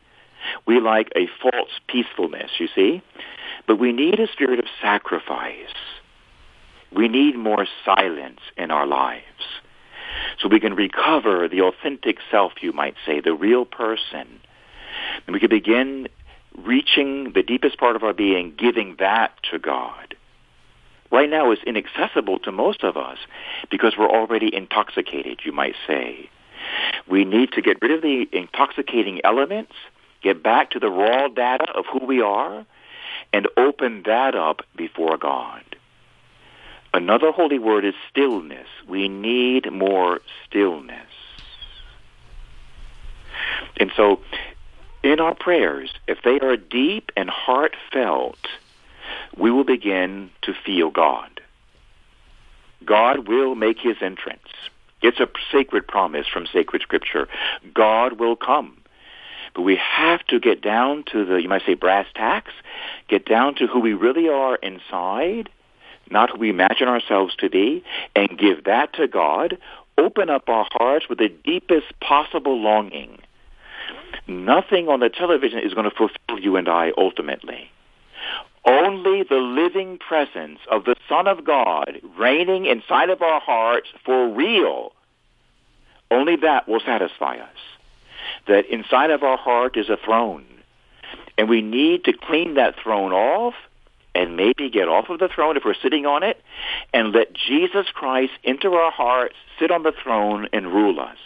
We 0.67 0.81
like 0.81 1.11
a 1.15 1.29
false 1.43 1.73
peacefulness, 1.89 2.53
you 2.59 2.69
see? 2.75 3.03
But 3.67 3.77
we 3.79 3.93
need 3.93 4.19
a 4.21 4.29
spirit 4.33 4.61
of 4.61 4.67
sacrifice. 4.81 5.75
We 6.95 7.09
need 7.09 7.37
more 7.37 7.67
silence 7.85 8.41
in 8.57 8.71
our 8.71 8.87
lives. 8.87 9.25
So 10.41 10.49
we 10.49 10.61
can 10.61 10.75
recover 10.75 11.49
the 11.49 11.63
authentic 11.63 12.19
self, 12.31 12.53
you 12.61 12.73
might 12.73 12.95
say, 13.05 13.21
the 13.21 13.35
real 13.35 13.65
person. 13.65 14.41
And 15.27 15.35
we 15.35 15.41
can 15.41 15.51
begin 15.51 16.09
reaching 16.57 17.33
the 17.33 17.43
deepest 17.43 17.79
part 17.79 17.97
of 17.97 18.03
our 18.03 18.15
being, 18.15 18.55
giving 18.57 18.97
that 18.99 19.33
to 19.51 19.59
God 19.59 20.17
right 21.11 21.31
now 21.31 21.53
is 21.53 21.59
inaccessible 21.67 22.39
to 22.41 22.53
most 22.53 22.83
of 22.83 22.97
us 22.97 23.19
because 23.71 23.95
we're 23.99 24.11
already 24.11 24.55
intoxicated, 24.55 25.41
you 25.45 25.53
might 25.53 25.75
say. 25.87 26.29
We 27.09 27.25
need 27.25 27.53
to 27.53 27.63
get 27.63 27.81
rid 27.81 27.93
of 27.93 28.03
the 28.03 28.29
intoxicating 28.33 29.21
elements, 29.25 29.73
get 30.23 30.43
back 30.43 30.71
to 30.73 30.81
the 30.81 30.91
raw 30.91 31.29
data 31.29 31.71
of 31.75 31.85
who 31.87 32.05
we 32.05 32.21
are, 32.21 32.67
and 33.33 33.49
open 33.57 34.03
that 34.07 34.35
up 34.35 34.63
before 34.77 35.17
God. 35.17 35.63
Another 36.97 37.31
holy 37.31 37.59
word 37.59 37.85
is 37.85 37.93
stillness. 38.11 38.69
We 38.89 39.07
need 39.07 39.71
more 39.71 40.23
stillness. 40.47 41.11
And 43.77 43.93
so, 43.95 44.23
in 45.03 45.21
our 45.21 45.35
prayers, 45.35 45.91
if 46.09 46.23
they 46.23 46.41
are 46.41 46.57
deep 46.57 47.13
and 47.15 47.29
heartfelt, 47.29 48.39
we 49.37 49.51
will 49.51 49.63
begin 49.63 50.31
to 50.41 50.55
feel 50.55 50.89
God. 50.89 51.43
God 52.83 53.29
will 53.29 53.55
make 53.55 53.79
his 53.79 53.97
entrance. 54.01 54.49
It's 55.03 55.21
a 55.21 55.29
sacred 55.53 55.87
promise 55.87 56.27
from 56.27 56.47
sacred 56.47 56.81
scripture. 56.81 57.29
God 57.75 58.15
will 58.15 58.37
come. 58.37 58.75
But 59.55 59.63
we 59.63 59.77
have 59.77 60.27
to 60.29 60.41
get 60.41 60.63
down 60.63 61.05
to 61.13 61.27
the, 61.27 61.43
you 61.43 61.49
might 61.51 61.67
say, 61.67 61.75
brass 61.75 62.07
tacks, 62.15 62.53
get 63.07 63.27
down 63.27 63.55
to 63.57 63.67
who 63.67 63.81
we 63.81 63.93
really 63.93 64.31
are 64.31 64.57
inside, 64.57 65.51
not 66.11 66.31
who 66.31 66.39
we 66.39 66.51
imagine 66.51 66.89
ourselves 66.89 67.35
to 67.37 67.51
be, 67.51 67.85
and 68.15 68.39
give 68.39 68.65
that 68.65 68.93
to 68.95 69.09
God. 69.09 69.59
Open 69.99 70.29
up 70.31 70.49
our 70.49 70.67
hearts 70.73 71.09
with 71.09 71.19
the 71.19 71.29
deepest 71.29 71.87
possible 72.01 72.61
longing. 72.61 73.19
Nothing 74.27 74.89
on 74.89 75.01
the 75.01 75.09
television 75.09 75.61
is 75.61 75.75
going 75.75 75.89
to 75.89 75.97
fulfill 75.97 76.39
you 76.39 76.57
and 76.57 76.69
I 76.69 76.93
ultimately. 76.99 77.71
Only 78.65 79.23
the 79.23 79.37
living 79.37 79.99
presence 79.99 80.59
of 80.71 80.85
the 80.85 80.97
Son 81.09 81.29
of 81.29 81.45
God 81.45 82.01
reigning 82.19 82.67
inside 82.67 83.11
of 83.11 83.23
our 83.23 83.41
hearts 83.41 83.89
for 84.05 84.29
real, 84.29 84.93
only 86.11 86.37
that 86.37 86.69
will 86.69 86.81
satisfy 86.81 87.37
us. 87.37 87.59
That 88.49 88.67
inside 88.67 89.11
of 89.11 89.23
our 89.23 89.37
heart 89.37 89.77
is 89.77 89.89
a 89.89 89.97
throne. 89.97 90.45
And 91.39 91.49
we 91.49 91.63
need 91.63 92.05
to 92.05 92.13
clean 92.13 92.55
that 92.55 92.75
throne 92.83 93.13
off 93.13 93.55
and 94.17 94.37
maybe 94.37 94.71
get 94.71 94.89
off 94.89 95.11
of 95.11 95.19
the 95.19 95.29
throne 95.29 95.57
if 95.57 95.65
we're 95.65 95.75
sitting 95.83 96.07
on 96.07 96.23
it 96.23 96.43
and 96.93 97.13
let 97.13 97.33
Jesus 97.35 97.87
Christ 97.93 98.33
enter 98.45 98.75
our 98.75 98.91
hearts, 98.91 99.37
sit 99.59 99.71
on 99.71 99.83
the 99.83 99.93
throne, 100.03 100.49
and 100.53 100.67
rule 100.67 100.99
us. 101.01 101.19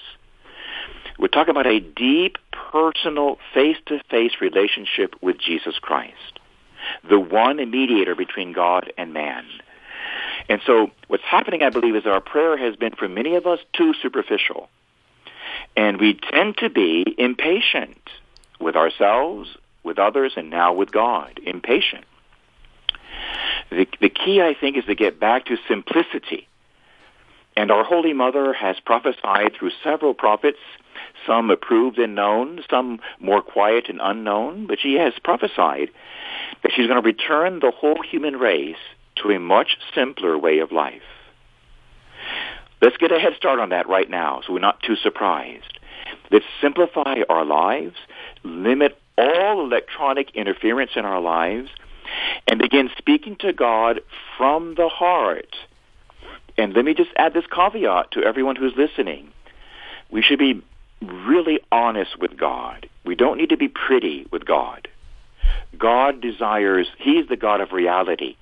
We're 1.19 1.29
talking 1.29 1.51
about 1.51 1.67
a 1.67 1.81
deep, 1.81 2.39
personal, 2.51 3.39
face-to-face 3.55 4.33
relationship 4.41 5.15
with 5.23 5.39
Jesus 5.39 5.79
Christ 5.79 6.41
the 7.09 7.21
one 7.21 7.57
mediator 7.71 8.15
between 8.15 8.53
God 8.53 8.93
and 8.97 9.13
man. 9.13 9.45
And 10.49 10.61
so 10.67 10.91
what's 11.09 11.25
happening, 11.25 11.63
I 11.63 11.71
believe, 11.71 11.95
is 11.95 12.07
our 12.07 12.21
prayer 12.21 12.57
has 12.57 12.77
been 12.77 12.93
for 12.93 13.09
many 13.09 13.37
of 13.37 13.47
us 13.47 13.61
too 13.73 13.95
superficial. 14.01 14.69
And 15.77 16.01
we 16.01 16.15
tend 16.15 16.57
to 16.59 16.71
be 16.71 17.05
impatient 17.19 18.01
with 18.59 18.77
ourselves, 18.77 19.49
with 19.85 19.99
others, 19.99 20.33
and 20.37 20.51
now 20.51 20.73
with 20.73 20.91
God. 20.91 21.41
Impatient. 21.45 22.05
The, 23.71 23.87
the 24.01 24.09
key, 24.09 24.41
I 24.41 24.55
think, 24.59 24.77
is 24.77 24.85
to 24.85 24.95
get 24.95 25.21
back 25.21 25.47
to 25.47 25.57
simplicity. 25.69 26.49
And 27.57 27.71
our 27.71 27.85
Holy 27.85 28.13
Mother 28.13 28.53
has 28.53 28.77
prophesied 28.85 29.53
through 29.59 29.73
several 29.83 30.15
prophets, 30.15 30.59
some 31.27 31.51
approved 31.51 31.99
and 31.99 32.15
known, 32.15 32.63
some 32.71 33.01
more 33.19 33.43
quiet 33.43 33.89
and 33.89 34.01
unknown, 34.03 34.67
but 34.67 34.79
she 34.81 34.95
has 34.95 35.13
prophesied 35.23 35.91
that 36.63 36.73
she's 36.75 36.87
going 36.87 37.01
to 37.01 37.07
return 37.07 37.61
the 37.61 37.73
whole 37.75 38.03
human 38.03 38.37
race 38.37 38.77
to 39.17 39.31
a 39.31 39.39
much 39.39 39.77
simpler 39.95 40.39
way 40.39 40.59
of 40.61 40.73
life. 40.73 41.03
Let's 42.81 42.97
get 42.97 43.13
a 43.13 43.19
head 43.19 43.35
start 43.37 43.59
on 43.59 43.71
that 43.71 43.89
right 43.89 44.09
now 44.09 44.41
so 44.47 44.53
we're 44.53 44.61
not 44.61 44.83
too 44.83 44.97
surprised. 44.97 45.79
Let's 46.31 46.47
simplify 46.61 47.17
our 47.29 47.45
lives, 47.45 47.97
limit 48.43 48.97
all 49.19 49.61
electronic 49.61 50.31
interference 50.35 50.93
in 50.97 51.05
our 51.05 51.21
lives, 51.21 51.69
and 52.47 52.61
begin 52.61 52.91
speaking 52.99 53.37
to 53.41 53.53
God 53.53 54.01
from 54.37 54.75
the 54.77 54.89
heart. 54.89 55.57
And 56.57 56.75
let 56.75 56.85
me 56.85 56.95
just 56.95 57.11
add 57.17 57.35
this 57.35 57.47
caveat 57.47 58.11
to 58.13 58.23
everyone 58.23 58.57
who's 58.57 58.75
listening. 58.77 59.33
We 60.11 60.23
should 60.23 60.39
be 60.39 60.63
really 61.03 61.61
honest 61.73 62.19
with 62.19 62.37
God. 62.37 62.89
We 63.05 63.15
don't 63.15 63.39
need 63.39 63.51
to 63.51 63.57
be 63.57 63.69
pretty 63.69 64.27
with 64.31 64.45
God. 64.45 64.89
God 65.79 66.21
desires, 66.21 66.89
He's 66.99 67.29
the 67.29 67.37
God 67.37 67.61
of 67.61 67.73
reality, 67.73 68.37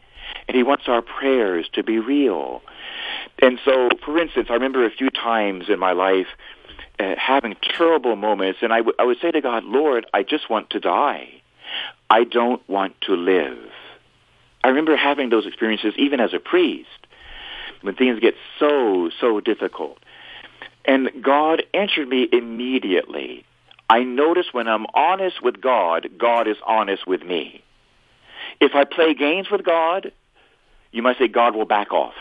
and 0.46 0.56
He 0.56 0.62
wants 0.62 0.84
our 0.88 1.02
prayers 1.02 1.68
to 1.74 1.82
be 1.82 1.98
real. 1.98 2.62
And 3.40 3.60
so, 3.64 3.88
for 4.04 4.18
instance, 4.18 4.48
I 4.50 4.54
remember 4.54 4.84
a 4.84 4.90
few 4.90 5.10
times 5.10 5.66
in 5.68 5.78
my 5.78 5.92
life 5.92 6.26
uh, 6.98 7.14
having 7.16 7.54
terrible 7.62 8.16
moments, 8.16 8.58
and 8.62 8.72
I, 8.72 8.78
w- 8.78 8.96
I 8.98 9.04
would 9.04 9.18
say 9.20 9.30
to 9.30 9.40
God, 9.40 9.64
Lord, 9.64 10.06
I 10.12 10.22
just 10.22 10.50
want 10.50 10.70
to 10.70 10.80
die. 10.80 11.40
I 12.10 12.24
don't 12.24 12.66
want 12.68 13.00
to 13.02 13.14
live. 13.14 13.58
I 14.64 14.68
remember 14.68 14.96
having 14.96 15.30
those 15.30 15.46
experiences 15.46 15.94
even 15.96 16.20
as 16.20 16.34
a 16.34 16.38
priest 16.38 16.88
when 17.82 17.94
things 17.94 18.20
get 18.20 18.34
so, 18.58 19.10
so 19.20 19.40
difficult. 19.40 19.98
And 20.84 21.10
God 21.22 21.64
answered 21.74 22.08
me 22.08 22.28
immediately. 22.32 23.44
I 23.90 24.02
notice 24.02 24.46
when 24.52 24.68
I'm 24.68 24.86
honest 24.94 25.42
with 25.42 25.60
God, 25.60 26.08
God 26.18 26.48
is 26.48 26.56
honest 26.66 27.06
with 27.06 27.22
me. 27.22 27.62
If 28.60 28.74
I 28.74 28.84
play 28.84 29.14
games 29.14 29.50
with 29.50 29.64
God, 29.64 30.12
you 30.92 31.02
might 31.02 31.18
say 31.18 31.28
God 31.28 31.54
will 31.54 31.64
back 31.64 31.92
off. 31.92 32.14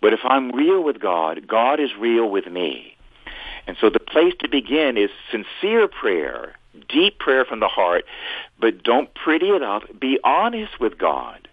But 0.00 0.12
if 0.12 0.20
I'm 0.24 0.52
real 0.52 0.82
with 0.82 1.00
God, 1.00 1.46
God 1.46 1.80
is 1.80 1.90
real 1.98 2.28
with 2.28 2.46
me. 2.46 2.96
And 3.66 3.76
so 3.80 3.90
the 3.90 4.00
place 4.00 4.34
to 4.40 4.48
begin 4.48 4.96
is 4.96 5.10
sincere 5.30 5.88
prayer, 5.88 6.56
deep 6.88 7.18
prayer 7.18 7.44
from 7.44 7.60
the 7.60 7.68
heart, 7.68 8.04
but 8.60 8.82
don't 8.82 9.12
pretty 9.14 9.50
it 9.50 9.62
up. 9.62 9.82
Be 9.98 10.18
honest 10.24 10.80
with 10.80 10.98
God. 10.98 11.48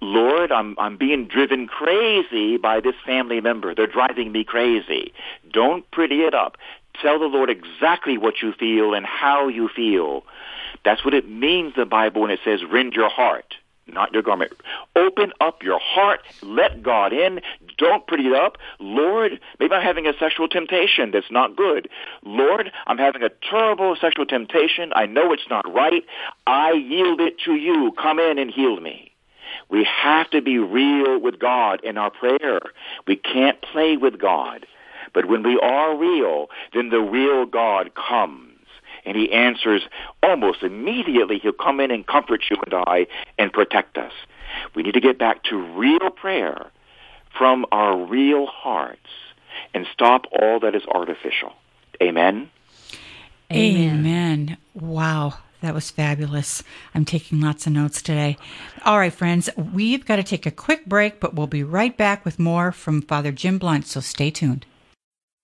Lord, 0.00 0.50
I'm, 0.50 0.76
I'm 0.78 0.96
being 0.96 1.28
driven 1.28 1.66
crazy 1.66 2.56
by 2.56 2.80
this 2.80 2.94
family 3.06 3.40
member. 3.40 3.74
They're 3.74 3.86
driving 3.86 4.32
me 4.32 4.44
crazy. 4.44 5.12
Don't 5.52 5.88
pretty 5.90 6.22
it 6.22 6.34
up. 6.34 6.56
Tell 7.00 7.18
the 7.18 7.26
Lord 7.26 7.50
exactly 7.50 8.18
what 8.18 8.42
you 8.42 8.52
feel 8.52 8.94
and 8.94 9.06
how 9.06 9.48
you 9.48 9.68
feel. 9.68 10.24
That's 10.84 11.04
what 11.04 11.14
it 11.14 11.28
means, 11.28 11.74
the 11.76 11.86
Bible, 11.86 12.22
when 12.22 12.30
it 12.30 12.40
says, 12.44 12.60
rend 12.64 12.94
your 12.94 13.08
heart, 13.08 13.54
not 13.86 14.12
your 14.12 14.22
garment. 14.22 14.52
Open 14.96 15.32
up 15.40 15.62
your 15.62 15.78
heart. 15.80 16.20
Let 16.42 16.82
God 16.82 17.12
in. 17.12 17.40
Don't 17.78 18.06
pretty 18.06 18.26
it 18.26 18.34
up. 18.34 18.58
Lord, 18.78 19.40
maybe 19.58 19.74
I'm 19.74 19.82
having 19.82 20.06
a 20.06 20.12
sexual 20.18 20.48
temptation 20.48 21.10
that's 21.10 21.30
not 21.30 21.56
good. 21.56 21.88
Lord, 22.24 22.70
I'm 22.86 22.98
having 22.98 23.22
a 23.22 23.30
terrible 23.50 23.96
sexual 24.00 24.26
temptation. 24.26 24.92
I 24.94 25.06
know 25.06 25.32
it's 25.32 25.48
not 25.50 25.72
right. 25.72 26.04
I 26.46 26.72
yield 26.72 27.20
it 27.20 27.40
to 27.44 27.54
you. 27.54 27.92
Come 28.00 28.18
in 28.18 28.38
and 28.38 28.50
heal 28.50 28.80
me. 28.80 29.12
We 29.68 29.84
have 29.84 30.30
to 30.30 30.40
be 30.42 30.58
real 30.58 31.20
with 31.20 31.38
God 31.38 31.82
in 31.82 31.98
our 31.98 32.10
prayer. 32.10 32.60
We 33.06 33.16
can't 33.16 33.60
play 33.60 33.96
with 33.96 34.18
God. 34.18 34.66
But 35.14 35.26
when 35.26 35.42
we 35.42 35.58
are 35.58 35.96
real, 35.96 36.48
then 36.72 36.90
the 36.90 37.00
real 37.00 37.46
God 37.46 37.92
comes. 37.94 38.51
And 39.04 39.16
he 39.16 39.32
answers 39.32 39.82
almost 40.22 40.62
immediately. 40.62 41.38
He'll 41.38 41.52
come 41.52 41.80
in 41.80 41.90
and 41.90 42.06
comfort 42.06 42.42
you 42.50 42.56
and 42.64 42.74
I 42.86 43.06
and 43.38 43.52
protect 43.52 43.98
us. 43.98 44.12
We 44.74 44.82
need 44.82 44.94
to 44.94 45.00
get 45.00 45.18
back 45.18 45.42
to 45.44 45.56
real 45.56 46.10
prayer 46.10 46.66
from 47.36 47.66
our 47.72 47.96
real 47.96 48.46
hearts 48.46 49.08
and 49.74 49.86
stop 49.92 50.26
all 50.40 50.60
that 50.60 50.74
is 50.74 50.82
artificial. 50.86 51.52
Amen. 52.02 52.50
Amen. 53.50 53.98
Amen. 53.98 54.56
Wow. 54.74 55.34
That 55.62 55.74
was 55.74 55.90
fabulous. 55.90 56.64
I'm 56.92 57.04
taking 57.04 57.40
lots 57.40 57.66
of 57.68 57.72
notes 57.72 58.02
today. 58.02 58.36
All 58.84 58.98
right, 58.98 59.12
friends, 59.12 59.48
we've 59.56 60.04
got 60.04 60.16
to 60.16 60.24
take 60.24 60.44
a 60.44 60.50
quick 60.50 60.86
break, 60.86 61.20
but 61.20 61.34
we'll 61.34 61.46
be 61.46 61.62
right 61.62 61.96
back 61.96 62.24
with 62.24 62.40
more 62.40 62.72
from 62.72 63.00
Father 63.00 63.30
Jim 63.30 63.58
Blount, 63.58 63.86
so 63.86 64.00
stay 64.00 64.30
tuned. 64.30 64.66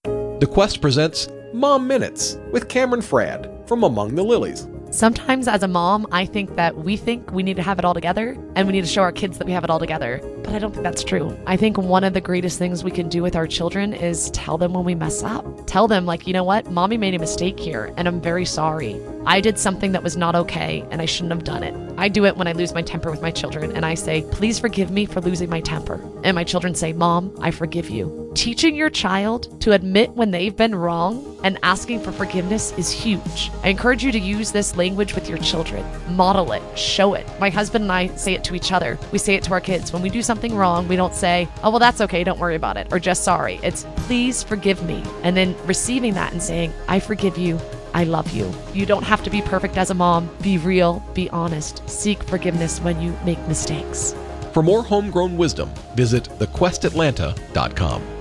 The 0.03 0.49
Quest 0.51 0.81
presents 0.81 1.29
Mom 1.54 1.87
Minutes 1.87 2.37
with 2.52 2.68
Cameron 2.68 3.00
Fradd 3.00 3.66
from 3.66 3.82
Among 3.82 4.14
the 4.14 4.22
Lilies. 4.22 4.68
Sometimes, 4.90 5.48
as 5.48 5.62
a 5.62 5.68
mom, 5.68 6.06
I 6.12 6.26
think 6.26 6.56
that 6.56 6.76
we 6.76 6.96
think 6.96 7.32
we 7.32 7.42
need 7.42 7.56
to 7.56 7.62
have 7.62 7.78
it 7.78 7.87
all 7.87 7.94
together 7.94 8.37
and 8.54 8.66
we 8.66 8.72
need 8.72 8.82
to 8.82 8.87
show 8.87 9.00
our 9.00 9.12
kids 9.12 9.38
that 9.38 9.46
we 9.46 9.52
have 9.52 9.64
it 9.64 9.70
all 9.70 9.78
together. 9.78 10.20
But 10.44 10.52
I 10.52 10.58
don't 10.58 10.72
think 10.72 10.82
that's 10.82 11.02
true. 11.02 11.38
I 11.46 11.56
think 11.56 11.78
one 11.78 12.04
of 12.04 12.12
the 12.12 12.20
greatest 12.20 12.58
things 12.58 12.84
we 12.84 12.90
can 12.90 13.08
do 13.08 13.22
with 13.22 13.34
our 13.34 13.46
children 13.46 13.94
is 13.94 14.30
tell 14.32 14.58
them 14.58 14.74
when 14.74 14.84
we 14.84 14.94
mess 14.94 15.22
up. 15.22 15.66
Tell 15.66 15.88
them, 15.88 16.04
like, 16.04 16.26
you 16.26 16.34
know 16.34 16.44
what, 16.44 16.70
mommy 16.70 16.98
made 16.98 17.14
a 17.14 17.18
mistake 17.18 17.58
here 17.58 17.94
and 17.96 18.06
I'm 18.06 18.20
very 18.20 18.44
sorry. 18.44 19.00
I 19.24 19.40
did 19.40 19.58
something 19.58 19.92
that 19.92 20.02
was 20.02 20.16
not 20.16 20.34
okay 20.34 20.84
and 20.90 21.00
I 21.00 21.06
shouldn't 21.06 21.32
have 21.32 21.44
done 21.44 21.62
it. 21.62 21.74
I 21.96 22.08
do 22.08 22.26
it 22.26 22.37
when 22.37 22.46
I 22.46 22.52
lose 22.52 22.74
my 22.74 22.82
temper 22.82 23.11
with 23.11 23.22
my 23.22 23.30
children 23.30 23.74
and 23.74 23.87
I 23.87 23.94
say, 23.94 24.22
please 24.32 24.58
forgive 24.58 24.90
me 24.90 25.06
for 25.06 25.20
losing 25.22 25.48
my 25.48 25.61
temper. 25.61 26.02
And 26.24 26.34
my 26.34 26.44
children 26.44 26.74
say, 26.74 26.92
Mom, 26.92 27.34
I 27.40 27.50
forgive 27.50 27.88
you. 27.90 28.28
Teaching 28.35 28.77
your 28.77 28.91
child 28.91 29.61
to 29.62 29.73
admit 29.73 30.11
when 30.11 30.31
they've 30.31 30.55
been 30.55 30.75
wrong 30.75 31.38
and 31.45 31.59
asking 31.62 32.01
for 32.01 32.12
forgiveness 32.12 32.73
is 32.77 32.91
huge. 32.91 33.51
I 33.62 33.69
encourage 33.69 34.05
you 34.05 34.12
to 34.12 34.19
use 34.19 34.53
this 34.53 34.77
language 34.77 35.14
with 35.14 35.29
your 35.29 35.38
children. 35.38 35.85
Model 36.14 36.53
it, 36.53 36.62
show 36.79 37.14
it. 37.14 37.27
My 37.41 37.49
husband 37.49 37.85
and 37.85 37.93
I 37.93 38.09
say 38.17 38.35
it 38.35 38.45
to 38.45 38.55
each 38.55 38.71
other. 38.71 38.99
We 39.12 39.19
say 39.19 39.35
it 39.35 39.43
to 39.45 39.53
our 39.53 39.61
kids. 39.61 39.93
When 39.93 40.03
we 40.03 40.11
do 40.11 40.23
something 40.23 40.55
wrong, 40.55 40.87
we 40.88 40.97
don't 40.97 41.14
say, 41.14 41.49
oh, 41.62 41.71
well, 41.71 41.79
that's 41.79 42.03
okay, 42.03 42.23
don't 42.23 42.38
worry 42.38 42.55
about 42.55 42.77
it, 42.77 42.88
or 42.93 42.99
just 42.99 43.25
sorry. 43.25 43.61
It's, 43.62 43.87
please 43.97 44.43
forgive 44.43 44.83
me. 44.85 45.03
And 45.23 45.37
then 45.37 45.57
receiving 45.67 46.14
that 46.14 46.33
and 46.33 46.43
saying, 46.43 46.73
I 46.87 47.01
forgive 47.01 47.38
you. 47.38 47.59
I 47.95 48.05
love 48.05 48.31
you. 48.33 48.53
You 48.75 48.85
don't 48.85 49.05
have 49.05 49.25
to 49.25 49.31
be 49.31 49.41
perfect 49.41 49.79
as 49.79 49.91
a 49.91 49.95
mom. 49.95 50.29
Be 50.43 50.59
real, 50.59 51.03
be 51.14 51.31
honest, 51.31 51.88
seek 51.88 52.23
forgiveness 52.25 52.79
when 52.81 53.01
you 53.01 53.17
make 53.25 53.41
mistakes. 53.49 54.14
For 54.53 54.62
more 54.62 54.83
homegrown 54.83 55.37
wisdom, 55.37 55.71
visit 55.95 56.25
thequestatlanta.com. 56.38 58.17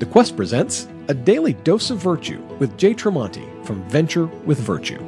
The 0.00 0.06
Quest 0.06 0.34
presents 0.34 0.88
A 1.08 1.14
Daily 1.14 1.52
Dose 1.52 1.90
of 1.90 1.98
Virtue 1.98 2.40
with 2.58 2.78
Jay 2.78 2.94
Tremonti 2.94 3.44
from 3.66 3.86
Venture 3.90 4.28
with 4.46 4.58
Virtue. 4.58 4.98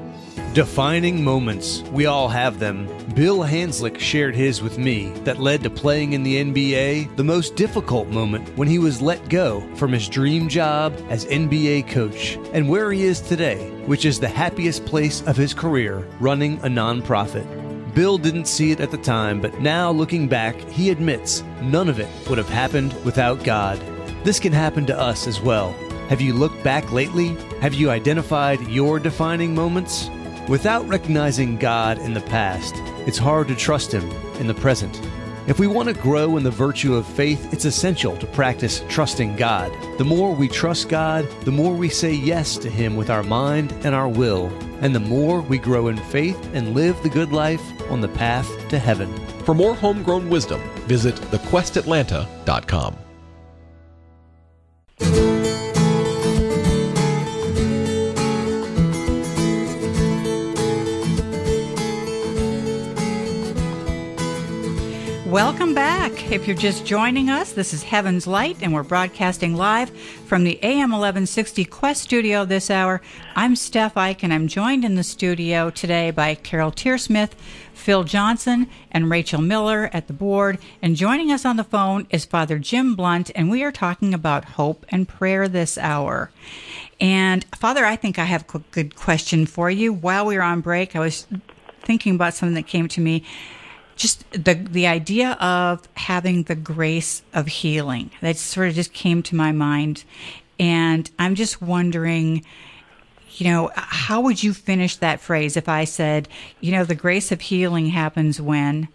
Defining 0.52 1.24
moments. 1.24 1.80
We 1.92 2.04
all 2.04 2.28
have 2.28 2.58
them. 2.58 2.86
Bill 3.14 3.38
Hanzlik 3.38 3.98
shared 3.98 4.34
his 4.34 4.60
with 4.60 4.76
me 4.76 5.08
that 5.24 5.40
led 5.40 5.62
to 5.62 5.70
playing 5.70 6.12
in 6.12 6.22
the 6.22 6.44
NBA, 6.44 7.16
the 7.16 7.24
most 7.24 7.56
difficult 7.56 8.08
moment 8.08 8.54
when 8.58 8.68
he 8.68 8.78
was 8.78 9.00
let 9.00 9.30
go 9.30 9.62
from 9.76 9.92
his 9.92 10.10
dream 10.10 10.46
job 10.46 10.94
as 11.08 11.24
NBA 11.24 11.88
coach, 11.88 12.36
and 12.52 12.68
where 12.68 12.92
he 12.92 13.04
is 13.04 13.22
today, 13.22 13.70
which 13.86 14.04
is 14.04 14.20
the 14.20 14.28
happiest 14.28 14.84
place 14.84 15.22
of 15.22 15.38
his 15.38 15.54
career, 15.54 16.06
running 16.20 16.58
a 16.58 16.68
nonprofit. 16.68 17.46
Bill 17.94 18.18
didn't 18.18 18.46
see 18.46 18.72
it 18.72 18.80
at 18.80 18.90
the 18.90 18.98
time, 18.98 19.40
but 19.40 19.58
now 19.60 19.90
looking 19.90 20.28
back, 20.28 20.54
he 20.68 20.90
admits 20.90 21.42
none 21.62 21.88
of 21.88 21.98
it 21.98 22.08
would 22.28 22.36
have 22.36 22.50
happened 22.50 22.92
without 23.04 23.42
God. 23.42 23.80
This 24.24 24.38
can 24.38 24.52
happen 24.52 24.86
to 24.86 24.98
us 24.98 25.26
as 25.26 25.40
well. 25.40 25.72
Have 26.08 26.20
you 26.20 26.32
looked 26.32 26.62
back 26.62 26.92
lately? 26.92 27.36
Have 27.60 27.74
you 27.74 27.90
identified 27.90 28.60
your 28.68 29.00
defining 29.00 29.52
moments? 29.52 30.10
Without 30.48 30.86
recognizing 30.86 31.56
God 31.56 31.98
in 31.98 32.14
the 32.14 32.20
past, 32.20 32.74
it's 33.06 33.18
hard 33.18 33.48
to 33.48 33.56
trust 33.56 33.90
Him 33.90 34.08
in 34.38 34.46
the 34.46 34.54
present. 34.54 35.00
If 35.48 35.58
we 35.58 35.66
want 35.66 35.88
to 35.88 35.94
grow 35.94 36.36
in 36.36 36.44
the 36.44 36.52
virtue 36.52 36.94
of 36.94 37.04
faith, 37.04 37.52
it's 37.52 37.64
essential 37.64 38.16
to 38.18 38.26
practice 38.28 38.84
trusting 38.88 39.34
God. 39.34 39.72
The 39.98 40.04
more 40.04 40.32
we 40.32 40.46
trust 40.46 40.88
God, 40.88 41.28
the 41.44 41.50
more 41.50 41.74
we 41.74 41.88
say 41.88 42.12
yes 42.12 42.56
to 42.58 42.70
Him 42.70 42.94
with 42.94 43.10
our 43.10 43.24
mind 43.24 43.72
and 43.82 43.92
our 43.92 44.08
will, 44.08 44.52
and 44.80 44.94
the 44.94 45.00
more 45.00 45.40
we 45.40 45.58
grow 45.58 45.88
in 45.88 45.96
faith 45.96 46.38
and 46.54 46.74
live 46.74 47.02
the 47.02 47.08
good 47.08 47.32
life 47.32 47.62
on 47.90 48.00
the 48.00 48.08
path 48.08 48.48
to 48.68 48.78
heaven. 48.78 49.12
For 49.44 49.52
more 49.52 49.74
homegrown 49.74 50.30
wisdom, 50.30 50.60
visit 50.86 51.16
thequestatlanta.com. 51.16 53.11
Welcome 65.32 65.72
back. 65.72 66.30
If 66.30 66.46
you're 66.46 66.54
just 66.54 66.84
joining 66.84 67.30
us, 67.30 67.52
this 67.52 67.72
is 67.72 67.82
Heaven's 67.82 68.26
Light, 68.26 68.58
and 68.60 68.74
we're 68.74 68.82
broadcasting 68.82 69.56
live 69.56 69.88
from 70.26 70.44
the 70.44 70.62
AM 70.62 70.90
1160 70.90 71.64
Quest 71.64 72.02
studio 72.02 72.44
this 72.44 72.70
hour. 72.70 73.00
I'm 73.34 73.56
Steph 73.56 73.96
Ike, 73.96 74.22
and 74.22 74.30
I'm 74.30 74.46
joined 74.46 74.84
in 74.84 74.94
the 74.94 75.02
studio 75.02 75.70
today 75.70 76.10
by 76.10 76.34
Carol 76.34 76.70
Tearsmith, 76.70 77.30
Phil 77.72 78.04
Johnson, 78.04 78.68
and 78.90 79.08
Rachel 79.08 79.40
Miller 79.40 79.88
at 79.94 80.06
the 80.06 80.12
board. 80.12 80.58
And 80.82 80.96
joining 80.96 81.32
us 81.32 81.46
on 81.46 81.56
the 81.56 81.64
phone 81.64 82.06
is 82.10 82.26
Father 82.26 82.58
Jim 82.58 82.94
Blount, 82.94 83.30
and 83.34 83.50
we 83.50 83.62
are 83.62 83.72
talking 83.72 84.12
about 84.12 84.44
hope 84.44 84.84
and 84.90 85.08
prayer 85.08 85.48
this 85.48 85.78
hour. 85.78 86.30
And 87.00 87.46
Father, 87.56 87.86
I 87.86 87.96
think 87.96 88.18
I 88.18 88.24
have 88.24 88.44
a 88.54 88.58
good 88.70 88.96
question 88.96 89.46
for 89.46 89.70
you. 89.70 89.94
While 89.94 90.26
we 90.26 90.36
were 90.36 90.42
on 90.42 90.60
break, 90.60 90.94
I 90.94 91.00
was 91.00 91.26
thinking 91.80 92.16
about 92.16 92.34
something 92.34 92.54
that 92.56 92.66
came 92.66 92.86
to 92.88 93.00
me 93.00 93.24
just 94.02 94.30
the 94.32 94.54
the 94.54 94.86
idea 94.86 95.32
of 95.32 95.88
having 95.94 96.44
the 96.44 96.54
grace 96.54 97.22
of 97.32 97.46
healing. 97.46 98.10
That 98.20 98.36
sort 98.36 98.68
of 98.68 98.74
just 98.74 98.92
came 98.92 99.22
to 99.24 99.34
my 99.36 99.52
mind. 99.52 100.04
And 100.60 101.10
i'm 101.18 101.34
just 101.34 101.60
wondering 101.62 102.44
you 103.32 103.48
know 103.48 103.70
how 103.74 104.20
would 104.20 104.42
you 104.42 104.52
finish 104.52 104.96
that 104.96 105.18
phrase 105.18 105.56
if 105.56 105.68
i 105.68 105.82
said 105.82 106.28
you 106.60 106.70
know 106.70 106.84
the 106.84 106.94
grace 106.94 107.32
of 107.32 107.40
healing 107.40 107.86
happens 107.86 108.40
when 108.40 108.86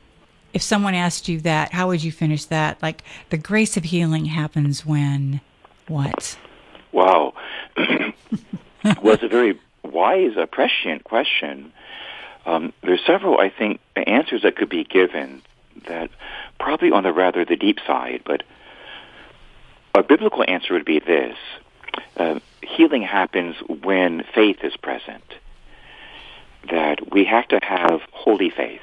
if 0.53 0.61
someone 0.61 0.95
asked 0.95 1.27
you 1.27 1.39
that 1.41 1.71
how 1.71 1.87
would 1.87 2.03
you 2.03 2.11
finish 2.11 2.45
that? 2.45 2.81
Like 2.81 3.03
the 3.29 3.37
grace 3.37 3.77
of 3.77 3.83
healing 3.83 4.25
happens 4.25 4.85
when 4.85 5.41
what? 5.87 6.37
Wow. 6.91 7.33
Well 9.01 9.15
it's 9.15 9.23
a 9.23 9.27
very 9.27 9.59
wise 9.83 10.37
a 10.37 10.47
prescient 10.47 11.03
question 11.03 11.73
um, 12.47 12.73
there's 12.81 13.05
several, 13.05 13.39
I 13.39 13.49
think, 13.49 13.79
answers 13.95 14.41
that 14.43 14.55
could 14.55 14.69
be 14.69 14.85
given 14.85 15.41
that 15.87 16.09
probably 16.59 16.91
on 16.91 17.03
the 17.03 17.11
rather 17.11 17.45
the 17.45 17.57
deep 17.57 17.77
side, 17.85 18.23
but 18.25 18.43
a 19.93 20.01
biblical 20.01 20.43
answer 20.47 20.73
would 20.73 20.85
be 20.85 20.99
this. 20.99 21.37
Uh, 22.15 22.39
healing 22.61 23.01
happens 23.01 23.55
when 23.83 24.23
faith 24.33 24.57
is 24.63 24.75
present. 24.77 25.23
That 26.71 27.11
we 27.11 27.25
have 27.25 27.47
to 27.49 27.59
have 27.61 28.01
holy 28.11 28.49
faith. 28.49 28.81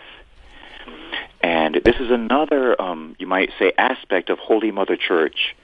And 1.43 1.81
this 1.85 1.97
is 1.97 2.11
another, 2.11 2.81
um, 2.81 3.17
you 3.19 3.27
might 3.27 3.51
say, 3.59 3.73
aspect 3.77 4.31
of 4.31 4.39
Holy 4.39 4.71
Mother 4.71 4.97
Church 4.97 5.55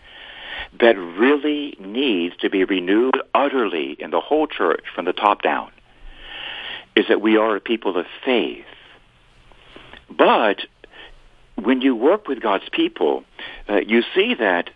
that 0.79 0.97
really 0.99 1.77
needs 1.79 2.37
to 2.39 2.51
be 2.51 2.65
renewed 2.65 3.21
utterly 3.35 3.97
in 3.99 4.11
the 4.11 4.21
whole 4.21 4.47
church 4.47 4.85
from 4.95 5.05
the 5.05 5.13
top 5.13 5.43
down, 5.43 5.71
is 6.97 7.07
that 7.09 7.21
we 7.21 7.37
are 7.37 7.57
a 7.57 7.61
people 7.61 7.97
of 7.97 8.07
faith. 8.25 8.65
But 10.11 10.61
when 11.57 11.81
you 11.81 11.95
work 11.95 12.27
with 12.27 12.41
God's 12.41 12.69
people, 12.71 13.25
uh, 13.69 13.81
you 13.87 14.03
see 14.15 14.35
that 14.35 14.71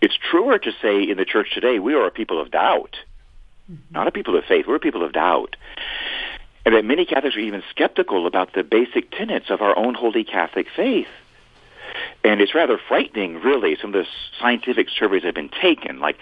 it's 0.00 0.16
truer 0.30 0.58
to 0.58 0.72
say 0.82 1.02
in 1.02 1.16
the 1.16 1.24
church 1.24 1.48
today, 1.54 1.78
we 1.78 1.94
are 1.94 2.06
a 2.06 2.10
people 2.10 2.40
of 2.40 2.50
doubt, 2.50 2.96
mm-hmm. 3.70 3.82
not 3.90 4.06
a 4.06 4.10
people 4.10 4.36
of 4.36 4.44
faith. 4.44 4.66
We're 4.66 4.76
a 4.76 4.80
people 4.80 5.04
of 5.04 5.12
doubt. 5.12 5.56
And 6.64 6.74
that 6.74 6.84
many 6.84 7.06
Catholics 7.06 7.36
are 7.36 7.40
even 7.40 7.62
skeptical 7.70 8.26
about 8.26 8.52
the 8.52 8.62
basic 8.62 9.10
tenets 9.10 9.46
of 9.48 9.62
our 9.62 9.76
own 9.76 9.94
holy 9.94 10.24
Catholic 10.24 10.66
faith. 10.76 11.08
And 12.22 12.40
it's 12.40 12.54
rather 12.54 12.78
frightening, 12.78 13.36
really. 13.36 13.76
Some 13.80 13.94
of 13.94 14.04
the 14.04 14.06
scientific 14.38 14.88
surveys 14.90 15.22
have 15.24 15.34
been 15.34 15.48
taken, 15.48 16.00
like 16.00 16.16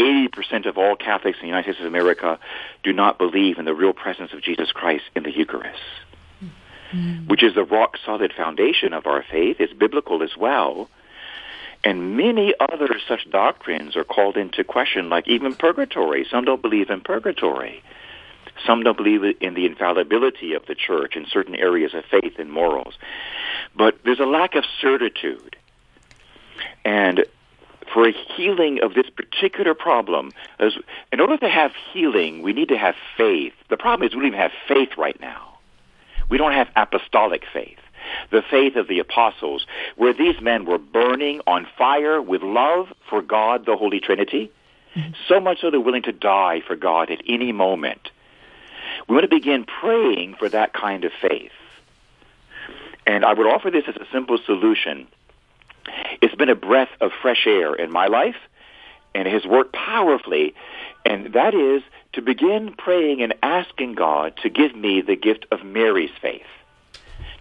80% 0.00 0.66
of 0.66 0.78
all 0.78 0.96
Catholics 0.96 1.38
in 1.38 1.42
the 1.42 1.48
United 1.48 1.74
States 1.74 1.80
of 1.80 1.86
America 1.86 2.38
do 2.82 2.92
not 2.92 3.18
believe 3.18 3.58
in 3.58 3.64
the 3.64 3.74
real 3.74 3.92
presence 3.92 4.32
of 4.32 4.42
Jesus 4.42 4.72
Christ 4.72 5.04
in 5.14 5.22
the 5.22 5.32
Eucharist, 5.32 5.80
mm-hmm. 6.92 7.26
which 7.26 7.42
is 7.42 7.54
the 7.54 7.64
rock 7.64 7.96
solid 8.04 8.32
foundation 8.36 8.92
of 8.92 9.06
our 9.06 9.22
faith. 9.30 9.56
It's 9.60 9.72
biblical 9.72 10.22
as 10.22 10.36
well. 10.36 10.88
And 11.82 12.16
many 12.16 12.54
other 12.60 12.88
such 13.08 13.30
doctrines 13.30 13.96
are 13.96 14.04
called 14.04 14.36
into 14.36 14.64
question, 14.64 15.08
like 15.08 15.26
even 15.28 15.54
purgatory. 15.54 16.26
Some 16.30 16.44
don't 16.44 16.60
believe 16.60 16.90
in 16.90 17.00
purgatory. 17.00 17.82
Some 18.66 18.82
don't 18.82 18.96
believe 18.96 19.22
in 19.40 19.54
the 19.54 19.64
infallibility 19.64 20.52
of 20.52 20.66
the 20.66 20.74
church 20.74 21.16
in 21.16 21.26
certain 21.26 21.54
areas 21.54 21.94
of 21.94 22.04
faith 22.04 22.38
and 22.38 22.52
morals. 22.52 22.94
But 23.74 23.98
there's 24.04 24.20
a 24.20 24.26
lack 24.26 24.54
of 24.54 24.64
certitude. 24.80 25.56
And 26.84 27.24
for 27.92 28.08
a 28.08 28.12
healing 28.12 28.80
of 28.82 28.94
this 28.94 29.08
particular 29.10 29.74
problem, 29.74 30.32
as, 30.58 30.74
in 31.12 31.20
order 31.20 31.36
to 31.38 31.48
have 31.48 31.72
healing, 31.92 32.42
we 32.42 32.52
need 32.52 32.68
to 32.68 32.78
have 32.78 32.94
faith. 33.16 33.52
The 33.68 33.76
problem 33.76 34.06
is 34.06 34.14
we 34.14 34.20
don't 34.20 34.28
even 34.28 34.38
have 34.38 34.52
faith 34.68 34.90
right 34.96 35.20
now. 35.20 35.58
We 36.28 36.38
don't 36.38 36.52
have 36.52 36.68
apostolic 36.76 37.42
faith 37.52 37.78
the 38.30 38.42
faith 38.42 38.76
of 38.76 38.88
the 38.88 38.98
apostles, 38.98 39.66
where 39.96 40.12
these 40.12 40.40
men 40.40 40.64
were 40.64 40.78
burning 40.78 41.40
on 41.46 41.66
fire 41.76 42.20
with 42.20 42.42
love 42.42 42.92
for 43.08 43.22
God, 43.22 43.66
the 43.66 43.76
Holy 43.76 44.00
Trinity, 44.00 44.50
mm-hmm. 44.94 45.12
so 45.28 45.40
much 45.40 45.60
so 45.60 45.70
they're 45.70 45.80
willing 45.80 46.02
to 46.02 46.12
die 46.12 46.62
for 46.66 46.76
God 46.76 47.10
at 47.10 47.20
any 47.28 47.52
moment. 47.52 48.10
We 49.08 49.14
want 49.14 49.24
to 49.24 49.36
begin 49.36 49.64
praying 49.64 50.36
for 50.38 50.48
that 50.48 50.72
kind 50.72 51.04
of 51.04 51.12
faith. 51.20 51.52
And 53.06 53.24
I 53.24 53.32
would 53.32 53.46
offer 53.46 53.70
this 53.70 53.84
as 53.88 53.96
a 53.96 54.06
simple 54.12 54.38
solution. 54.44 55.08
It's 56.20 56.34
been 56.34 56.48
a 56.48 56.54
breath 56.54 56.90
of 57.00 57.12
fresh 57.22 57.46
air 57.46 57.74
in 57.74 57.90
my 57.90 58.06
life, 58.06 58.36
and 59.14 59.26
it 59.26 59.32
has 59.32 59.44
worked 59.44 59.72
powerfully, 59.74 60.54
and 61.04 61.32
that 61.32 61.54
is 61.54 61.82
to 62.12 62.22
begin 62.22 62.74
praying 62.76 63.22
and 63.22 63.34
asking 63.42 63.94
God 63.94 64.34
to 64.42 64.50
give 64.50 64.74
me 64.74 65.00
the 65.00 65.16
gift 65.16 65.46
of 65.50 65.64
Mary's 65.64 66.10
faith 66.20 66.42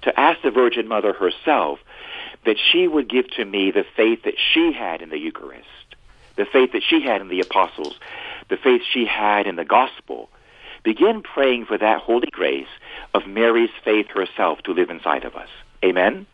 to 0.01 0.19
ask 0.19 0.41
the 0.41 0.51
Virgin 0.51 0.87
Mother 0.87 1.13
herself 1.13 1.79
that 2.45 2.57
she 2.71 2.87
would 2.87 3.09
give 3.09 3.29
to 3.31 3.45
me 3.45 3.71
the 3.71 3.85
faith 3.95 4.23
that 4.23 4.35
she 4.53 4.71
had 4.71 5.01
in 5.01 5.09
the 5.09 5.19
Eucharist, 5.19 5.67
the 6.35 6.45
faith 6.45 6.71
that 6.71 6.83
she 6.83 7.01
had 7.01 7.21
in 7.21 7.27
the 7.27 7.41
apostles, 7.41 7.95
the 8.49 8.57
faith 8.57 8.81
she 8.91 9.05
had 9.05 9.45
in 9.45 9.55
the 9.55 9.65
gospel. 9.65 10.29
Begin 10.83 11.21
praying 11.21 11.65
for 11.65 11.77
that 11.77 12.01
holy 12.01 12.29
grace 12.31 12.67
of 13.13 13.27
Mary's 13.27 13.69
faith 13.83 14.07
herself 14.07 14.59
to 14.63 14.71
live 14.71 14.89
inside 14.89 15.25
of 15.25 15.35
us. 15.35 15.49
Amen? 15.83 16.25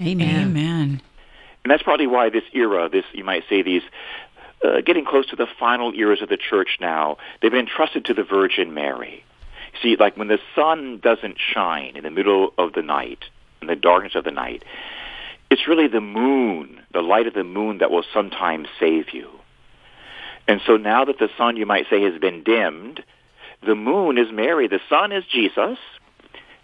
Amen. 0.00 0.46
Amen. 0.48 1.02
And 1.64 1.70
that's 1.70 1.82
probably 1.82 2.06
why 2.06 2.30
this 2.30 2.44
era, 2.52 2.88
this, 2.88 3.04
you 3.12 3.24
might 3.24 3.44
say, 3.48 3.62
these 3.62 3.82
uh, 4.64 4.80
getting 4.80 5.04
close 5.04 5.26
to 5.30 5.36
the 5.36 5.46
final 5.58 5.92
eras 5.94 6.22
of 6.22 6.28
the 6.28 6.36
church 6.36 6.78
now, 6.80 7.18
they've 7.40 7.50
been 7.50 7.66
entrusted 7.66 8.04
to 8.06 8.14
the 8.14 8.24
Virgin 8.24 8.74
Mary. 8.74 9.24
See, 9.82 9.96
like 9.98 10.16
when 10.16 10.28
the 10.28 10.38
sun 10.54 11.00
doesn't 11.02 11.36
shine 11.38 11.96
in 11.96 12.04
the 12.04 12.10
middle 12.10 12.52
of 12.58 12.72
the 12.72 12.82
night, 12.82 13.24
in 13.60 13.68
the 13.68 13.76
darkness 13.76 14.14
of 14.14 14.24
the 14.24 14.30
night, 14.30 14.64
it's 15.50 15.68
really 15.68 15.88
the 15.88 16.00
moon, 16.00 16.80
the 16.92 17.00
light 17.00 17.26
of 17.26 17.34
the 17.34 17.44
moon 17.44 17.78
that 17.78 17.90
will 17.90 18.04
sometimes 18.12 18.68
save 18.78 19.12
you. 19.12 19.28
And 20.48 20.60
so 20.66 20.76
now 20.76 21.04
that 21.04 21.18
the 21.18 21.28
sun, 21.36 21.56
you 21.56 21.66
might 21.66 21.86
say, 21.88 22.02
has 22.02 22.18
been 22.20 22.42
dimmed, 22.42 23.02
the 23.64 23.74
moon 23.74 24.18
is 24.18 24.32
Mary. 24.32 24.66
The 24.66 24.80
sun 24.88 25.12
is 25.12 25.24
Jesus. 25.30 25.78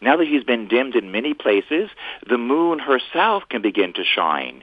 Now 0.00 0.16
that 0.16 0.26
he's 0.26 0.44
been 0.44 0.68
dimmed 0.68 0.94
in 0.94 1.12
many 1.12 1.34
places, 1.34 1.90
the 2.28 2.38
moon 2.38 2.78
herself 2.78 3.44
can 3.48 3.62
begin 3.62 3.92
to 3.94 4.04
shine. 4.04 4.62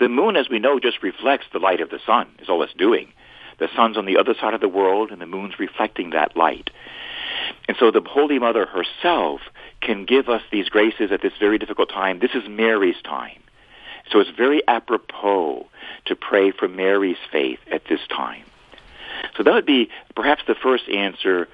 The 0.00 0.08
moon, 0.08 0.36
as 0.36 0.48
we 0.48 0.58
know, 0.58 0.80
just 0.80 1.02
reflects 1.02 1.46
the 1.52 1.58
light 1.58 1.80
of 1.80 1.90
the 1.90 2.00
sun, 2.04 2.28
is 2.40 2.48
all 2.48 2.62
it's 2.62 2.74
doing. 2.74 3.12
The 3.58 3.68
sun's 3.76 3.96
on 3.96 4.06
the 4.06 4.16
other 4.16 4.34
side 4.34 4.54
of 4.54 4.60
the 4.60 4.68
world, 4.68 5.10
and 5.10 5.20
the 5.20 5.26
moon's 5.26 5.58
reflecting 5.58 6.10
that 6.10 6.36
light. 6.36 6.70
And 7.68 7.76
so 7.78 7.90
the 7.90 8.00
Holy 8.00 8.38
Mother 8.38 8.66
herself 8.66 9.40
can 9.80 10.04
give 10.04 10.28
us 10.28 10.42
these 10.50 10.68
graces 10.68 11.12
at 11.12 11.22
this 11.22 11.32
very 11.38 11.58
difficult 11.58 11.88
time. 11.88 12.18
This 12.18 12.34
is 12.34 12.48
Mary's 12.48 13.00
time. 13.02 13.40
So 14.10 14.20
it's 14.20 14.30
very 14.30 14.66
apropos 14.66 15.66
to 16.06 16.16
pray 16.16 16.50
for 16.50 16.68
Mary's 16.68 17.16
faith 17.30 17.60
at 17.70 17.82
this 17.88 18.00
time. 18.08 18.44
So 19.36 19.42
that 19.42 19.52
would 19.52 19.66
be 19.66 19.88
perhaps 20.16 20.42
the 20.46 20.54
first 20.54 20.88
answer. 20.88 21.48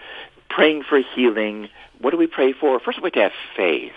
Praying 0.49 0.85
for 0.89 1.01
healing. 1.15 1.69
What 2.01 2.11
do 2.11 2.17
we 2.17 2.27
pray 2.27 2.53
for? 2.53 2.81
First, 2.81 3.03
we 3.03 3.07
have 3.07 3.13
to 3.13 3.23
have 3.23 3.33
faith. 3.57 3.93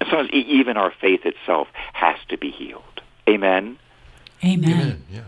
And 0.00 0.08
sometimes 0.08 0.30
even 0.32 0.76
our 0.76 0.92
faith 1.00 1.20
itself 1.24 1.68
has 1.92 2.16
to 2.30 2.38
be 2.38 2.50
healed. 2.50 2.82
Amen? 3.28 3.78
Amen. 4.44 4.70
Amen. 4.70 5.04
Yeah. 5.10 5.20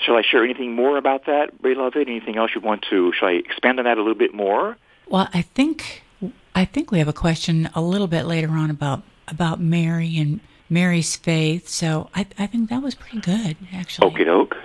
Shall 0.00 0.16
I 0.16 0.22
share 0.22 0.44
anything 0.44 0.74
more 0.74 0.96
about 0.96 1.26
that, 1.26 1.60
beloved? 1.60 1.96
Anything 1.96 2.36
else 2.36 2.52
you 2.54 2.60
want 2.60 2.86
to? 2.90 3.12
Shall 3.12 3.28
I 3.28 3.32
expand 3.32 3.78
on 3.78 3.84
that 3.84 3.98
a 3.98 4.00
little 4.00 4.14
bit 4.14 4.34
more? 4.34 4.76
Well, 5.08 5.28
I 5.34 5.42
think 5.42 6.02
I 6.54 6.64
think 6.64 6.90
we 6.90 6.98
have 6.98 7.08
a 7.08 7.12
question 7.12 7.68
a 7.74 7.80
little 7.80 8.06
bit 8.06 8.24
later 8.24 8.50
on 8.50 8.70
about 8.70 9.02
about 9.26 9.60
Mary 9.60 10.16
and 10.18 10.40
Mary's 10.70 11.16
faith. 11.16 11.68
So 11.68 12.10
I 12.14 12.26
I 12.38 12.46
think 12.46 12.70
that 12.70 12.82
was 12.82 12.94
pretty 12.94 13.20
good, 13.20 13.56
actually. 13.72 14.10
Okie 14.10 14.24
doke. 14.24 14.56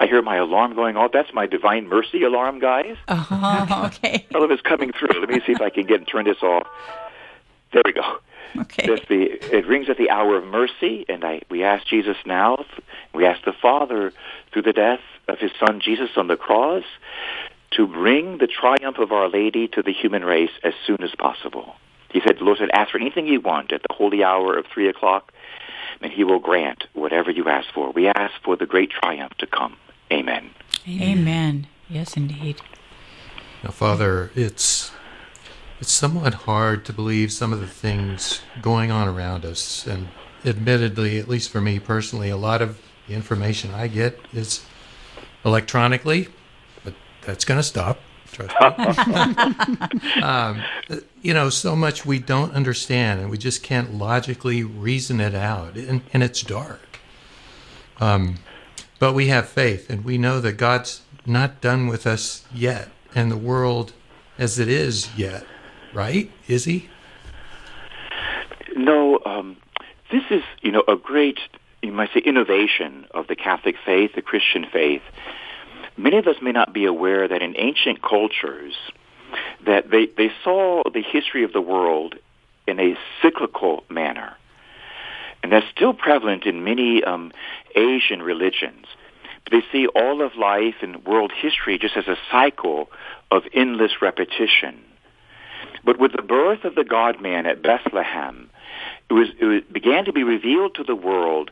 I 0.00 0.06
hear 0.06 0.22
my 0.22 0.36
alarm 0.36 0.74
going 0.74 0.96
off. 0.96 1.12
That's 1.12 1.32
my 1.32 1.46
divine 1.46 1.88
mercy 1.88 2.22
alarm, 2.24 2.58
guys. 2.58 2.96
Oh, 3.08 3.90
okay. 4.04 4.26
All 4.34 4.42
of 4.42 4.50
it's 4.50 4.62
coming 4.62 4.92
through. 4.92 5.20
Let 5.20 5.28
me 5.28 5.40
see 5.46 5.52
if 5.52 5.60
I 5.60 5.70
can 5.70 5.86
get 5.86 6.06
turn 6.08 6.24
this 6.24 6.42
off. 6.42 6.66
There 7.72 7.82
we 7.84 7.92
go. 7.92 8.18
Okay. 8.56 8.86
The, 8.86 9.56
it 9.56 9.66
rings 9.66 9.88
at 9.88 9.98
the 9.98 10.10
hour 10.10 10.36
of 10.36 10.44
mercy, 10.44 11.04
and 11.08 11.24
I 11.24 11.42
we 11.50 11.64
ask 11.64 11.86
Jesus 11.86 12.16
now. 12.24 12.64
We 13.12 13.26
ask 13.26 13.44
the 13.44 13.52
Father 13.52 14.12
through 14.52 14.62
the 14.62 14.72
death 14.72 15.00
of 15.28 15.38
His 15.38 15.50
Son 15.58 15.80
Jesus 15.80 16.10
on 16.16 16.28
the 16.28 16.36
cross 16.36 16.84
to 17.72 17.86
bring 17.86 18.38
the 18.38 18.46
triumph 18.46 18.98
of 18.98 19.12
Our 19.12 19.28
Lady 19.28 19.68
to 19.68 19.82
the 19.82 19.92
human 19.92 20.24
race 20.24 20.52
as 20.62 20.74
soon 20.86 21.02
as 21.02 21.14
possible. 21.14 21.74
He 22.10 22.20
said, 22.20 22.38
the 22.38 22.44
Lord 22.44 22.58
said, 22.58 22.70
ask 22.72 22.92
for 22.92 22.98
anything 22.98 23.26
you 23.26 23.40
want 23.40 23.72
at 23.72 23.82
the 23.82 23.92
holy 23.92 24.22
hour 24.22 24.56
of 24.56 24.66
3 24.72 24.88
o'clock, 24.88 25.32
and 26.00 26.12
he 26.12 26.22
will 26.22 26.38
grant 26.38 26.84
whatever 26.92 27.32
you 27.32 27.48
ask 27.48 27.72
for. 27.74 27.90
We 27.90 28.06
ask 28.06 28.34
for 28.44 28.56
the 28.56 28.66
great 28.66 28.90
triumph 28.90 29.34
to 29.38 29.46
come. 29.48 29.76
Amen. 30.12 30.50
Amen. 30.88 31.66
Yes, 31.88 32.16
indeed. 32.16 32.60
Now, 33.64 33.70
Father, 33.70 34.30
it's 34.36 34.92
it's 35.80 35.92
somewhat 35.92 36.34
hard 36.34 36.84
to 36.86 36.92
believe 36.92 37.32
some 37.32 37.52
of 37.52 37.60
the 37.60 37.66
things 37.66 38.40
going 38.62 38.90
on 38.90 39.08
around 39.08 39.44
us, 39.44 39.86
and 39.86 40.08
admittedly, 40.44 41.18
at 41.18 41.28
least 41.28 41.50
for 41.50 41.60
me 41.60 41.78
personally, 41.78 42.30
a 42.30 42.36
lot 42.36 42.62
of 42.62 42.80
the 43.08 43.14
information 43.14 43.72
I 43.72 43.88
get 43.88 44.18
is 44.32 44.64
electronically 45.44 46.28
but 46.84 46.94
that's 47.22 47.44
going 47.44 47.58
to 47.58 47.64
stop. 47.64 48.00
Trust 48.32 48.54
me. 49.06 50.22
um, 50.22 50.62
you 51.22 51.32
know, 51.32 51.50
so 51.50 51.76
much 51.76 52.04
we 52.04 52.18
don't 52.18 52.52
understand, 52.52 53.20
and 53.20 53.30
we 53.30 53.38
just 53.38 53.62
can't 53.62 53.94
logically 53.94 54.62
reason 54.64 55.20
it 55.20 55.34
out, 55.34 55.76
and, 55.76 56.02
and 56.12 56.22
it's 56.22 56.42
dark. 56.42 56.98
Um, 58.00 58.38
but 58.98 59.12
we 59.12 59.28
have 59.28 59.48
faith, 59.48 59.88
and 59.88 60.04
we 60.04 60.18
know 60.18 60.40
that 60.40 60.54
God's 60.54 61.02
not 61.24 61.60
done 61.60 61.86
with 61.86 62.06
us 62.06 62.44
yet, 62.52 62.90
and 63.14 63.30
the 63.30 63.36
world 63.36 63.92
as 64.36 64.58
it 64.58 64.68
is 64.68 65.14
yet. 65.16 65.46
Right? 65.94 66.30
Is 66.48 66.64
He? 66.64 66.88
No. 68.76 69.20
Um, 69.24 69.56
this 70.10 70.24
is, 70.30 70.42
you 70.60 70.72
know, 70.72 70.82
a 70.86 70.96
great, 70.96 71.38
you 71.82 71.92
might 71.92 72.10
say, 72.12 72.20
innovation 72.20 73.06
of 73.12 73.26
the 73.28 73.36
Catholic 73.36 73.76
faith, 73.84 74.12
the 74.14 74.22
Christian 74.22 74.66
faith 74.70 75.02
Many 75.96 76.18
of 76.18 76.26
us 76.26 76.36
may 76.42 76.52
not 76.52 76.72
be 76.72 76.86
aware 76.86 77.28
that 77.28 77.42
in 77.42 77.54
ancient 77.56 78.02
cultures, 78.02 78.74
that 79.64 79.90
they, 79.90 80.06
they 80.06 80.30
saw 80.42 80.82
the 80.92 81.02
history 81.02 81.44
of 81.44 81.52
the 81.52 81.60
world 81.60 82.16
in 82.66 82.80
a 82.80 82.96
cyclical 83.22 83.84
manner. 83.88 84.36
And 85.42 85.52
that's 85.52 85.66
still 85.70 85.94
prevalent 85.94 86.46
in 86.46 86.64
many 86.64 87.04
um, 87.04 87.32
Asian 87.76 88.22
religions. 88.22 88.86
But 89.44 89.52
they 89.52 89.62
see 89.70 89.86
all 89.86 90.22
of 90.22 90.36
life 90.36 90.76
and 90.82 91.04
world 91.04 91.32
history 91.36 91.78
just 91.78 91.96
as 91.96 92.08
a 92.08 92.16
cycle 92.30 92.90
of 93.30 93.42
endless 93.52 94.02
repetition. 94.02 94.82
But 95.84 95.98
with 95.98 96.12
the 96.12 96.22
birth 96.22 96.64
of 96.64 96.74
the 96.74 96.84
God-man 96.84 97.46
at 97.46 97.62
Bethlehem, 97.62 98.50
it 99.10 99.14
was, 99.14 99.28
it 99.38 99.72
began 99.72 100.04
to 100.04 100.12
be 100.12 100.22
revealed 100.22 100.74
to 100.76 100.84
the 100.84 100.96
world 100.96 101.50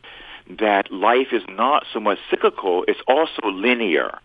that 0.59 0.93
life 0.93 1.29
is 1.33 1.43
not 1.49 1.85
so 1.93 2.01
much 2.01 2.19
cyclical, 2.31 2.85
it's 2.89 3.01
also 3.07 3.43
linear. 3.45 4.19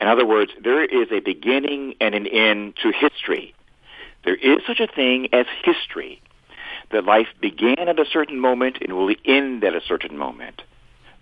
In 0.00 0.08
other 0.08 0.26
words, 0.26 0.52
there 0.62 0.84
is 0.84 1.08
a 1.10 1.20
beginning 1.20 1.94
and 2.00 2.14
an 2.14 2.26
end 2.26 2.74
to 2.82 2.92
history. 2.92 3.54
There 4.24 4.36
is 4.36 4.58
such 4.66 4.80
a 4.80 4.86
thing 4.86 5.28
as 5.32 5.46
history. 5.64 6.20
That 6.90 7.04
life 7.04 7.28
began 7.40 7.88
at 7.88 8.00
a 8.00 8.06
certain 8.10 8.40
moment 8.40 8.78
and 8.80 8.94
will 8.94 9.14
end 9.24 9.62
at 9.62 9.74
a 9.74 9.80
certain 9.86 10.16
moment. 10.16 10.62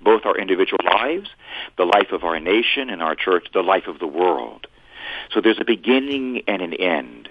Both 0.01 0.25
our 0.25 0.37
individual 0.37 0.85
lives, 0.85 1.29
the 1.77 1.85
life 1.85 2.13
of 2.13 2.23
our 2.23 2.39
nation 2.39 2.89
and 2.89 3.03
our 3.03 3.15
church, 3.15 3.49
the 3.53 3.63
life 3.63 3.89
of 3.89 3.99
the 3.99 4.07
world. 4.07 4.67
So 5.33 5.41
there's 5.41 5.59
a 5.61 5.65
beginning 5.65 6.43
and 6.47 6.63
an 6.63 6.75
end. 6.75 7.29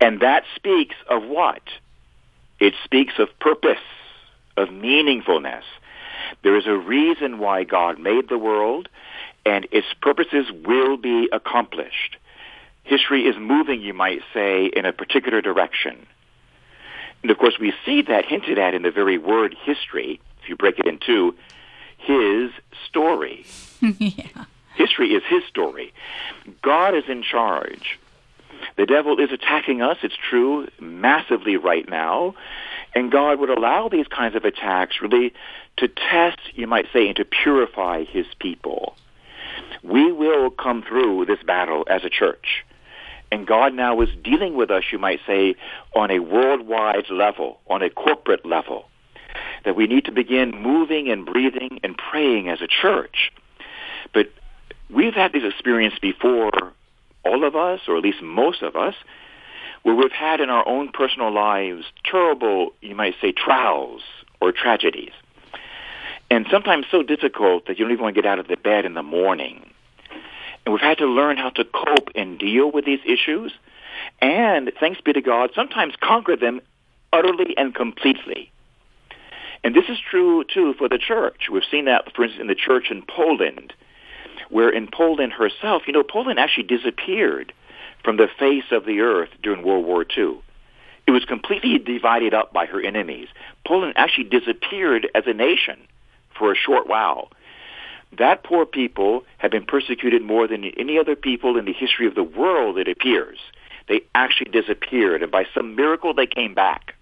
And 0.00 0.20
that 0.20 0.44
speaks 0.56 0.96
of 1.08 1.24
what? 1.24 1.62
It 2.60 2.74
speaks 2.84 3.14
of 3.18 3.28
purpose, 3.40 3.78
of 4.56 4.68
meaningfulness. 4.68 5.62
There 6.42 6.56
is 6.56 6.66
a 6.66 6.76
reason 6.76 7.38
why 7.38 7.64
God 7.64 7.98
made 7.98 8.28
the 8.28 8.38
world, 8.38 8.88
and 9.44 9.66
its 9.70 9.86
purposes 10.00 10.46
will 10.64 10.96
be 10.96 11.28
accomplished. 11.32 12.16
History 12.84 13.22
is 13.22 13.36
moving, 13.38 13.80
you 13.80 13.94
might 13.94 14.20
say, 14.32 14.66
in 14.66 14.84
a 14.84 14.92
particular 14.92 15.40
direction. 15.40 16.06
And 17.22 17.30
of 17.30 17.38
course, 17.38 17.58
we 17.58 17.72
see 17.86 18.02
that 18.02 18.26
hinted 18.26 18.58
at 18.58 18.74
in 18.74 18.82
the 18.82 18.90
very 18.90 19.16
word 19.16 19.56
history, 19.64 20.20
if 20.42 20.48
you 20.48 20.56
break 20.56 20.78
it 20.78 20.86
in 20.86 20.98
two, 20.98 21.34
his 21.96 22.50
story. 22.86 23.46
yeah. 23.80 24.44
History 24.74 25.14
is 25.14 25.22
his 25.28 25.42
story. 25.44 25.94
God 26.62 26.94
is 26.94 27.04
in 27.08 27.22
charge. 27.22 27.98
The 28.76 28.86
devil 28.86 29.18
is 29.18 29.30
attacking 29.32 29.82
us, 29.82 29.98
it's 30.02 30.16
true, 30.30 30.68
massively 30.80 31.56
right 31.56 31.88
now. 31.88 32.34
And 32.94 33.10
God 33.10 33.40
would 33.40 33.50
allow 33.50 33.88
these 33.88 34.06
kinds 34.06 34.36
of 34.36 34.44
attacks 34.44 34.96
really 35.02 35.32
to 35.78 35.88
test, 35.88 36.38
you 36.54 36.66
might 36.66 36.86
say, 36.92 37.08
and 37.08 37.16
to 37.16 37.24
purify 37.24 38.04
his 38.04 38.26
people. 38.38 38.96
We 39.82 40.12
will 40.12 40.50
come 40.50 40.82
through 40.82 41.26
this 41.26 41.42
battle 41.44 41.84
as 41.88 42.04
a 42.04 42.10
church. 42.10 42.64
And 43.32 43.46
God 43.46 43.74
now 43.74 44.00
is 44.00 44.08
dealing 44.22 44.54
with 44.54 44.70
us, 44.70 44.84
you 44.92 44.98
might 44.98 45.20
say, 45.26 45.56
on 45.96 46.10
a 46.10 46.20
worldwide 46.20 47.10
level, 47.10 47.58
on 47.68 47.82
a 47.82 47.90
corporate 47.90 48.46
level. 48.46 48.88
That 49.64 49.74
we 49.74 49.86
need 49.86 50.04
to 50.04 50.12
begin 50.12 50.50
moving 50.50 51.10
and 51.10 51.26
breathing 51.26 51.80
and 51.82 51.96
praying 51.96 52.48
as 52.48 52.60
a 52.60 52.68
church. 52.68 53.32
But 54.12 54.30
we've 54.88 55.14
had 55.14 55.32
this 55.32 55.42
experience 55.44 55.98
before, 56.00 56.72
all 57.24 57.44
of 57.44 57.56
us, 57.56 57.80
or 57.88 57.96
at 57.96 58.02
least 58.02 58.22
most 58.22 58.62
of 58.62 58.76
us, 58.76 58.94
where 59.82 59.94
we've 59.94 60.12
had 60.12 60.40
in 60.40 60.50
our 60.50 60.66
own 60.66 60.90
personal 60.92 61.32
lives 61.32 61.84
terrible, 62.04 62.72
you 62.80 62.94
might 62.94 63.14
say, 63.20 63.32
trials 63.32 64.02
or 64.40 64.52
tragedies. 64.52 65.12
And 66.30 66.46
sometimes 66.50 66.86
so 66.90 67.02
difficult 67.02 67.66
that 67.66 67.78
you 67.78 67.84
don't 67.84 67.92
even 67.92 68.02
want 68.02 68.16
to 68.16 68.22
get 68.22 68.28
out 68.28 68.38
of 68.38 68.48
the 68.48 68.56
bed 68.56 68.86
in 68.86 68.94
the 68.94 69.02
morning. 69.02 69.70
And 70.64 70.72
we've 70.72 70.80
had 70.80 70.98
to 70.98 71.06
learn 71.06 71.36
how 71.36 71.50
to 71.50 71.64
cope 71.64 72.08
and 72.14 72.38
deal 72.38 72.70
with 72.70 72.86
these 72.86 73.00
issues. 73.04 73.52
And 74.20 74.72
thanks 74.80 75.00
be 75.00 75.12
to 75.12 75.20
God, 75.20 75.50
sometimes 75.54 75.94
conquer 76.00 76.36
them 76.36 76.60
utterly 77.12 77.54
and 77.56 77.74
completely. 77.74 78.50
And 79.62 79.74
this 79.74 79.84
is 79.88 79.98
true, 80.10 80.44
too, 80.44 80.74
for 80.78 80.88
the 80.88 80.98
church. 80.98 81.48
We've 81.50 81.62
seen 81.70 81.84
that, 81.86 82.14
for 82.14 82.24
instance, 82.24 82.40
in 82.40 82.48
the 82.48 82.54
church 82.54 82.90
in 82.90 83.02
Poland, 83.02 83.72
where 84.50 84.70
in 84.70 84.88
Poland 84.88 85.32
herself, 85.32 85.82
you 85.86 85.92
know, 85.92 86.02
Poland 86.02 86.38
actually 86.38 86.64
disappeared 86.64 87.52
from 88.02 88.16
the 88.16 88.28
face 88.38 88.70
of 88.70 88.84
the 88.84 89.00
earth 89.00 89.30
during 89.42 89.62
World 89.62 89.84
War 89.86 90.04
II. 90.16 90.38
It 91.06 91.10
was 91.10 91.24
completely 91.24 91.78
divided 91.78 92.34
up 92.34 92.52
by 92.52 92.66
her 92.66 92.80
enemies. 92.80 93.28
Poland 93.66 93.94
actually 93.96 94.24
disappeared 94.24 95.08
as 95.14 95.24
a 95.26 95.34
nation 95.34 95.78
for 96.36 96.52
a 96.52 96.56
short 96.56 96.86
while 96.86 97.30
that 98.18 98.44
poor 98.44 98.66
people 98.66 99.24
have 99.38 99.50
been 99.50 99.64
persecuted 99.64 100.22
more 100.22 100.46
than 100.46 100.64
any 100.64 100.98
other 100.98 101.16
people 101.16 101.56
in 101.56 101.64
the 101.64 101.72
history 101.72 102.06
of 102.06 102.14
the 102.14 102.22
world, 102.22 102.78
it 102.78 102.88
appears. 102.88 103.38
They 103.88 104.02
actually 104.14 104.50
disappeared, 104.50 105.22
and 105.22 105.30
by 105.30 105.46
some 105.54 105.76
miracle 105.76 106.14
they 106.14 106.26
came 106.26 106.54
back. 106.54 106.94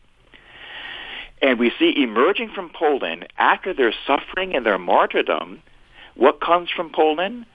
And 1.40 1.58
we 1.58 1.72
see 1.78 2.02
emerging 2.02 2.50
from 2.54 2.70
Poland, 2.70 3.26
after 3.38 3.74
their 3.74 3.92
suffering 4.06 4.54
and 4.54 4.64
their 4.64 4.78
martyrdom, 4.78 5.62
what 6.14 6.40
comes 6.40 6.70
from 6.70 6.90
Poland? 6.90 7.46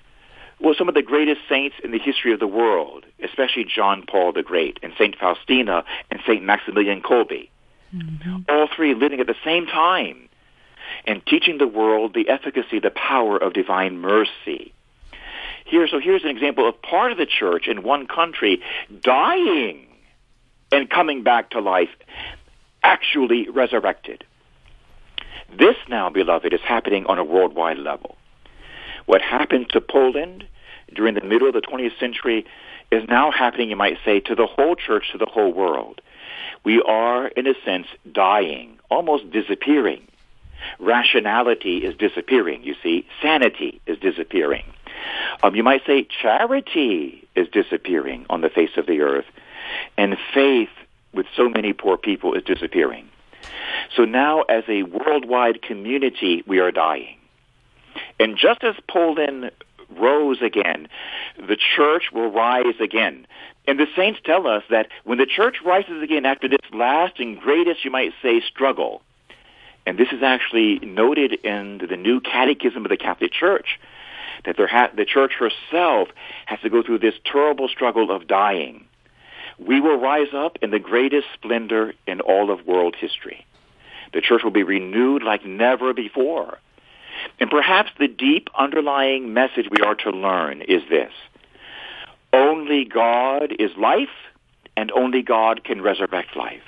Well, 0.59 0.73
some 0.77 0.89
of 0.89 0.95
the 0.95 1.03
greatest 1.03 1.41
saints 1.47 1.75
in 1.83 1.91
the 1.91 1.99
history 1.99 2.33
of 2.33 2.39
the 2.39 2.47
world, 2.47 3.05
especially 3.23 3.65
John 3.65 4.03
Paul 4.07 4.33
the 4.33 4.41
Great 4.41 4.79
and 4.81 4.91
St. 4.97 5.15
Faustina 5.15 5.83
and 6.09 6.19
St. 6.25 6.43
Maximilian 6.43 7.01
Kolbe. 7.01 7.49
Mm-hmm. 7.95 8.37
All 8.49 8.67
three 8.75 8.95
living 8.95 9.19
at 9.19 9.27
the 9.27 9.35
same 9.45 9.67
time 9.67 10.27
and 11.05 11.25
teaching 11.25 11.57
the 11.57 11.67
world 11.67 12.13
the 12.13 12.29
efficacy, 12.29 12.79
the 12.79 12.89
power 12.89 13.37
of 13.37 13.53
divine 13.53 13.99
mercy. 13.99 14.73
Here, 15.65 15.87
so 15.87 15.99
here's 15.99 16.23
an 16.23 16.29
example 16.29 16.67
of 16.67 16.81
part 16.81 17.11
of 17.11 17.17
the 17.17 17.25
church 17.25 17.67
in 17.67 17.83
one 17.83 18.07
country 18.07 18.61
dying 19.01 19.85
and 20.71 20.89
coming 20.89 21.23
back 21.23 21.51
to 21.51 21.59
life, 21.59 21.89
actually 22.83 23.49
resurrected. 23.49 24.23
This 25.57 25.75
now, 25.87 26.09
beloved, 26.09 26.53
is 26.53 26.61
happening 26.61 27.05
on 27.05 27.19
a 27.19 27.23
worldwide 27.23 27.77
level. 27.77 28.16
What 29.07 29.21
happened 29.21 29.69
to 29.71 29.81
Poland 29.81 30.45
during 30.93 31.15
the 31.15 31.21
middle 31.21 31.47
of 31.47 31.55
the 31.55 31.61
20th 31.61 31.99
century 31.99 32.45
is 32.91 33.03
now 33.09 33.31
happening, 33.31 33.69
you 33.69 33.75
might 33.75 33.97
say, 34.05 34.19
to 34.21 34.35
the 34.35 34.45
whole 34.45 34.75
church, 34.75 35.11
to 35.11 35.17
the 35.17 35.25
whole 35.25 35.51
world. 35.51 35.99
We 36.63 36.81
are, 36.81 37.27
in 37.27 37.47
a 37.47 37.53
sense, 37.65 37.87
dying, 38.13 38.77
almost 38.89 39.31
disappearing 39.31 40.07
Rationality 40.79 41.77
is 41.77 41.95
disappearing, 41.95 42.63
you 42.63 42.75
see. 42.83 43.07
Sanity 43.21 43.81
is 43.85 43.97
disappearing. 43.99 44.65
Um, 45.43 45.55
you 45.55 45.63
might 45.63 45.85
say 45.85 46.07
charity 46.21 47.27
is 47.35 47.47
disappearing 47.49 48.25
on 48.29 48.41
the 48.41 48.49
face 48.49 48.77
of 48.77 48.85
the 48.85 49.01
earth. 49.01 49.25
And 49.97 50.17
faith 50.33 50.69
with 51.13 51.25
so 51.35 51.49
many 51.49 51.73
poor 51.73 51.97
people 51.97 52.33
is 52.33 52.43
disappearing. 52.43 53.09
So 53.95 54.05
now 54.05 54.41
as 54.43 54.63
a 54.67 54.83
worldwide 54.83 55.61
community, 55.61 56.43
we 56.47 56.59
are 56.59 56.71
dying. 56.71 57.16
And 58.19 58.37
just 58.37 58.63
as 58.63 58.75
Poland 58.89 59.51
rose 59.89 60.41
again, 60.41 60.87
the 61.37 61.57
church 61.57 62.11
will 62.11 62.31
rise 62.31 62.79
again. 62.79 63.25
And 63.67 63.79
the 63.79 63.87
saints 63.95 64.19
tell 64.23 64.47
us 64.47 64.63
that 64.69 64.87
when 65.03 65.17
the 65.17 65.25
church 65.25 65.57
rises 65.63 66.01
again 66.01 66.25
after 66.25 66.47
this 66.47 66.59
last 66.73 67.19
and 67.19 67.39
greatest, 67.39 67.83
you 67.83 67.91
might 67.91 68.13
say, 68.21 68.41
struggle, 68.41 69.01
and 69.85 69.97
this 69.97 70.09
is 70.11 70.21
actually 70.21 70.79
noted 70.79 71.33
in 71.45 71.77
the 71.77 71.95
new 71.95 72.19
catechism 72.19 72.85
of 72.85 72.89
the 72.89 72.97
Catholic 72.97 73.31
Church, 73.31 73.79
that 74.45 74.57
ha- 74.69 74.91
the 74.95 75.05
church 75.05 75.33
herself 75.33 76.09
has 76.45 76.59
to 76.59 76.69
go 76.69 76.83
through 76.83 76.99
this 76.99 77.15
terrible 77.25 77.67
struggle 77.67 78.11
of 78.11 78.27
dying. 78.27 78.85
We 79.57 79.79
will 79.81 79.97
rise 79.97 80.33
up 80.33 80.57
in 80.61 80.71
the 80.71 80.79
greatest 80.79 81.27
splendor 81.33 81.93
in 82.05 82.21
all 82.21 82.51
of 82.51 82.67
world 82.67 82.95
history. 82.99 83.45
The 84.13 84.21
church 84.21 84.43
will 84.43 84.51
be 84.51 84.63
renewed 84.63 85.23
like 85.23 85.45
never 85.45 85.93
before. 85.93 86.59
And 87.39 87.49
perhaps 87.49 87.91
the 87.99 88.07
deep 88.07 88.49
underlying 88.57 89.33
message 89.33 89.67
we 89.69 89.83
are 89.85 89.95
to 89.95 90.11
learn 90.11 90.61
is 90.61 90.81
this. 90.89 91.11
Only 92.33 92.85
God 92.85 93.53
is 93.57 93.71
life, 93.77 94.09
and 94.75 94.91
only 94.91 95.21
God 95.21 95.63
can 95.63 95.81
resurrect 95.81 96.35
life 96.35 96.61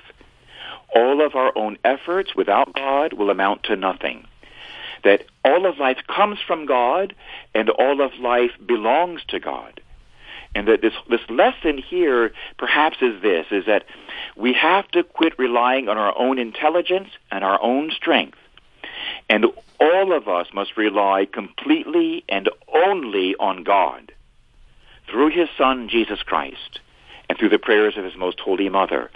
all 0.93 1.26
of 1.26 1.36
our 1.36 1.51
own 1.57 1.78
efforts 1.84 2.36
without 2.36 2.74
God 2.74 3.14
will 3.14 3.30
amount 3.30 3.64
to 3.64 3.76
nothing. 3.76 4.26
That 5.03 5.26
all 5.45 5.66
of 5.66 5.78
life 5.78 5.99
comes 6.07 6.39
from 6.45 6.66
God 6.66 7.16
and 7.53 7.70
all 7.70 8.01
of 8.01 8.14
life 8.20 8.51
belongs 8.66 9.22
to 9.30 9.39
God. 9.39 9.82
And 10.55 10.68
that 10.68 10.82
this, 10.82 10.93
this 11.10 11.22
lesson 11.30 11.78
here 11.78 12.34
perhaps 12.57 12.97
is 13.01 13.22
this, 13.22 13.45
is 13.51 13.66
that 13.68 13.86
we 14.36 14.53
have 14.53 14.88
to 14.89 15.03
quit 15.03 15.38
relying 15.38 15.89
on 15.89 15.97
our 15.97 16.18
own 16.18 16.39
intelligence 16.39 17.10
and 17.32 17.43
our 17.43 17.62
own 17.62 17.91
strength. 17.91 18.38
And 19.30 19.45
all 19.80 20.15
of 20.15 20.27
us 20.27 20.47
must 20.53 20.77
rely 20.77 21.25
completely 21.32 22.23
and 22.27 22.49
only 22.73 23.36
on 23.39 23.63
God 23.63 24.11
through 25.09 25.30
his 25.30 25.49
Son, 25.57 25.89
Jesus 25.89 26.21
Christ 26.23 26.80
and 27.30 27.38
through 27.38 27.49
the 27.49 27.59
prayers 27.59 27.95
of 27.95 28.03
his 28.03 28.17
most 28.17 28.39
holy 28.39 28.69
mother, 28.69 29.11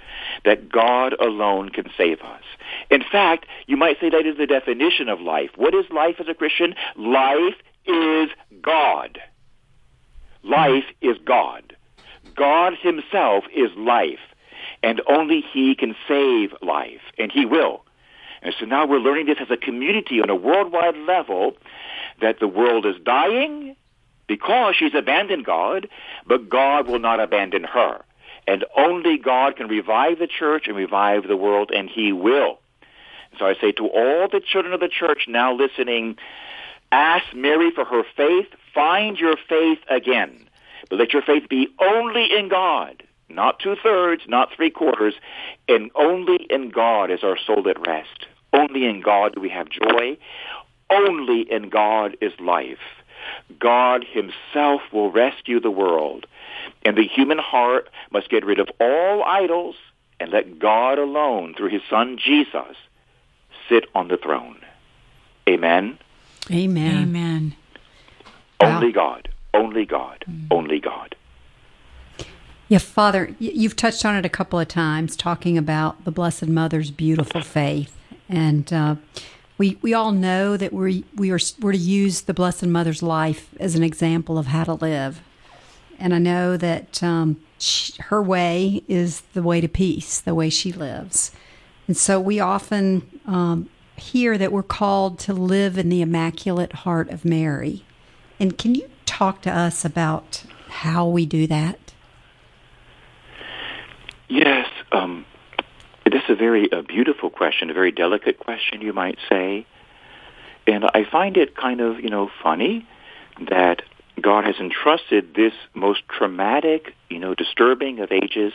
that 0.45 0.69
God 0.69 1.13
alone 1.19 1.69
can 1.69 1.89
save 1.97 2.21
us. 2.21 2.43
In 2.91 3.03
fact, 3.11 3.47
you 3.65 3.75
might 3.75 3.99
say 3.99 4.09
that 4.11 4.27
is 4.27 4.37
the 4.37 4.45
definition 4.45 5.09
of 5.09 5.19
life. 5.19 5.49
What 5.55 5.73
is 5.73 5.85
life 5.89 6.17
as 6.19 6.27
a 6.29 6.35
Christian? 6.35 6.75
Life 6.95 7.55
is 7.87 8.29
God. 8.61 9.19
Life 10.43 10.85
is 11.01 11.17
God. 11.25 11.75
God 12.35 12.73
himself 12.79 13.45
is 13.55 13.71
life, 13.75 14.19
and 14.83 15.01
only 15.07 15.43
he 15.51 15.75
can 15.75 15.95
save 16.07 16.53
life, 16.61 17.01
and 17.17 17.31
he 17.31 17.45
will. 17.45 17.83
And 18.43 18.53
so 18.59 18.65
now 18.65 18.85
we're 18.85 18.99
learning 18.99 19.27
this 19.27 19.37
as 19.41 19.49
a 19.49 19.57
community 19.57 20.21
on 20.21 20.29
a 20.29 20.35
worldwide 20.35 20.97
level 20.97 21.55
that 22.21 22.39
the 22.39 22.47
world 22.47 22.85
is 22.85 22.95
dying 23.03 23.75
because 24.27 24.75
she's 24.77 24.93
abandoned 24.93 25.45
God, 25.45 25.87
but 26.27 26.49
God 26.49 26.87
will 26.87 26.99
not 26.99 27.19
abandon 27.19 27.63
her. 27.63 28.03
And 28.45 28.65
only 28.75 29.17
God 29.17 29.55
can 29.55 29.67
revive 29.67 30.19
the 30.19 30.27
church 30.27 30.67
and 30.67 30.75
revive 30.75 31.27
the 31.27 31.37
world, 31.37 31.71
and 31.73 31.89
He 31.89 32.11
will. 32.11 32.59
So 33.39 33.45
I 33.45 33.55
say 33.59 33.71
to 33.73 33.87
all 33.87 34.27
the 34.27 34.41
children 34.41 34.73
of 34.73 34.81
the 34.81 34.89
church 34.89 35.25
now 35.27 35.53
listening, 35.53 36.17
ask 36.91 37.25
Mary 37.33 37.71
for 37.71 37.85
her 37.85 38.03
faith. 38.15 38.47
Find 38.73 39.17
your 39.17 39.37
faith 39.47 39.79
again. 39.89 40.49
But 40.89 40.99
let 40.99 41.13
your 41.13 41.21
faith 41.21 41.47
be 41.49 41.69
only 41.79 42.27
in 42.37 42.49
God, 42.49 43.03
not 43.29 43.59
two 43.59 43.75
thirds, 43.81 44.23
not 44.27 44.49
three 44.53 44.69
quarters, 44.69 45.13
and 45.69 45.89
only 45.95 46.45
in 46.49 46.69
God 46.69 47.09
is 47.09 47.23
our 47.23 47.37
soul 47.37 47.67
at 47.69 47.79
rest. 47.87 48.27
Only 48.53 48.85
in 48.85 49.01
God 49.01 49.35
do 49.35 49.41
we 49.41 49.49
have 49.49 49.69
joy. 49.69 50.17
Only 50.89 51.41
in 51.41 51.69
God 51.69 52.15
is 52.21 52.33
life. 52.39 52.77
God 53.59 54.05
himself 54.05 54.81
will 54.91 55.11
rescue 55.11 55.59
the 55.59 55.71
world. 55.71 56.25
And 56.85 56.97
the 56.97 57.07
human 57.07 57.39
heart 57.39 57.89
must 58.11 58.29
get 58.29 58.45
rid 58.45 58.59
of 58.59 58.69
all 58.79 59.23
idols 59.23 59.75
and 60.19 60.31
let 60.31 60.59
God 60.59 60.99
alone, 60.99 61.53
through 61.55 61.69
his 61.69 61.81
son 61.89 62.17
Jesus, 62.17 62.77
sit 63.67 63.85
on 63.95 64.07
the 64.07 64.17
throne. 64.17 64.59
Amen. 65.49 65.97
Amen. 66.51 67.03
Amen. 67.03 67.55
Only 68.61 68.91
God. 68.91 69.29
Only 69.53 69.85
God. 69.85 70.23
Mm. 70.29 70.47
Only 70.51 70.79
God. 70.79 71.15
Yeah, 72.69 72.77
Father, 72.79 73.35
you've 73.39 73.75
touched 73.75 74.05
on 74.05 74.15
it 74.15 74.25
a 74.25 74.29
couple 74.29 74.59
of 74.59 74.67
times, 74.67 75.15
talking 75.15 75.57
about 75.57 76.05
the 76.05 76.11
Blessed 76.11 76.47
Mother's 76.47 76.91
beautiful 76.91 77.41
faith, 77.41 77.95
and 78.33 78.73
uh, 78.73 78.95
we 79.59 79.77
we 79.81 79.93
all 79.93 80.11
know 80.11 80.57
that 80.57 80.73
we 80.73 81.05
we 81.15 81.31
are 81.31 81.39
we're 81.61 81.71
to 81.71 81.77
use 81.77 82.21
the 82.21 82.33
Blessed 82.33 82.65
Mother's 82.65 83.03
life 83.03 83.49
as 83.59 83.75
an 83.75 83.83
example 83.83 84.37
of 84.39 84.47
how 84.47 84.63
to 84.63 84.73
live, 84.73 85.21
and 85.99 86.15
I 86.15 86.17
know 86.17 86.57
that 86.57 87.03
um, 87.03 87.39
she, 87.59 87.93
her 88.01 88.21
way 88.21 88.83
is 88.87 89.21
the 89.33 89.43
way 89.43 89.61
to 89.61 89.67
peace, 89.67 90.19
the 90.19 90.33
way 90.33 90.49
she 90.49 90.71
lives, 90.73 91.31
and 91.87 91.95
so 91.95 92.19
we 92.19 92.39
often 92.39 93.21
um, 93.27 93.69
hear 93.95 94.37
that 94.39 94.51
we're 94.51 94.63
called 94.63 95.19
to 95.19 95.33
live 95.33 95.77
in 95.77 95.89
the 95.89 96.01
Immaculate 96.01 96.73
Heart 96.73 97.11
of 97.11 97.23
Mary, 97.23 97.85
and 98.39 98.57
can 98.57 98.73
you 98.73 98.89
talk 99.05 99.43
to 99.43 99.51
us 99.51 99.85
about 99.85 100.43
how 100.69 101.07
we 101.07 101.27
do 101.27 101.45
that? 101.45 101.93
Yes, 104.27 104.67
um, 104.91 105.23
this 106.13 106.21
is 106.25 106.29
a 106.29 106.35
very 106.35 106.71
uh, 106.71 106.83
beautiful 106.83 107.31
question, 107.31 107.71
a 107.71 107.73
very 107.73 107.91
delicate 107.91 108.37
question, 108.37 108.81
you 108.81 108.93
might 108.93 109.17
say. 109.27 109.65
And 110.67 110.85
I 110.93 111.05
find 111.11 111.37
it 111.37 111.55
kind 111.55 111.81
of, 111.81 111.99
you 111.99 112.09
know, 112.09 112.29
funny 112.43 112.87
that 113.49 113.81
God 114.21 114.45
has 114.45 114.57
entrusted 114.59 115.33
this 115.33 115.53
most 115.73 116.07
traumatic, 116.07 116.93
you 117.09 117.17
know, 117.17 117.33
disturbing 117.33 117.99
of 117.99 118.11
ages 118.11 118.53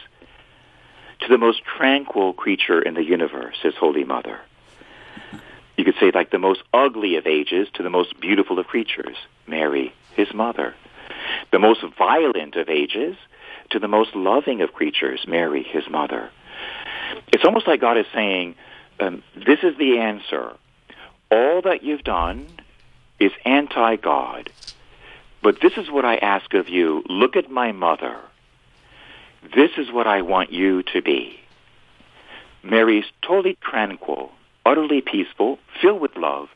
to 1.18 1.28
the 1.28 1.36
most 1.36 1.62
tranquil 1.64 2.32
creature 2.32 2.80
in 2.80 2.94
the 2.94 3.02
universe, 3.02 3.56
His 3.60 3.74
Holy 3.74 4.04
Mother. 4.04 4.38
You 5.76 5.84
could 5.84 5.96
say 5.98 6.12
like 6.14 6.30
the 6.30 6.38
most 6.38 6.62
ugly 6.72 7.16
of 7.16 7.26
ages 7.26 7.66
to 7.74 7.82
the 7.82 7.90
most 7.90 8.20
beautiful 8.20 8.60
of 8.60 8.68
creatures, 8.68 9.16
Mary, 9.48 9.92
His 10.14 10.32
Mother. 10.32 10.76
The 11.50 11.58
most 11.58 11.80
violent 11.98 12.54
of 12.54 12.68
ages 12.68 13.16
to 13.70 13.80
the 13.80 13.88
most 13.88 14.14
loving 14.14 14.60
of 14.60 14.72
creatures, 14.72 15.24
Mary, 15.26 15.64
His 15.64 15.88
Mother. 15.90 16.30
It's 17.32 17.44
almost 17.44 17.66
like 17.66 17.80
God 17.80 17.98
is 17.98 18.06
saying, 18.14 18.54
um, 19.00 19.22
this 19.34 19.60
is 19.62 19.76
the 19.78 19.98
answer. 19.98 20.52
All 21.30 21.62
that 21.62 21.82
you've 21.82 22.04
done 22.04 22.46
is 23.20 23.32
anti-God. 23.44 24.50
But 25.42 25.60
this 25.60 25.76
is 25.76 25.90
what 25.90 26.04
I 26.04 26.16
ask 26.16 26.54
of 26.54 26.68
you. 26.68 27.04
Look 27.08 27.36
at 27.36 27.50
my 27.50 27.72
mother. 27.72 28.18
This 29.54 29.70
is 29.76 29.90
what 29.92 30.06
I 30.06 30.22
want 30.22 30.52
you 30.52 30.82
to 30.94 31.02
be. 31.02 31.38
Mary's 32.62 33.04
totally 33.22 33.56
tranquil, 33.62 34.32
utterly 34.66 35.00
peaceful, 35.00 35.58
filled 35.80 36.00
with 36.00 36.16
love, 36.16 36.48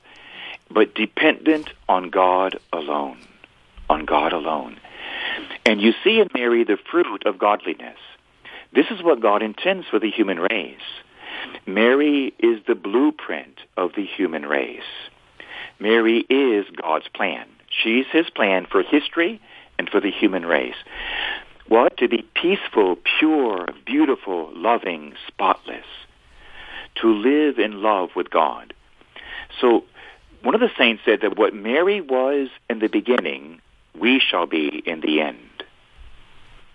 but 0.70 0.94
dependent 0.94 1.70
on 1.88 2.10
God 2.10 2.58
alone. 2.72 3.18
On 3.88 4.04
God 4.04 4.32
alone. 4.32 4.78
And 5.64 5.80
you 5.80 5.92
see 6.02 6.18
in 6.18 6.28
Mary 6.34 6.64
the 6.64 6.78
fruit 6.90 7.24
of 7.24 7.38
godliness. 7.38 7.98
This 8.74 8.86
is 8.90 9.02
what 9.02 9.20
God 9.20 9.42
intends 9.42 9.86
for 9.88 9.98
the 9.98 10.10
human 10.10 10.40
race. 10.40 10.76
Mary 11.66 12.32
is 12.38 12.60
the 12.66 12.74
blueprint 12.74 13.60
of 13.76 13.90
the 13.96 14.04
human 14.04 14.46
race. 14.46 14.80
Mary 15.78 16.24
is 16.30 16.64
God's 16.80 17.08
plan. 17.08 17.46
She's 17.68 18.06
his 18.12 18.30
plan 18.30 18.66
for 18.70 18.82
history 18.82 19.40
and 19.78 19.88
for 19.88 20.00
the 20.00 20.10
human 20.10 20.46
race. 20.46 20.76
What? 21.68 21.96
To 21.98 22.08
be 22.08 22.26
peaceful, 22.34 22.96
pure, 23.18 23.68
beautiful, 23.84 24.50
loving, 24.54 25.14
spotless. 25.26 25.86
To 26.96 27.08
live 27.08 27.58
in 27.58 27.82
love 27.82 28.10
with 28.14 28.30
God. 28.30 28.74
So 29.60 29.84
one 30.42 30.54
of 30.54 30.60
the 30.60 30.70
saints 30.78 31.02
said 31.04 31.20
that 31.22 31.38
what 31.38 31.54
Mary 31.54 32.00
was 32.00 32.48
in 32.68 32.78
the 32.78 32.88
beginning, 32.88 33.60
we 33.98 34.20
shall 34.20 34.46
be 34.46 34.82
in 34.86 35.00
the 35.00 35.20
end. 35.20 35.64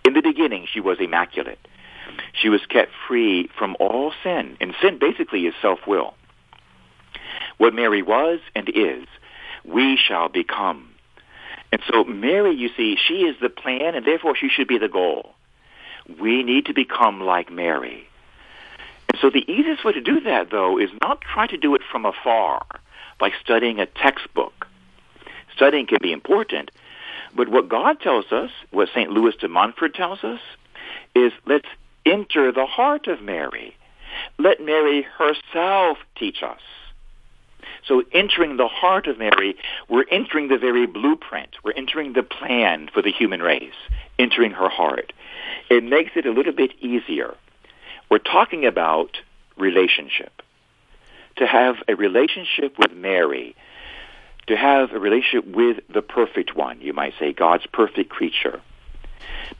In 0.05 0.13
the 0.13 0.21
beginning, 0.21 0.67
she 0.71 0.79
was 0.79 0.97
immaculate. 0.99 1.59
She 2.33 2.49
was 2.49 2.65
kept 2.67 2.91
free 3.07 3.49
from 3.57 3.75
all 3.79 4.13
sin. 4.23 4.57
And 4.61 4.75
sin 4.81 4.97
basically 4.99 5.45
is 5.45 5.53
self-will. 5.61 6.13
What 7.57 7.73
Mary 7.73 8.01
was 8.01 8.39
and 8.55 8.69
is, 8.69 9.05
we 9.65 9.97
shall 9.97 10.29
become. 10.29 10.89
And 11.71 11.81
so 11.91 12.03
Mary, 12.03 12.55
you 12.55 12.69
see, 12.77 12.95
she 12.95 13.23
is 13.23 13.35
the 13.41 13.49
plan, 13.49 13.95
and 13.95 14.05
therefore 14.05 14.35
she 14.35 14.49
should 14.49 14.67
be 14.67 14.77
the 14.77 14.87
goal. 14.87 15.33
We 16.19 16.43
need 16.43 16.67
to 16.67 16.73
become 16.73 17.21
like 17.21 17.51
Mary. 17.51 18.07
And 19.09 19.19
so 19.21 19.29
the 19.29 19.49
easiest 19.51 19.83
way 19.83 19.93
to 19.93 20.01
do 20.01 20.21
that, 20.21 20.51
though, 20.51 20.77
is 20.77 20.89
not 21.01 21.21
try 21.21 21.47
to 21.47 21.57
do 21.57 21.75
it 21.75 21.81
from 21.91 22.05
afar, 22.05 22.65
by 23.19 23.31
studying 23.43 23.79
a 23.79 23.85
textbook. 23.85 24.67
Studying 25.55 25.87
can 25.87 25.97
be 26.01 26.11
important, 26.11 26.71
but 27.35 27.49
what 27.49 27.67
God 27.67 27.99
tells 27.99 28.31
us, 28.31 28.51
what 28.71 28.89
St. 28.89 29.09
Louis 29.09 29.35
de 29.35 29.47
Montfort 29.47 29.95
tells 29.95 30.23
us, 30.23 30.39
is 31.15 31.31
let's 31.45 31.67
enter 32.11 32.51
the 32.51 32.65
heart 32.65 33.07
of 33.07 33.21
Mary. 33.21 33.75
Let 34.37 34.61
Mary 34.61 35.03
herself 35.17 35.97
teach 36.17 36.43
us. 36.43 36.61
So 37.87 38.03
entering 38.11 38.57
the 38.57 38.67
heart 38.67 39.07
of 39.07 39.17
Mary, 39.17 39.55
we're 39.87 40.05
entering 40.11 40.49
the 40.49 40.57
very 40.57 40.85
blueprint. 40.85 41.55
We're 41.63 41.73
entering 41.73 42.13
the 42.13 42.23
plan 42.23 42.89
for 42.93 43.01
the 43.01 43.11
human 43.11 43.41
race, 43.41 43.75
entering 44.19 44.51
her 44.51 44.69
heart. 44.69 45.13
It 45.69 45.83
makes 45.83 46.11
it 46.15 46.25
a 46.25 46.31
little 46.31 46.53
bit 46.53 46.71
easier. 46.81 47.35
We're 48.09 48.17
talking 48.19 48.65
about 48.65 49.17
relationship. 49.57 50.41
To 51.37 51.45
have 51.45 51.75
a 51.87 51.95
relationship 51.95 52.77
with 52.79 52.93
Mary, 52.93 53.55
to 54.47 54.57
have 54.57 54.91
a 54.91 54.99
relationship 54.99 55.45
with 55.45 55.77
the 55.93 56.01
perfect 56.01 56.55
one, 56.55 56.81
you 56.81 56.93
might 56.93 57.13
say, 57.19 57.31
God's 57.31 57.67
perfect 57.67 58.09
creature 58.09 58.61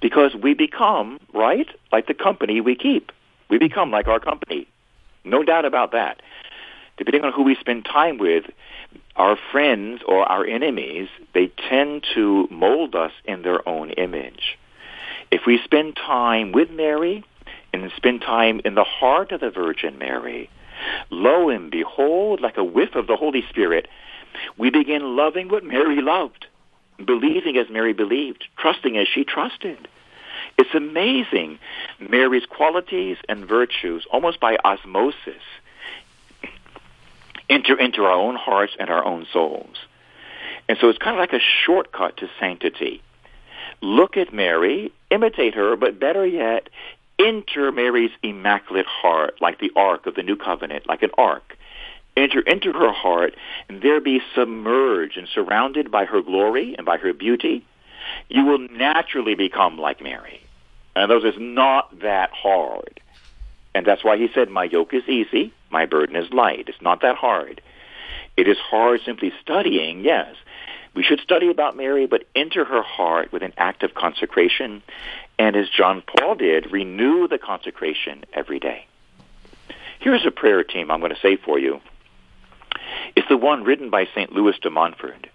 because 0.02 0.36
we 0.36 0.54
become, 0.54 1.20
right, 1.34 1.68
like 1.92 2.08
the 2.08 2.14
company 2.14 2.62
we 2.62 2.76
keep. 2.76 3.12
We 3.50 3.58
become 3.58 3.92
like 3.92 4.08
our 4.08 4.20
company. 4.20 4.68
No 5.24 5.44
doubt 5.44 5.66
about 5.66 5.92
that. 5.92 6.22
Depending 6.98 7.24
on 7.24 7.34
who 7.34 7.44
we 7.44 7.56
spend 7.56 7.86
time 7.86 8.18
with, 8.18 8.46
our 9.16 9.38
friends 9.52 10.02
or 10.08 10.24
our 10.24 10.46
enemies, 10.46 11.10
they 11.34 11.52
tend 11.70 12.06
to 12.16 12.48
mold 12.50 12.96
us 12.96 13.12
in 13.26 13.42
their 13.42 13.68
own 13.68 13.92
image. 13.92 14.58
If 15.32 15.42
we 15.46 15.60
spend 15.64 15.96
time 15.96 16.52
with 16.52 16.70
Mary 16.70 17.24
and 17.74 17.92
spend 17.96 18.22
time 18.22 18.62
in 18.64 18.76
the 18.76 18.84
heart 18.84 19.32
of 19.32 19.42
the 19.42 19.50
Virgin 19.50 19.98
Mary, 19.98 20.50
lo 21.10 21.50
and 21.50 21.70
behold, 21.70 22.42
like 22.42 22.58
a 22.58 22.64
whiff 22.64 22.96
of 22.96 23.08
the 23.08 23.16
Holy 23.16 23.44
Spirit, 23.50 23.88
we 24.58 24.70
begin 24.70 25.16
loving 25.16 25.50
what 25.50 25.64
Mary 25.64 26.02
loved 26.02 26.48
believing 27.04 27.58
as 27.58 27.70
Mary 27.70 27.94
believed, 27.94 28.46
trusting 28.58 28.98
as 28.98 29.08
she 29.08 29.24
trusted. 29.24 29.88
It's 30.58 30.74
amazing. 30.74 31.60
Mary's 32.00 32.46
qualities 32.46 33.18
and 33.30 33.46
virtues, 33.46 34.06
almost 34.12 34.40
by 34.40 34.58
osmosis, 34.64 35.44
enter 37.50 37.80
into 37.80 38.04
our 38.04 38.14
own 38.14 38.36
hearts 38.36 38.74
and 38.80 38.90
our 38.90 39.06
own 39.06 39.26
souls. 39.32 39.78
And 40.68 40.78
so 40.82 40.90
it's 40.90 40.98
kind 40.98 41.16
of 41.16 41.20
like 41.20 41.34
a 41.34 41.44
shortcut 41.66 42.18
to 42.18 42.30
sanctity. 42.40 43.02
Look 43.82 44.18
at 44.18 44.34
Mary, 44.34 44.92
imitate 45.12 45.54
her, 45.54 45.76
but 45.76 46.00
better 46.00 46.26
yet, 46.26 46.70
enter 47.20 47.72
Mary's 47.72 48.12
immaculate 48.24 48.86
heart 48.86 49.36
like 49.42 49.60
the 49.60 49.72
ark 49.76 50.08
of 50.08 50.16
the 50.16 50.24
new 50.24 50.36
covenant, 50.36 50.88
like 50.88 51.04
an 51.04 51.12
ark 51.18 51.58
enter 52.18 52.40
into 52.42 52.74
her 52.74 52.92
heart 52.92 53.36
and 53.70 53.82
there 53.82 54.02
be 54.02 54.22
submerged 54.36 55.18
and 55.18 55.28
surrounded 55.28 55.92
by 55.92 56.06
her 56.06 56.22
glory 56.22 56.76
and 56.78 56.86
by 56.86 56.98
her 56.98 57.14
beauty, 57.14 57.66
you 58.30 58.46
will 58.46 58.68
naturally 58.70 59.36
become 59.36 59.78
like 59.78 60.02
Mary. 60.02 60.42
And 60.96 61.12
those 61.12 61.24
is 61.24 61.40
not 61.40 62.00
that 62.00 62.32
hard. 62.32 63.00
And 63.76 63.86
that's 63.86 64.04
why 64.04 64.18
he 64.18 64.30
said, 64.34 64.50
my 64.50 64.64
yoke 64.64 64.94
is 64.94 65.08
easy, 65.08 65.54
my 65.70 65.86
burden 65.86 66.16
is 66.16 66.32
light. 66.32 66.66
It's 66.68 66.82
not 66.82 67.02
that 67.02 67.16
hard. 67.16 67.62
It 68.36 68.48
is 68.48 68.58
hard 68.58 69.02
simply 69.06 69.32
studying, 69.42 70.04
yes. 70.04 70.36
We 70.96 71.04
should 71.04 71.20
study 71.20 71.50
about 71.52 71.78
Mary, 71.78 72.08
but 72.08 72.24
enter 72.36 72.66
her 72.66 72.82
heart 72.82 73.32
with 73.32 73.44
an 73.44 73.54
act 73.58 73.84
of 73.84 73.94
consecration. 73.94 74.82
And 75.38 75.56
as 75.56 75.70
John 75.70 76.02
Paul 76.02 76.36
did, 76.36 76.72
renew 76.72 77.28
the 77.28 77.38
consecration 77.38 78.24
every 78.34 78.60
day. 78.60 78.88
Here's 80.00 80.26
a 80.26 80.32
prayer 80.32 80.64
team 80.64 80.90
I'm 80.90 81.00
going 81.00 81.14
to 81.14 81.22
say 81.22 81.36
for 81.36 81.60
you. 81.60 81.82
It's 83.16 83.28
the 83.30 83.38
one 83.38 83.64
written 83.64 83.90
by 83.90 84.06
St. 84.06 84.32
Louis 84.32 84.58
de 84.62 84.70
Montfort, 84.70 85.28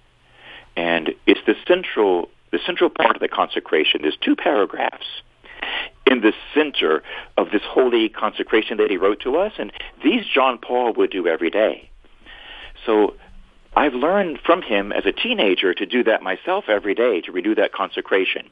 and 0.76 1.10
it's 1.26 1.40
the 1.46 1.54
central 1.66 2.28
the 2.52 2.60
central 2.66 2.90
part 2.90 3.16
of 3.16 3.20
the 3.20 3.28
consecration. 3.28 4.02
There's 4.02 4.16
two 4.20 4.36
paragraphs 4.36 5.06
in 6.06 6.20
the 6.20 6.32
center 6.54 7.02
of 7.38 7.50
this 7.50 7.62
holy 7.64 8.10
consecration 8.10 8.76
that 8.76 8.90
he 8.90 8.98
wrote 8.98 9.20
to 9.20 9.36
us, 9.36 9.52
and 9.58 9.72
these 10.04 10.24
John 10.26 10.58
Paul 10.58 10.92
would 10.94 11.10
do 11.10 11.26
every 11.26 11.50
day. 11.50 11.88
So 12.84 13.14
I've 13.74 13.94
learned 13.94 14.38
from 14.44 14.60
him 14.60 14.92
as 14.92 15.06
a 15.06 15.12
teenager 15.12 15.72
to 15.72 15.86
do 15.86 16.04
that 16.04 16.22
myself 16.22 16.64
every 16.68 16.94
day, 16.94 17.22
to 17.22 17.32
renew 17.32 17.54
that 17.54 17.72
consecration. 17.72 18.50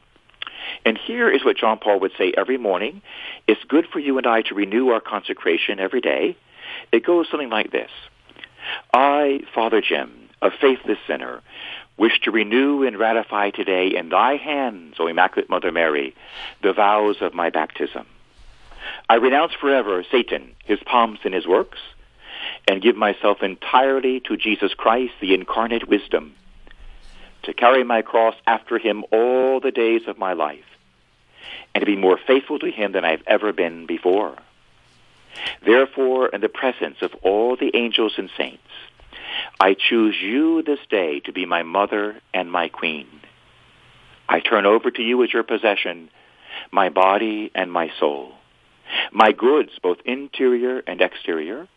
And 0.84 0.96
here 0.96 1.30
is 1.30 1.44
what 1.44 1.56
John 1.56 1.78
Paul 1.78 2.00
would 2.00 2.12
say 2.16 2.32
every 2.36 2.56
morning. 2.56 3.02
It's 3.46 3.62
good 3.68 3.86
for 3.92 3.98
you 3.98 4.16
and 4.18 4.26
I 4.26 4.42
to 4.42 4.54
renew 4.54 4.88
our 4.88 5.00
consecration 5.00 5.78
every 5.78 6.00
day. 6.00 6.36
It 6.92 7.04
goes 7.04 7.26
something 7.30 7.50
like 7.50 7.70
this. 7.70 7.90
I, 8.92 9.40
Father 9.54 9.80
Jim, 9.80 10.28
a 10.42 10.50
faithless 10.50 10.98
sinner, 11.06 11.40
wish 11.96 12.20
to 12.20 12.30
renew 12.30 12.82
and 12.82 12.98
ratify 12.98 13.50
today 13.50 13.88
in 13.94 14.08
thy 14.08 14.36
hands, 14.36 14.96
O 14.98 15.06
Immaculate 15.06 15.50
Mother 15.50 15.70
Mary, 15.70 16.14
the 16.62 16.72
vows 16.72 17.16
of 17.20 17.34
my 17.34 17.50
baptism. 17.50 18.06
I 19.08 19.16
renounce 19.16 19.52
forever 19.52 20.04
Satan, 20.10 20.52
his 20.64 20.78
pomps 20.84 21.20
and 21.24 21.34
his 21.34 21.46
works, 21.46 21.78
and 22.66 22.82
give 22.82 22.96
myself 22.96 23.42
entirely 23.42 24.20
to 24.20 24.36
Jesus 24.36 24.72
Christ, 24.74 25.12
the 25.20 25.34
incarnate 25.34 25.88
wisdom, 25.88 26.34
to 27.42 27.52
carry 27.52 27.84
my 27.84 28.02
cross 28.02 28.34
after 28.46 28.78
him 28.78 29.04
all 29.12 29.60
the 29.60 29.70
days 29.70 30.02
of 30.06 30.18
my 30.18 30.32
life, 30.32 30.64
and 31.74 31.82
to 31.82 31.86
be 31.86 31.96
more 31.96 32.18
faithful 32.26 32.58
to 32.58 32.70
him 32.70 32.92
than 32.92 33.04
I've 33.04 33.22
ever 33.26 33.52
been 33.52 33.86
before. 33.86 34.36
Therefore, 35.64 36.28
in 36.28 36.40
the 36.40 36.48
presence 36.48 36.96
of 37.02 37.14
all 37.22 37.56
the 37.56 37.74
angels 37.74 38.14
and 38.16 38.30
saints, 38.36 38.62
I 39.60 39.74
choose 39.74 40.16
you 40.20 40.62
this 40.62 40.80
day 40.88 41.20
to 41.20 41.32
be 41.32 41.46
my 41.46 41.62
mother 41.62 42.20
and 42.34 42.50
my 42.50 42.68
queen. 42.68 43.06
I 44.28 44.40
turn 44.40 44.66
over 44.66 44.90
to 44.90 45.02
you 45.02 45.22
as 45.24 45.32
your 45.32 45.42
possession 45.42 46.10
my 46.72 46.88
body 46.88 47.50
and 47.54 47.72
my 47.72 47.90
soul, 47.98 48.32
my 49.12 49.32
goods, 49.32 49.70
both 49.82 49.98
interior 50.04 50.82
and 50.86 51.00
exterior, 51.00 51.68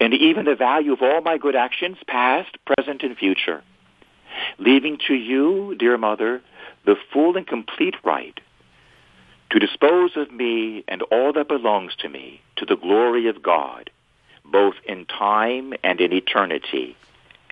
and 0.00 0.14
even 0.14 0.44
the 0.44 0.54
value 0.54 0.92
of 0.92 1.02
all 1.02 1.20
my 1.20 1.38
good 1.38 1.56
actions, 1.56 1.98
past, 2.06 2.56
present, 2.64 3.02
and 3.02 3.16
future, 3.16 3.62
leaving 4.58 4.98
to 5.08 5.14
you, 5.14 5.74
dear 5.78 5.98
mother, 5.98 6.40
the 6.84 6.96
full 7.12 7.36
and 7.36 7.46
complete 7.46 7.96
right 8.04 8.40
to 9.56 9.66
dispose 9.66 10.18
of 10.18 10.30
me 10.30 10.84
and 10.86 11.00
all 11.04 11.32
that 11.32 11.48
belongs 11.48 11.96
to 11.96 12.10
me 12.10 12.42
to 12.56 12.66
the 12.66 12.76
glory 12.76 13.26
of 13.26 13.42
God, 13.42 13.88
both 14.44 14.74
in 14.84 15.06
time 15.06 15.72
and 15.82 15.98
in 15.98 16.12
eternity. 16.12 16.94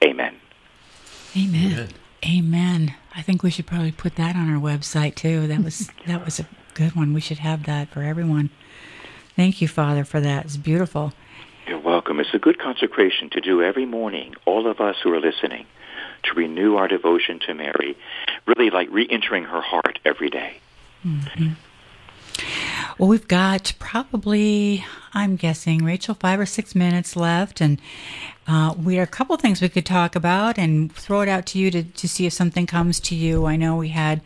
Amen. 0.02 0.36
Amen. 1.34 1.72
Amen. 1.72 1.88
Amen. 2.26 2.94
I 3.14 3.22
think 3.22 3.42
we 3.42 3.50
should 3.50 3.66
probably 3.66 3.90
put 3.90 4.16
that 4.16 4.36
on 4.36 4.50
our 4.50 4.61
website 4.61 5.14
too. 5.14 5.46
That 5.46 5.64
was 5.64 5.90
that 6.07 6.22
was 6.26 6.38
a 6.40 6.46
good 6.74 6.94
one. 6.94 7.14
We 7.14 7.22
should 7.22 7.38
have 7.38 7.64
that 7.64 7.88
for 7.88 8.02
everyone. 8.02 8.50
Thank 9.34 9.62
you, 9.62 9.68
Father, 9.68 10.05
for 10.05 10.20
that. 10.20 10.44
It's 10.44 10.59
beautiful. 10.59 11.14
You're 11.66 11.78
welcome. 11.78 12.20
It's 12.20 12.34
a 12.34 12.38
good 12.38 12.59
consecration 12.59 13.30
to 13.30 13.40
do 13.40 13.62
every 13.62 13.86
morning, 13.86 14.34
all 14.44 14.66
of 14.70 14.78
us 14.78 14.96
who 15.02 15.11
are 15.14 15.20
listening, 15.20 15.64
to 16.24 16.34
renew 16.34 16.76
our 16.76 16.86
devotion 16.86 17.40
to 17.46 17.55
Mary, 17.55 17.96
really 18.46 18.68
like 18.68 18.88
re-entering 18.90 19.44
her 19.44 19.62
heart 19.62 19.98
every 20.05 20.28
day. 20.28 20.59
Mm-hmm. 21.05 21.52
Well, 22.97 23.09
we've 23.09 23.26
got 23.26 23.72
probably, 23.80 24.84
I'm 25.12 25.34
guessing, 25.34 25.84
Rachel, 25.84 26.14
five 26.14 26.38
or 26.38 26.47
six 26.47 26.76
minutes 26.76 27.16
left, 27.16 27.61
and 27.61 27.80
uh, 28.47 28.72
we 28.80 28.95
have 28.97 29.09
a 29.09 29.11
couple 29.11 29.36
things 29.36 29.61
we 29.61 29.68
could 29.68 29.84
talk 29.84 30.14
about 30.14 30.59
and 30.59 30.95
throw 30.95 31.22
it 31.22 31.28
out 31.28 31.45
to 31.47 31.59
you 31.59 31.72
to, 31.72 31.82
to 31.82 32.09
see 32.09 32.26
if 32.26 32.32
something 32.32 32.66
comes 32.66 33.01
to 33.01 33.16
you. 33.16 33.47
I 33.47 33.57
know 33.57 33.74
we 33.74 33.88
had 33.88 34.20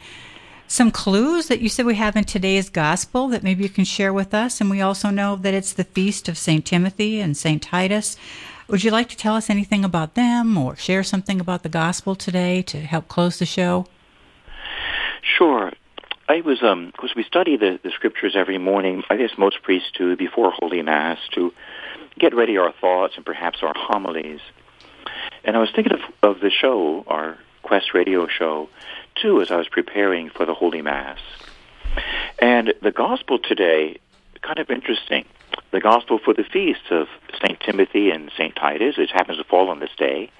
some 0.66 0.90
clues 0.90 1.48
that 1.48 1.60
you 1.60 1.70
said 1.70 1.86
we 1.86 1.94
have 1.94 2.14
in 2.14 2.24
today's 2.24 2.68
gospel 2.68 3.28
that 3.28 3.42
maybe 3.42 3.62
you 3.62 3.70
can 3.70 3.86
share 3.86 4.12
with 4.12 4.34
us, 4.34 4.60
and 4.60 4.68
we 4.68 4.82
also 4.82 5.08
know 5.08 5.34
that 5.36 5.54
it's 5.54 5.72
the 5.72 5.84
feast 5.84 6.28
of 6.28 6.36
St. 6.36 6.66
Timothy 6.66 7.20
and 7.20 7.34
St. 7.38 7.62
Titus. 7.62 8.18
Would 8.68 8.84
you 8.84 8.90
like 8.90 9.08
to 9.08 9.16
tell 9.16 9.34
us 9.34 9.48
anything 9.48 9.82
about 9.82 10.14
them 10.14 10.58
or 10.58 10.76
share 10.76 11.02
something 11.02 11.40
about 11.40 11.62
the 11.62 11.70
gospel 11.70 12.14
today 12.14 12.60
to 12.62 12.80
help 12.80 13.08
close 13.08 13.38
the 13.38 13.46
show? 13.46 13.86
I 16.38 16.40
was, 16.42 16.62
um, 16.62 16.86
because 16.86 17.16
we 17.16 17.24
study 17.24 17.56
the, 17.56 17.80
the 17.82 17.90
scriptures 17.90 18.34
every 18.36 18.58
morning, 18.58 19.02
I 19.10 19.16
guess 19.16 19.30
most 19.36 19.60
priests 19.62 19.90
do, 19.98 20.14
before 20.16 20.52
Holy 20.52 20.82
Mass, 20.82 21.18
to 21.32 21.52
get 22.16 22.32
ready 22.32 22.56
our 22.56 22.72
thoughts 22.80 23.14
and 23.16 23.26
perhaps 23.26 23.58
our 23.62 23.74
homilies. 23.76 24.38
And 25.42 25.56
I 25.56 25.58
was 25.58 25.70
thinking 25.74 25.94
of, 25.94 26.00
of 26.22 26.40
the 26.40 26.50
show, 26.50 27.02
our 27.08 27.38
Quest 27.62 27.92
radio 27.92 28.28
show, 28.28 28.68
too, 29.20 29.42
as 29.42 29.50
I 29.50 29.56
was 29.56 29.66
preparing 29.68 30.30
for 30.30 30.46
the 30.46 30.54
Holy 30.54 30.80
Mass. 30.80 31.18
And 32.38 32.72
the 32.82 32.92
gospel 32.92 33.40
today, 33.40 33.98
kind 34.40 34.60
of 34.60 34.70
interesting. 34.70 35.24
The 35.72 35.80
gospel 35.80 36.20
for 36.24 36.34
the 36.34 36.44
feasts 36.44 36.86
of 36.92 37.08
St. 37.42 37.58
Timothy 37.58 38.10
and 38.10 38.30
St. 38.36 38.54
Titus, 38.54 38.96
which 38.96 39.10
happens 39.10 39.38
to 39.38 39.44
fall 39.44 39.70
on 39.70 39.80
this 39.80 39.90
day, 39.98 40.30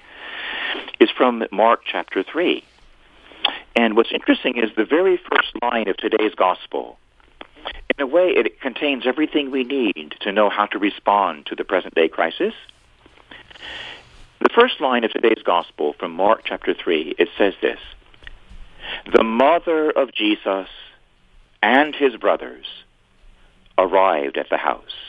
is 1.01 1.09
from 1.09 1.43
Mark 1.51 1.81
chapter 1.85 2.23
3. 2.23 2.63
And 3.79 3.95
what's 3.95 4.11
interesting 4.11 4.57
is 4.57 4.71
the 4.75 4.83
very 4.83 5.15
first 5.15 5.53
line 5.61 5.87
of 5.87 5.95
today's 5.95 6.35
gospel. 6.35 6.99
In 7.97 8.03
a 8.03 8.05
way, 8.05 8.27
it 8.27 8.59
contains 8.59 9.07
everything 9.07 9.51
we 9.51 9.63
need 9.63 10.15
to 10.19 10.33
know 10.33 10.49
how 10.49 10.65
to 10.65 10.77
respond 10.77 11.45
to 11.45 11.55
the 11.55 11.63
present 11.63 11.95
day 11.95 12.09
crisis. 12.09 12.53
The 14.41 14.49
first 14.53 14.81
line 14.81 15.05
of 15.05 15.11
today's 15.11 15.41
gospel 15.45 15.93
from 15.97 16.11
Mark 16.11 16.41
chapter 16.43 16.73
3, 16.73 17.15
it 17.17 17.29
says 17.37 17.53
this. 17.61 17.79
The 19.13 19.23
mother 19.23 19.91
of 19.91 20.13
Jesus 20.13 20.67
and 21.63 21.95
his 21.95 22.17
brothers 22.17 22.65
arrived 23.77 24.37
at 24.37 24.49
the 24.49 24.57
house. 24.57 24.99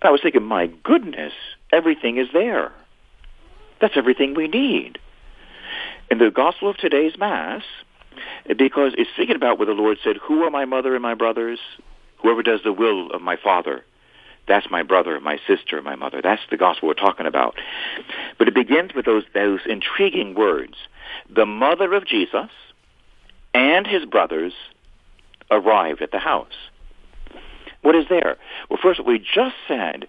And 0.00 0.08
I 0.08 0.12
was 0.12 0.20
thinking, 0.22 0.44
my 0.44 0.68
goodness, 0.84 1.32
everything 1.72 2.16
is 2.16 2.28
there. 2.32 2.70
That's 3.80 3.96
everything 3.96 4.34
we 4.34 4.46
need 4.46 5.00
in 6.10 6.18
the 6.18 6.30
gospel 6.30 6.70
of 6.70 6.76
today's 6.76 7.18
Mass, 7.18 7.62
because 8.56 8.92
it's 8.96 9.10
thinking 9.16 9.36
about 9.36 9.58
where 9.58 9.66
the 9.66 9.72
Lord 9.72 9.98
said, 10.02 10.16
Who 10.16 10.42
are 10.42 10.50
my 10.50 10.64
mother 10.64 10.94
and 10.94 11.02
my 11.02 11.14
brothers? 11.14 11.58
Whoever 12.22 12.42
does 12.42 12.60
the 12.64 12.72
will 12.72 13.10
of 13.10 13.22
my 13.22 13.36
Father. 13.36 13.84
That's 14.48 14.70
my 14.70 14.82
brother, 14.82 15.20
my 15.20 15.38
sister, 15.46 15.80
my 15.82 15.94
mother. 15.94 16.20
That's 16.22 16.42
the 16.50 16.56
gospel 16.56 16.88
we're 16.88 16.94
talking 16.94 17.26
about. 17.26 17.56
But 18.38 18.48
it 18.48 18.54
begins 18.54 18.94
with 18.94 19.04
those, 19.04 19.24
those 19.34 19.60
intriguing 19.68 20.34
words. 20.34 20.74
The 21.34 21.46
mother 21.46 21.92
of 21.92 22.06
Jesus 22.06 22.50
and 23.52 23.86
his 23.86 24.06
brothers 24.06 24.54
arrived 25.50 26.00
at 26.00 26.12
the 26.12 26.18
house. 26.18 26.54
What 27.82 27.94
is 27.94 28.06
there? 28.08 28.38
Well, 28.68 28.78
first, 28.82 29.04
we 29.04 29.18
just 29.18 29.54
said 29.68 30.08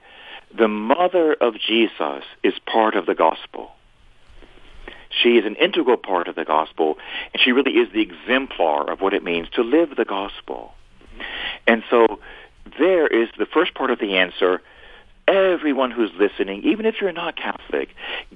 the 0.58 0.68
mother 0.68 1.34
of 1.34 1.56
Jesus 1.56 2.24
is 2.42 2.54
part 2.66 2.96
of 2.96 3.06
the 3.06 3.16
gospel. 3.16 3.72
She 5.10 5.38
is 5.38 5.46
an 5.46 5.56
integral 5.56 5.98
part 5.98 6.28
of 6.28 6.36
the 6.36 6.46
gospel, 6.46 6.98
and 7.34 7.42
she 7.42 7.52
really 7.52 7.74
is 7.74 7.92
the 7.92 8.02
exemplar 8.02 8.90
of 8.90 9.02
what 9.02 9.14
it 9.14 9.24
means 9.24 9.50
to 9.52 9.64
live 9.64 9.96
the 9.96 10.06
gospel. 10.06 10.74
And 11.68 11.84
so 11.90 12.20
there 12.78 13.08
is 13.08 13.30
the 13.38 13.48
first 13.48 13.74
part 13.74 13.90
of 13.90 14.00
the 14.00 14.18
answer. 14.18 14.62
Everyone 15.28 15.92
who's 15.92 16.12
listening, 16.18 16.64
even 16.64 16.86
if 16.86 16.96
you're 17.02 17.12
not 17.12 17.36
Catholic, 17.36 17.90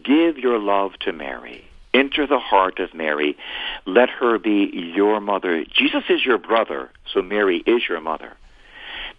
give 0.04 0.38
your 0.38 0.60
love 0.60 0.94
to 1.02 1.12
Mary. 1.12 1.64
Enter 1.94 2.26
the 2.26 2.40
heart 2.40 2.80
of 2.80 2.94
Mary. 2.94 3.38
Let 3.86 4.10
her 4.10 4.40
be 4.40 4.72
your 4.74 5.20
mother. 5.20 5.64
Jesus 5.66 6.04
is 6.10 6.26
your 6.26 6.40
brother, 6.40 6.90
so 7.14 7.22
Mary 7.22 7.64
is 7.68 7.84
your 7.88 8.02
mother. 8.02 8.34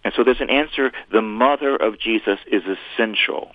And 0.03 0.13
so 0.13 0.23
there's 0.23 0.41
an 0.41 0.49
answer. 0.49 0.91
The 1.11 1.21
mother 1.21 1.75
of 1.75 1.97
Jesus 1.99 2.39
is 2.51 2.63
essential 2.63 3.53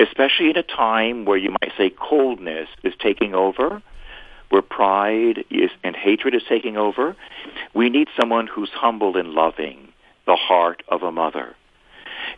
especially 0.00 0.50
in 0.50 0.56
a 0.56 0.62
time 0.62 1.24
where 1.24 1.36
you 1.36 1.50
might 1.50 1.72
say 1.76 1.90
coldness 1.90 2.68
is 2.82 2.94
taking 2.98 3.34
over, 3.34 3.82
where 4.50 4.62
pride 4.62 5.44
is, 5.50 5.70
and 5.84 5.94
hatred 5.94 6.34
is 6.34 6.42
taking 6.48 6.76
over, 6.76 7.16
we 7.74 7.90
need 7.90 8.08
someone 8.18 8.46
who's 8.46 8.70
humble 8.70 9.16
and 9.16 9.30
loving, 9.30 9.92
the 10.26 10.36
heart 10.36 10.82
of 10.88 11.02
a 11.02 11.12
mother. 11.12 11.54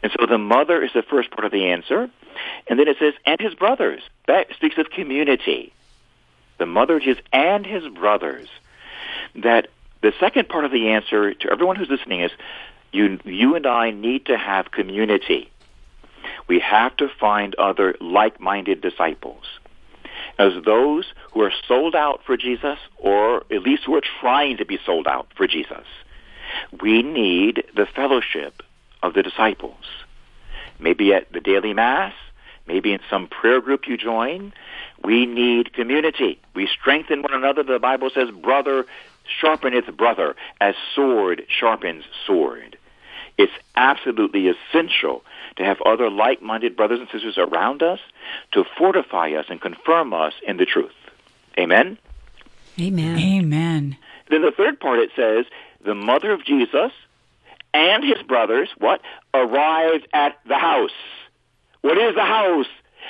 And 0.03 0.13
so 0.19 0.27
the 0.27 0.39
mother 0.39 0.83
is 0.83 0.91
the 0.95 1.03
first 1.03 1.31
part 1.31 1.45
of 1.45 1.53
the 1.53 1.67
answer. 1.67 2.09
And 2.69 2.79
then 2.79 2.89
it 2.89 2.97
says, 2.99 3.15
and 3.27 3.41
his 3.41 3.55
brothers. 3.55 4.03
That 4.27 4.47
speaks 4.55 4.79
of 4.79 4.91
community. 4.91 5.73
The 6.59 6.67
mother 6.67 6.99
is 6.99 7.17
and 7.33 7.67
his 7.67 7.87
brothers. 7.89 8.49
That 9.35 9.69
the 10.03 10.13
second 10.21 10.49
part 10.49 10.65
of 10.65 10.71
the 10.71 10.89
answer 10.91 11.35
to 11.35 11.51
everyone 11.51 11.77
who's 11.77 11.89
listening 11.89 12.21
is, 12.21 12.31
you, 12.93 13.19
you 13.25 13.55
and 13.55 13.67
I 13.67 13.91
need 13.91 14.27
to 14.27 14.37
have 14.37 14.71
community. 14.71 15.51
We 16.51 16.59
have 16.59 16.97
to 16.97 17.07
find 17.09 17.55
other 17.55 17.95
like-minded 18.01 18.81
disciples. 18.81 19.45
As 20.37 20.53
those 20.65 21.05
who 21.31 21.43
are 21.43 21.53
sold 21.69 21.95
out 21.95 22.23
for 22.27 22.37
Jesus, 22.37 22.77
or 22.99 23.45
at 23.53 23.63
least 23.63 23.85
who 23.87 23.95
are 23.95 24.03
trying 24.21 24.57
to 24.57 24.65
be 24.65 24.77
sold 24.85 25.07
out 25.07 25.29
for 25.37 25.47
Jesus, 25.47 25.87
we 26.83 27.05
need 27.05 27.63
the 27.77 27.87
fellowship 27.87 28.65
of 29.01 29.15
the 29.15 29.23
disciples. 29.23 29.85
maybe 30.81 31.13
at 31.13 31.33
the 31.33 31.41
daily 31.41 31.73
mass, 31.73 32.15
maybe 32.67 32.93
in 32.93 33.01
some 33.09 33.29
prayer 33.29 33.61
group 33.61 33.87
you 33.87 33.97
join. 33.97 34.53
We 35.05 35.27
need 35.27 35.73
community. 35.73 36.41
We 36.55 36.67
strengthen 36.67 37.23
one 37.23 37.35
another. 37.35 37.63
The 37.63 37.79
Bible 37.79 38.11
says, 38.15 38.31
brother 38.31 38.87
sharpeneth 39.41 39.97
brother 39.97 40.35
as 40.61 40.75
sword 40.95 41.43
sharpens 41.49 42.05
sword. 42.27 42.77
It's 43.39 43.53
absolutely 43.77 44.49
essential 44.49 45.23
to 45.57 45.65
have 45.65 45.81
other 45.83 46.11
like-minded 46.11 46.77
brothers 46.77 47.01
and 47.01 47.09
sisters 47.11 47.39
around 47.39 47.83
us 47.83 48.01
to 48.53 48.65
fortify 48.79 49.31
us 49.33 49.47
and 49.49 49.61
confirm 49.61 50.13
us 50.13 50.35
in 50.47 50.57
the 50.57 50.67
truth. 50.67 50.95
Amen? 51.59 51.99
Amen. 52.79 53.19
Amen. 53.19 53.97
Then 54.31 54.43
the 54.43 54.53
third 54.53 54.81
part 54.81 55.01
it 55.01 55.11
says, 55.17 55.47
the 55.85 55.95
mother 55.95 56.33
of 56.33 56.45
Jesus 56.45 56.93
and 57.75 58.05
his 58.05 58.23
brothers, 58.23 58.69
what? 58.79 59.01
Arrived 59.35 60.07
at 60.13 60.39
the 60.47 60.59
house. 60.59 60.91
What 61.83 61.99
is 61.99 62.15
the 62.15 62.25
house? 62.25 62.67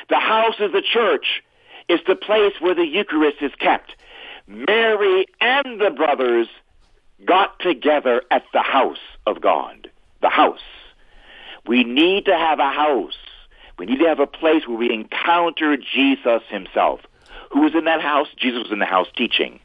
The 0.08 0.18
house 0.18 0.54
is 0.60 0.72
the 0.72 0.82
church. 0.82 1.42
It's 1.88 2.06
the 2.06 2.16
place 2.16 2.54
where 2.60 2.74
the 2.74 2.86
Eucharist 2.86 3.42
is 3.42 3.52
kept. 3.58 3.94
Mary 4.46 5.26
and 5.40 5.80
the 5.80 5.90
brothers 5.90 6.48
got 7.24 7.58
together 7.60 8.22
at 8.30 8.44
the 8.52 8.62
house 8.62 8.98
of 9.26 9.40
God. 9.40 9.90
The 10.20 10.30
house. 10.30 10.60
We 11.66 11.84
need 11.84 12.24
to 12.26 12.36
have 12.36 12.58
a 12.58 12.70
house. 12.70 13.16
We 13.78 13.86
need 13.86 14.00
to 14.00 14.08
have 14.08 14.20
a 14.20 14.26
place 14.26 14.66
where 14.66 14.76
we 14.76 14.92
encounter 14.92 15.76
Jesus 15.76 16.42
himself. 16.48 17.00
Who 17.50 17.60
was 17.62 17.74
in 17.74 17.84
that 17.84 18.00
house? 18.00 18.28
Jesus 18.36 18.64
was 18.64 18.72
in 18.72 18.78
the 18.78 18.86
house 18.86 19.08
teaching. 19.16 19.60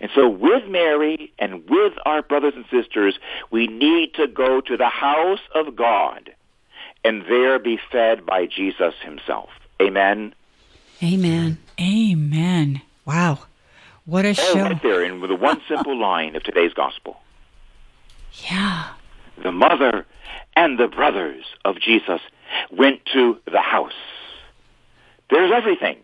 And 0.00 0.10
so 0.14 0.28
with 0.28 0.66
Mary 0.68 1.32
and 1.38 1.68
with 1.68 1.94
our 2.06 2.22
brothers 2.22 2.54
and 2.54 2.64
sisters, 2.70 3.18
we 3.50 3.66
need 3.66 4.14
to 4.14 4.26
go 4.28 4.60
to 4.60 4.76
the 4.76 4.88
house 4.88 5.40
of 5.54 5.74
God 5.74 6.30
and 7.04 7.22
there 7.28 7.58
be 7.58 7.78
fed 7.90 8.24
by 8.24 8.46
Jesus 8.46 8.94
himself. 9.02 9.50
Amen. 9.80 10.34
Amen. 11.02 11.58
Amen. 11.80 12.80
Wow. 13.04 13.40
What 14.04 14.24
a 14.24 14.28
All 14.28 14.34
show. 14.34 14.62
right 14.62 14.82
there 14.82 15.02
in 15.04 15.20
the 15.20 15.34
one 15.34 15.60
simple 15.68 15.96
line 15.98 16.34
of 16.36 16.42
today's 16.42 16.72
gospel. 16.74 17.20
Yeah. 18.50 18.90
The 19.42 19.52
mother 19.52 20.06
and 20.58 20.76
the 20.76 20.88
brothers 20.88 21.44
of 21.64 21.80
Jesus 21.80 22.20
went 22.72 22.98
to 23.12 23.38
the 23.46 23.60
house. 23.60 24.00
There's 25.30 25.52
everything. 25.54 25.98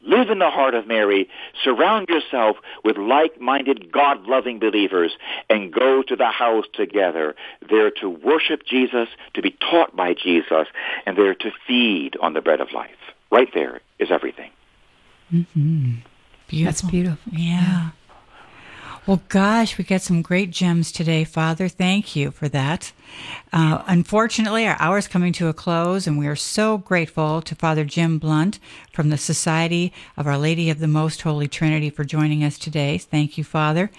Live 0.00 0.30
in 0.30 0.38
the 0.38 0.48
heart 0.48 0.74
of 0.74 0.86
Mary. 0.86 1.28
Surround 1.62 2.08
yourself 2.08 2.56
with 2.82 2.96
like-minded, 2.96 3.92
God-loving 3.92 4.58
believers 4.58 5.12
and 5.50 5.70
go 5.70 6.02
to 6.02 6.16
the 6.16 6.30
house 6.30 6.64
together. 6.72 7.36
There 7.68 7.90
to 8.00 8.08
worship 8.08 8.62
Jesus, 8.64 9.08
to 9.34 9.42
be 9.42 9.50
taught 9.50 9.94
by 9.94 10.14
Jesus, 10.14 10.66
and 11.04 11.16
there 11.18 11.34
to 11.34 11.50
feed 11.66 12.16
on 12.22 12.32
the 12.32 12.40
bread 12.40 12.62
of 12.62 12.72
life. 12.72 12.90
Right 13.30 13.48
there 13.52 13.80
is 13.98 14.10
everything. 14.10 14.50
Mm-hmm. 15.30 15.96
Beautiful. 16.48 16.64
That's 16.64 16.82
beautiful. 16.82 17.32
Yeah. 17.32 17.90
Well, 19.04 19.20
gosh, 19.28 19.78
we 19.78 19.84
got 19.84 20.00
some 20.00 20.22
great 20.22 20.52
gems 20.52 20.92
today, 20.92 21.24
Father. 21.24 21.66
Thank 21.68 22.14
you 22.14 22.30
for 22.30 22.48
that. 22.50 22.92
Uh, 23.52 23.82
unfortunately, 23.88 24.64
our 24.64 24.76
hour 24.78 24.96
is 24.96 25.08
coming 25.08 25.32
to 25.32 25.48
a 25.48 25.52
close, 25.52 26.06
and 26.06 26.18
we 26.18 26.28
are 26.28 26.36
so 26.36 26.78
grateful 26.78 27.42
to 27.42 27.56
Father 27.56 27.84
Jim 27.84 28.18
Blount 28.18 28.60
from 28.92 29.10
the 29.10 29.18
Society 29.18 29.92
of 30.16 30.28
Our 30.28 30.38
Lady 30.38 30.70
of 30.70 30.78
the 30.78 30.86
Most 30.86 31.22
Holy 31.22 31.48
Trinity 31.48 31.90
for 31.90 32.04
joining 32.04 32.44
us 32.44 32.56
today. 32.56 32.96
Thank 32.96 33.36
you, 33.36 33.42
Father. 33.42 33.90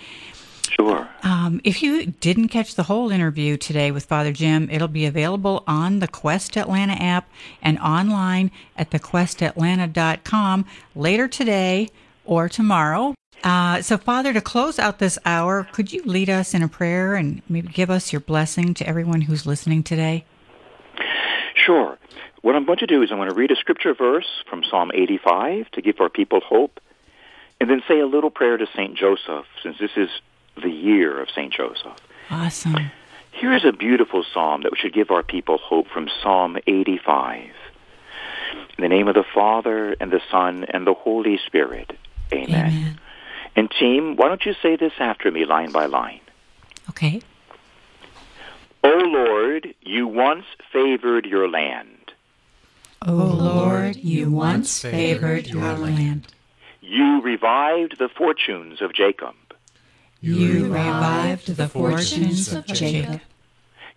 Sure. 0.69 1.09
Um, 1.21 1.59
if 1.65 1.83
you 1.83 2.05
didn't 2.05 2.47
catch 2.47 2.75
the 2.75 2.83
whole 2.83 3.11
interview 3.11 3.57
today 3.57 3.91
with 3.91 4.05
Father 4.05 4.31
Jim, 4.31 4.69
it'll 4.71 4.87
be 4.87 5.05
available 5.05 5.65
on 5.67 5.99
the 5.99 6.07
Quest 6.07 6.55
Atlanta 6.55 6.93
app 6.93 7.29
and 7.61 7.77
online 7.79 8.51
at 8.77 8.91
thequestatlanta.com 8.91 10.65
later 10.95 11.27
today 11.27 11.89
or 12.23 12.47
tomorrow. 12.47 13.15
Uh, 13.43 13.81
so, 13.81 13.97
Father, 13.97 14.31
to 14.33 14.41
close 14.41 14.79
out 14.79 14.99
this 14.99 15.19
hour, 15.25 15.67
could 15.73 15.91
you 15.91 16.01
lead 16.03 16.29
us 16.29 16.53
in 16.53 16.63
a 16.63 16.67
prayer 16.67 17.15
and 17.15 17.41
maybe 17.49 17.67
give 17.67 17.89
us 17.89 18.13
your 18.13 18.21
blessing 18.21 18.73
to 18.75 18.87
everyone 18.87 19.21
who's 19.21 19.45
listening 19.45 19.83
today? 19.83 20.25
Sure. 21.53 21.97
What 22.41 22.55
I'm 22.55 22.65
going 22.65 22.79
to 22.79 22.87
do 22.87 23.01
is 23.01 23.11
I'm 23.11 23.17
going 23.17 23.29
to 23.29 23.35
read 23.35 23.51
a 23.51 23.55
scripture 23.55 23.93
verse 23.93 24.43
from 24.49 24.63
Psalm 24.63 24.91
85 24.93 25.71
to 25.71 25.81
give 25.81 25.99
our 25.99 26.09
people 26.09 26.39
hope, 26.39 26.79
and 27.59 27.69
then 27.69 27.81
say 27.87 27.99
a 27.99 28.05
little 28.05 28.29
prayer 28.29 28.57
to 28.57 28.65
St. 28.75 28.97
Joseph, 28.97 29.45
since 29.61 29.77
this 29.77 29.91
is 29.95 30.09
the 30.61 30.69
year 30.69 31.21
of 31.21 31.29
St. 31.29 31.53
Joseph. 31.53 31.97
Awesome. 32.29 32.91
Here 33.31 33.53
is 33.53 33.65
a 33.65 33.71
beautiful 33.71 34.23
psalm 34.33 34.63
that 34.63 34.77
should 34.77 34.93
give 34.93 35.11
our 35.11 35.23
people 35.23 35.57
hope 35.57 35.87
from 35.87 36.09
Psalm 36.21 36.57
85. 36.67 37.49
In 38.77 38.81
the 38.81 38.89
name 38.89 39.07
of 39.07 39.15
the 39.15 39.23
Father, 39.33 39.95
and 39.99 40.11
the 40.11 40.21
Son, 40.31 40.65
and 40.65 40.85
the 40.85 40.93
Holy 40.93 41.39
Spirit. 41.45 41.97
Amen. 42.31 42.49
Amen. 42.49 42.99
And 43.55 43.69
team, 43.69 44.15
why 44.15 44.27
don't 44.29 44.45
you 44.45 44.55
say 44.61 44.75
this 44.75 44.93
after 44.99 45.31
me 45.31 45.45
line 45.45 45.71
by 45.71 45.85
line? 45.85 46.21
Okay. 46.89 47.21
O 48.83 48.89
Lord, 48.89 49.73
you 49.81 50.07
once 50.07 50.45
favored 50.71 51.25
your 51.25 51.49
land. 51.49 52.11
O 53.05 53.13
Lord, 53.13 53.95
you 53.97 54.31
once 54.31 54.81
favored 54.81 55.47
your 55.47 55.73
land. 55.77 56.27
You 56.81 57.21
revived 57.21 57.97
the 57.97 58.09
fortunes 58.09 58.81
of 58.81 58.93
Jacob. 58.93 59.35
You 60.19 60.63
revived 60.73 61.55
the 61.55 61.67
fortunes 61.69 62.51
of 62.53 62.65
Jacob. 62.65 63.21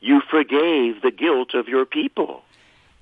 You 0.00 0.20
forgave 0.30 1.02
the 1.02 1.10
guilt 1.10 1.54
of 1.54 1.68
your 1.68 1.86
people 1.86 2.42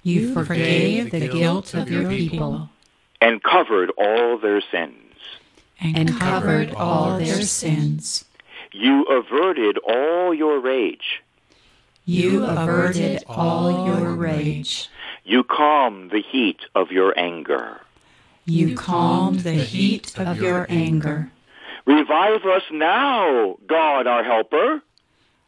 You 0.04 0.34
forgave 0.34 1.10
the 1.10 1.28
guilt 1.28 1.74
of 1.74 1.90
your 1.90 2.08
people 2.08 2.68
and 3.20 3.42
covered 3.42 3.90
all 3.96 4.38
their 4.38 4.62
sins. 4.70 5.03
And 5.80 6.18
covered 6.18 6.72
all 6.74 7.18
their 7.18 7.42
sins. 7.42 8.24
You 8.72 9.04
averted 9.04 9.78
all 9.78 10.34
your 10.34 10.58
rage. 10.60 11.22
You 12.04 12.44
averted 12.44 13.24
all 13.26 13.86
your 13.86 14.14
rage. 14.14 14.88
You 15.24 15.42
calmed 15.44 16.10
the 16.10 16.20
heat 16.20 16.60
of 16.74 16.90
your 16.90 17.18
anger. 17.18 17.80
You 18.44 18.74
calmed 18.76 19.40
the 19.40 19.54
heat 19.54 20.18
of 20.18 20.36
your 20.36 20.66
anger. 20.68 21.30
Revive 21.86 22.44
us 22.44 22.62
now, 22.70 23.56
God 23.66 24.06
our 24.06 24.22
helper. 24.24 24.82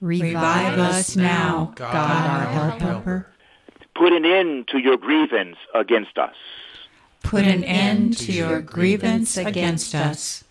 Revive 0.00 0.78
us 0.78 1.16
now, 1.16 1.72
God 1.74 1.94
our 1.94 2.46
helper. 2.78 3.26
Put 3.94 4.12
an 4.12 4.24
end 4.24 4.68
to 4.68 4.78
your 4.78 4.96
grievance 4.98 5.56
against 5.74 6.18
us. 6.18 6.34
Put 7.26 7.44
an 7.44 7.64
end 7.64 8.16
to 8.18 8.32
your 8.32 8.60
grievance 8.60 9.36
against 9.36 9.96
us. 9.96 10.44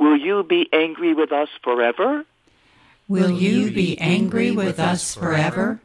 Will 0.00 0.16
you 0.16 0.42
be 0.42 0.68
angry 0.72 1.14
with 1.14 1.30
us 1.30 1.48
forever? 1.62 2.24
Will 3.06 3.30
you 3.30 3.70
be 3.70 3.96
angry 3.98 4.50
with 4.50 4.80
us 4.80 5.14
forever? 5.14 5.80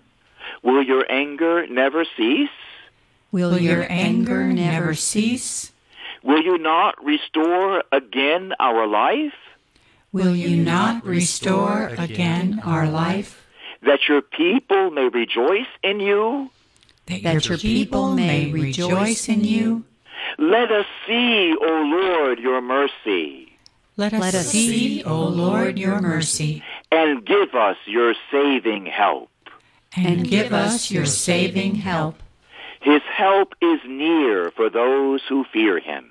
Will 0.63 0.81
your 0.81 1.05
anger 1.07 1.67
never 1.67 2.03
cease? 2.03 2.49
Will 3.31 3.59
your 3.59 3.85
anger 3.89 4.47
never 4.51 4.95
cease? 4.95 5.71
Will 6.23 6.41
you 6.41 6.57
not 6.57 7.03
restore 7.03 7.83
again 7.91 8.53
our 8.59 8.87
life? 8.87 9.33
Will 10.11 10.35
you 10.35 10.63
not 10.63 11.05
restore 11.05 11.89
again 11.97 12.59
our 12.65 12.87
life? 12.89 13.45
That 13.83 14.07
your 14.07 14.23
people 14.23 14.89
may 14.89 15.09
rejoice 15.09 15.69
in 15.83 15.99
you? 15.99 16.49
That 17.05 17.47
your 17.47 17.57
people 17.59 18.15
may 18.15 18.51
rejoice 18.51 19.29
in 19.29 19.43
you? 19.43 19.85
Let 20.37 20.71
us 20.71 20.85
see, 21.07 21.55
O 21.59 21.81
Lord, 21.83 22.39
your 22.39 22.61
mercy, 22.61 23.57
Let 23.97 24.13
us 24.13 24.47
see, 24.47 25.03
O 25.03 25.23
Lord, 25.27 25.77
your 25.77 26.01
mercy, 26.01 26.63
and 26.91 27.25
give 27.25 27.53
us 27.53 27.77
your 27.85 28.13
saving 28.31 28.87
help. 28.87 29.29
and 29.95 30.27
give 30.27 30.51
us 30.51 30.89
your 30.89 31.05
saving 31.05 31.75
help. 31.75 32.15
His 32.81 33.01
help 33.03 33.53
is 33.61 33.79
near 33.85 34.49
for 34.51 34.69
those 34.69 35.21
who 35.29 35.45
fear 35.53 35.79
him, 35.79 36.09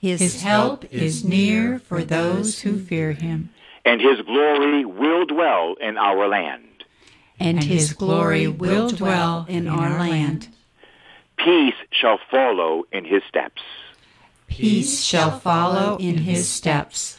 His 0.00 0.42
help 0.42 0.84
is 0.92 1.24
near 1.24 1.78
for 1.78 2.04
those 2.04 2.60
who 2.60 2.78
fear 2.78 3.12
him, 3.12 3.48
and 3.84 4.00
his 4.00 4.20
glory 4.20 4.84
will 4.84 5.24
dwell 5.26 5.74
in 5.80 5.96
our 5.96 6.28
land. 6.28 6.62
and 7.40 7.62
his 7.64 7.92
glory 7.92 8.46
will 8.46 8.88
dwell 8.90 9.46
in 9.48 9.66
our 9.68 9.98
land. 9.98 10.48
Peace 11.36 11.74
shall 11.90 12.18
follow 12.30 12.84
in 12.92 13.04
his 13.04 13.22
steps. 13.28 13.62
Peace 14.48 15.02
shall 15.02 15.38
follow 15.38 15.96
in 15.98 16.18
his 16.18 16.48
steps, 16.48 17.18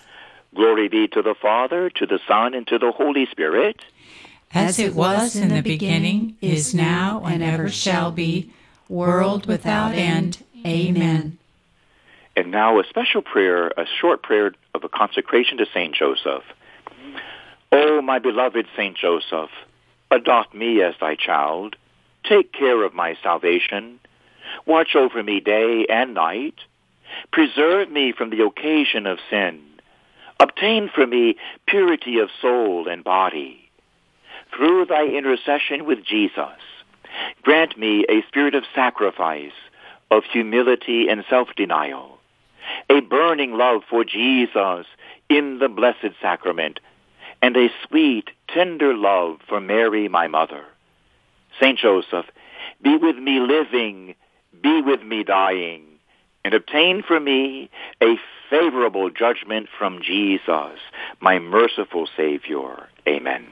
Glory 0.55 0.87
be 0.87 1.07
to 1.09 1.21
the 1.21 1.35
Father, 1.35 1.89
to 1.91 2.05
the 2.05 2.19
Son, 2.27 2.53
and 2.53 2.65
to 2.67 2.79
the 2.79 2.91
Holy 2.91 3.27
Spirit. 3.27 3.81
as 4.53 4.79
it 4.79 4.95
was 4.95 5.35
in 5.35 5.49
the 5.49 5.61
beginning, 5.61 6.35
is 6.41 6.73
now, 6.73 7.23
and 7.25 7.43
ever 7.43 7.69
shall 7.69 8.11
be, 8.11 8.51
world 8.89 9.45
without 9.45 9.93
end. 9.93 10.43
Amen. 10.65 11.37
And 12.35 12.49
now 12.51 12.79
a 12.79 12.83
special 12.85 13.21
prayer, 13.21 13.67
a 13.67 13.85
short 13.99 14.23
prayer 14.23 14.53
of 14.73 14.83
a 14.83 14.89
consecration 14.89 15.57
to 15.57 15.65
Saint 15.73 15.93
Joseph. 15.95 16.43
O 17.71 18.01
my 18.01 18.19
beloved 18.19 18.65
Saint 18.75 18.97
Joseph, 18.97 19.51
adopt 20.09 20.53
me 20.53 20.81
as 20.81 20.95
thy 20.99 21.15
child. 21.15 21.75
Take 22.23 22.53
care 22.53 22.83
of 22.83 22.93
my 22.93 23.17
salvation. 23.21 23.99
Watch 24.65 24.95
over 24.95 25.23
me 25.23 25.39
day 25.39 25.85
and 25.89 26.13
night. 26.13 26.55
Preserve 27.31 27.89
me 27.89 28.11
from 28.11 28.29
the 28.29 28.43
occasion 28.43 29.07
of 29.07 29.19
sin. 29.29 29.61
Obtain 30.39 30.89
for 30.93 31.07
me 31.07 31.35
purity 31.65 32.19
of 32.19 32.29
soul 32.41 32.87
and 32.87 33.03
body. 33.03 33.69
Through 34.55 34.85
thy 34.85 35.05
intercession 35.05 35.85
with 35.85 36.03
Jesus, 36.03 36.59
grant 37.41 37.77
me 37.77 38.05
a 38.07 38.25
spirit 38.27 38.55
of 38.55 38.63
sacrifice, 38.73 39.51
of 40.11 40.23
humility 40.23 41.07
and 41.09 41.25
self-denial, 41.29 42.17
a 42.89 43.01
burning 43.01 43.53
love 43.53 43.81
for 43.89 44.03
Jesus 44.03 44.85
in 45.29 45.59
the 45.59 45.69
blessed 45.69 46.13
sacrament, 46.21 46.79
and 47.41 47.57
a 47.57 47.69
sweet, 47.87 48.29
tender 48.47 48.93
love 48.93 49.37
for 49.47 49.59
Mary, 49.59 50.07
my 50.07 50.27
mother. 50.27 50.65
Saint 51.59 51.79
Joseph, 51.79 52.25
be 52.81 52.95
with 52.95 53.17
me 53.17 53.39
living, 53.39 54.15
be 54.61 54.81
with 54.81 55.03
me 55.03 55.23
dying, 55.23 55.83
and 56.43 56.53
obtain 56.53 57.03
for 57.03 57.19
me 57.19 57.69
a 58.01 58.15
favorable 58.49 59.09
judgment 59.09 59.67
from 59.77 60.01
Jesus, 60.01 60.79
my 61.19 61.39
merciful 61.39 62.07
Savior. 62.15 62.87
Amen. 63.07 63.47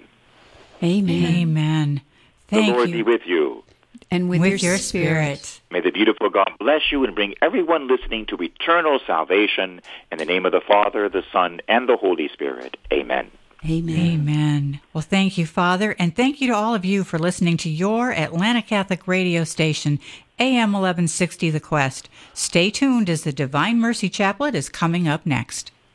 Amen. 0.83 1.35
Amen. 1.35 2.01
Thank 2.47 2.67
the 2.67 2.73
Lord 2.73 2.89
you. 2.89 2.95
be 2.95 3.03
with 3.03 3.21
you. 3.25 3.63
And 4.11 4.29
with, 4.29 4.41
with 4.41 4.61
your, 4.61 4.71
your 4.71 4.77
spirit. 4.77 5.39
spirit. 5.39 5.61
May 5.71 5.81
the 5.81 5.91
beautiful 5.91 6.29
God 6.29 6.51
bless 6.59 6.91
you 6.91 7.03
and 7.03 7.15
bring 7.15 7.33
everyone 7.41 7.87
listening 7.87 8.25
to 8.27 8.41
eternal 8.41 8.99
salvation. 9.05 9.81
In 10.11 10.19
the 10.19 10.25
name 10.25 10.45
of 10.45 10.51
the 10.51 10.61
Father, 10.61 11.09
the 11.09 11.23
Son, 11.31 11.59
and 11.67 11.89
the 11.89 11.97
Holy 11.97 12.29
Spirit. 12.29 12.77
Amen. 12.93 13.31
Amen. 13.67 13.97
Amen. 13.97 14.81
Well, 14.93 15.01
thank 15.01 15.39
you, 15.39 15.47
Father, 15.47 15.95
and 15.97 16.15
thank 16.15 16.39
you 16.39 16.47
to 16.49 16.53
all 16.53 16.75
of 16.75 16.85
you 16.85 17.03
for 17.03 17.17
listening 17.17 17.57
to 17.57 17.69
your 17.69 18.11
Atlanta 18.11 18.61
Catholic 18.61 19.07
radio 19.07 19.43
station, 19.43 19.99
AM 20.37 20.73
1160 20.73 21.49
The 21.49 21.61
Quest. 21.61 22.09
Stay 22.33 22.69
tuned 22.69 23.09
as 23.09 23.23
the 23.23 23.31
Divine 23.31 23.79
Mercy 23.79 24.09
Chaplet 24.09 24.53
is 24.53 24.67
coming 24.67 25.07
up 25.07 25.25
next. 25.25 25.71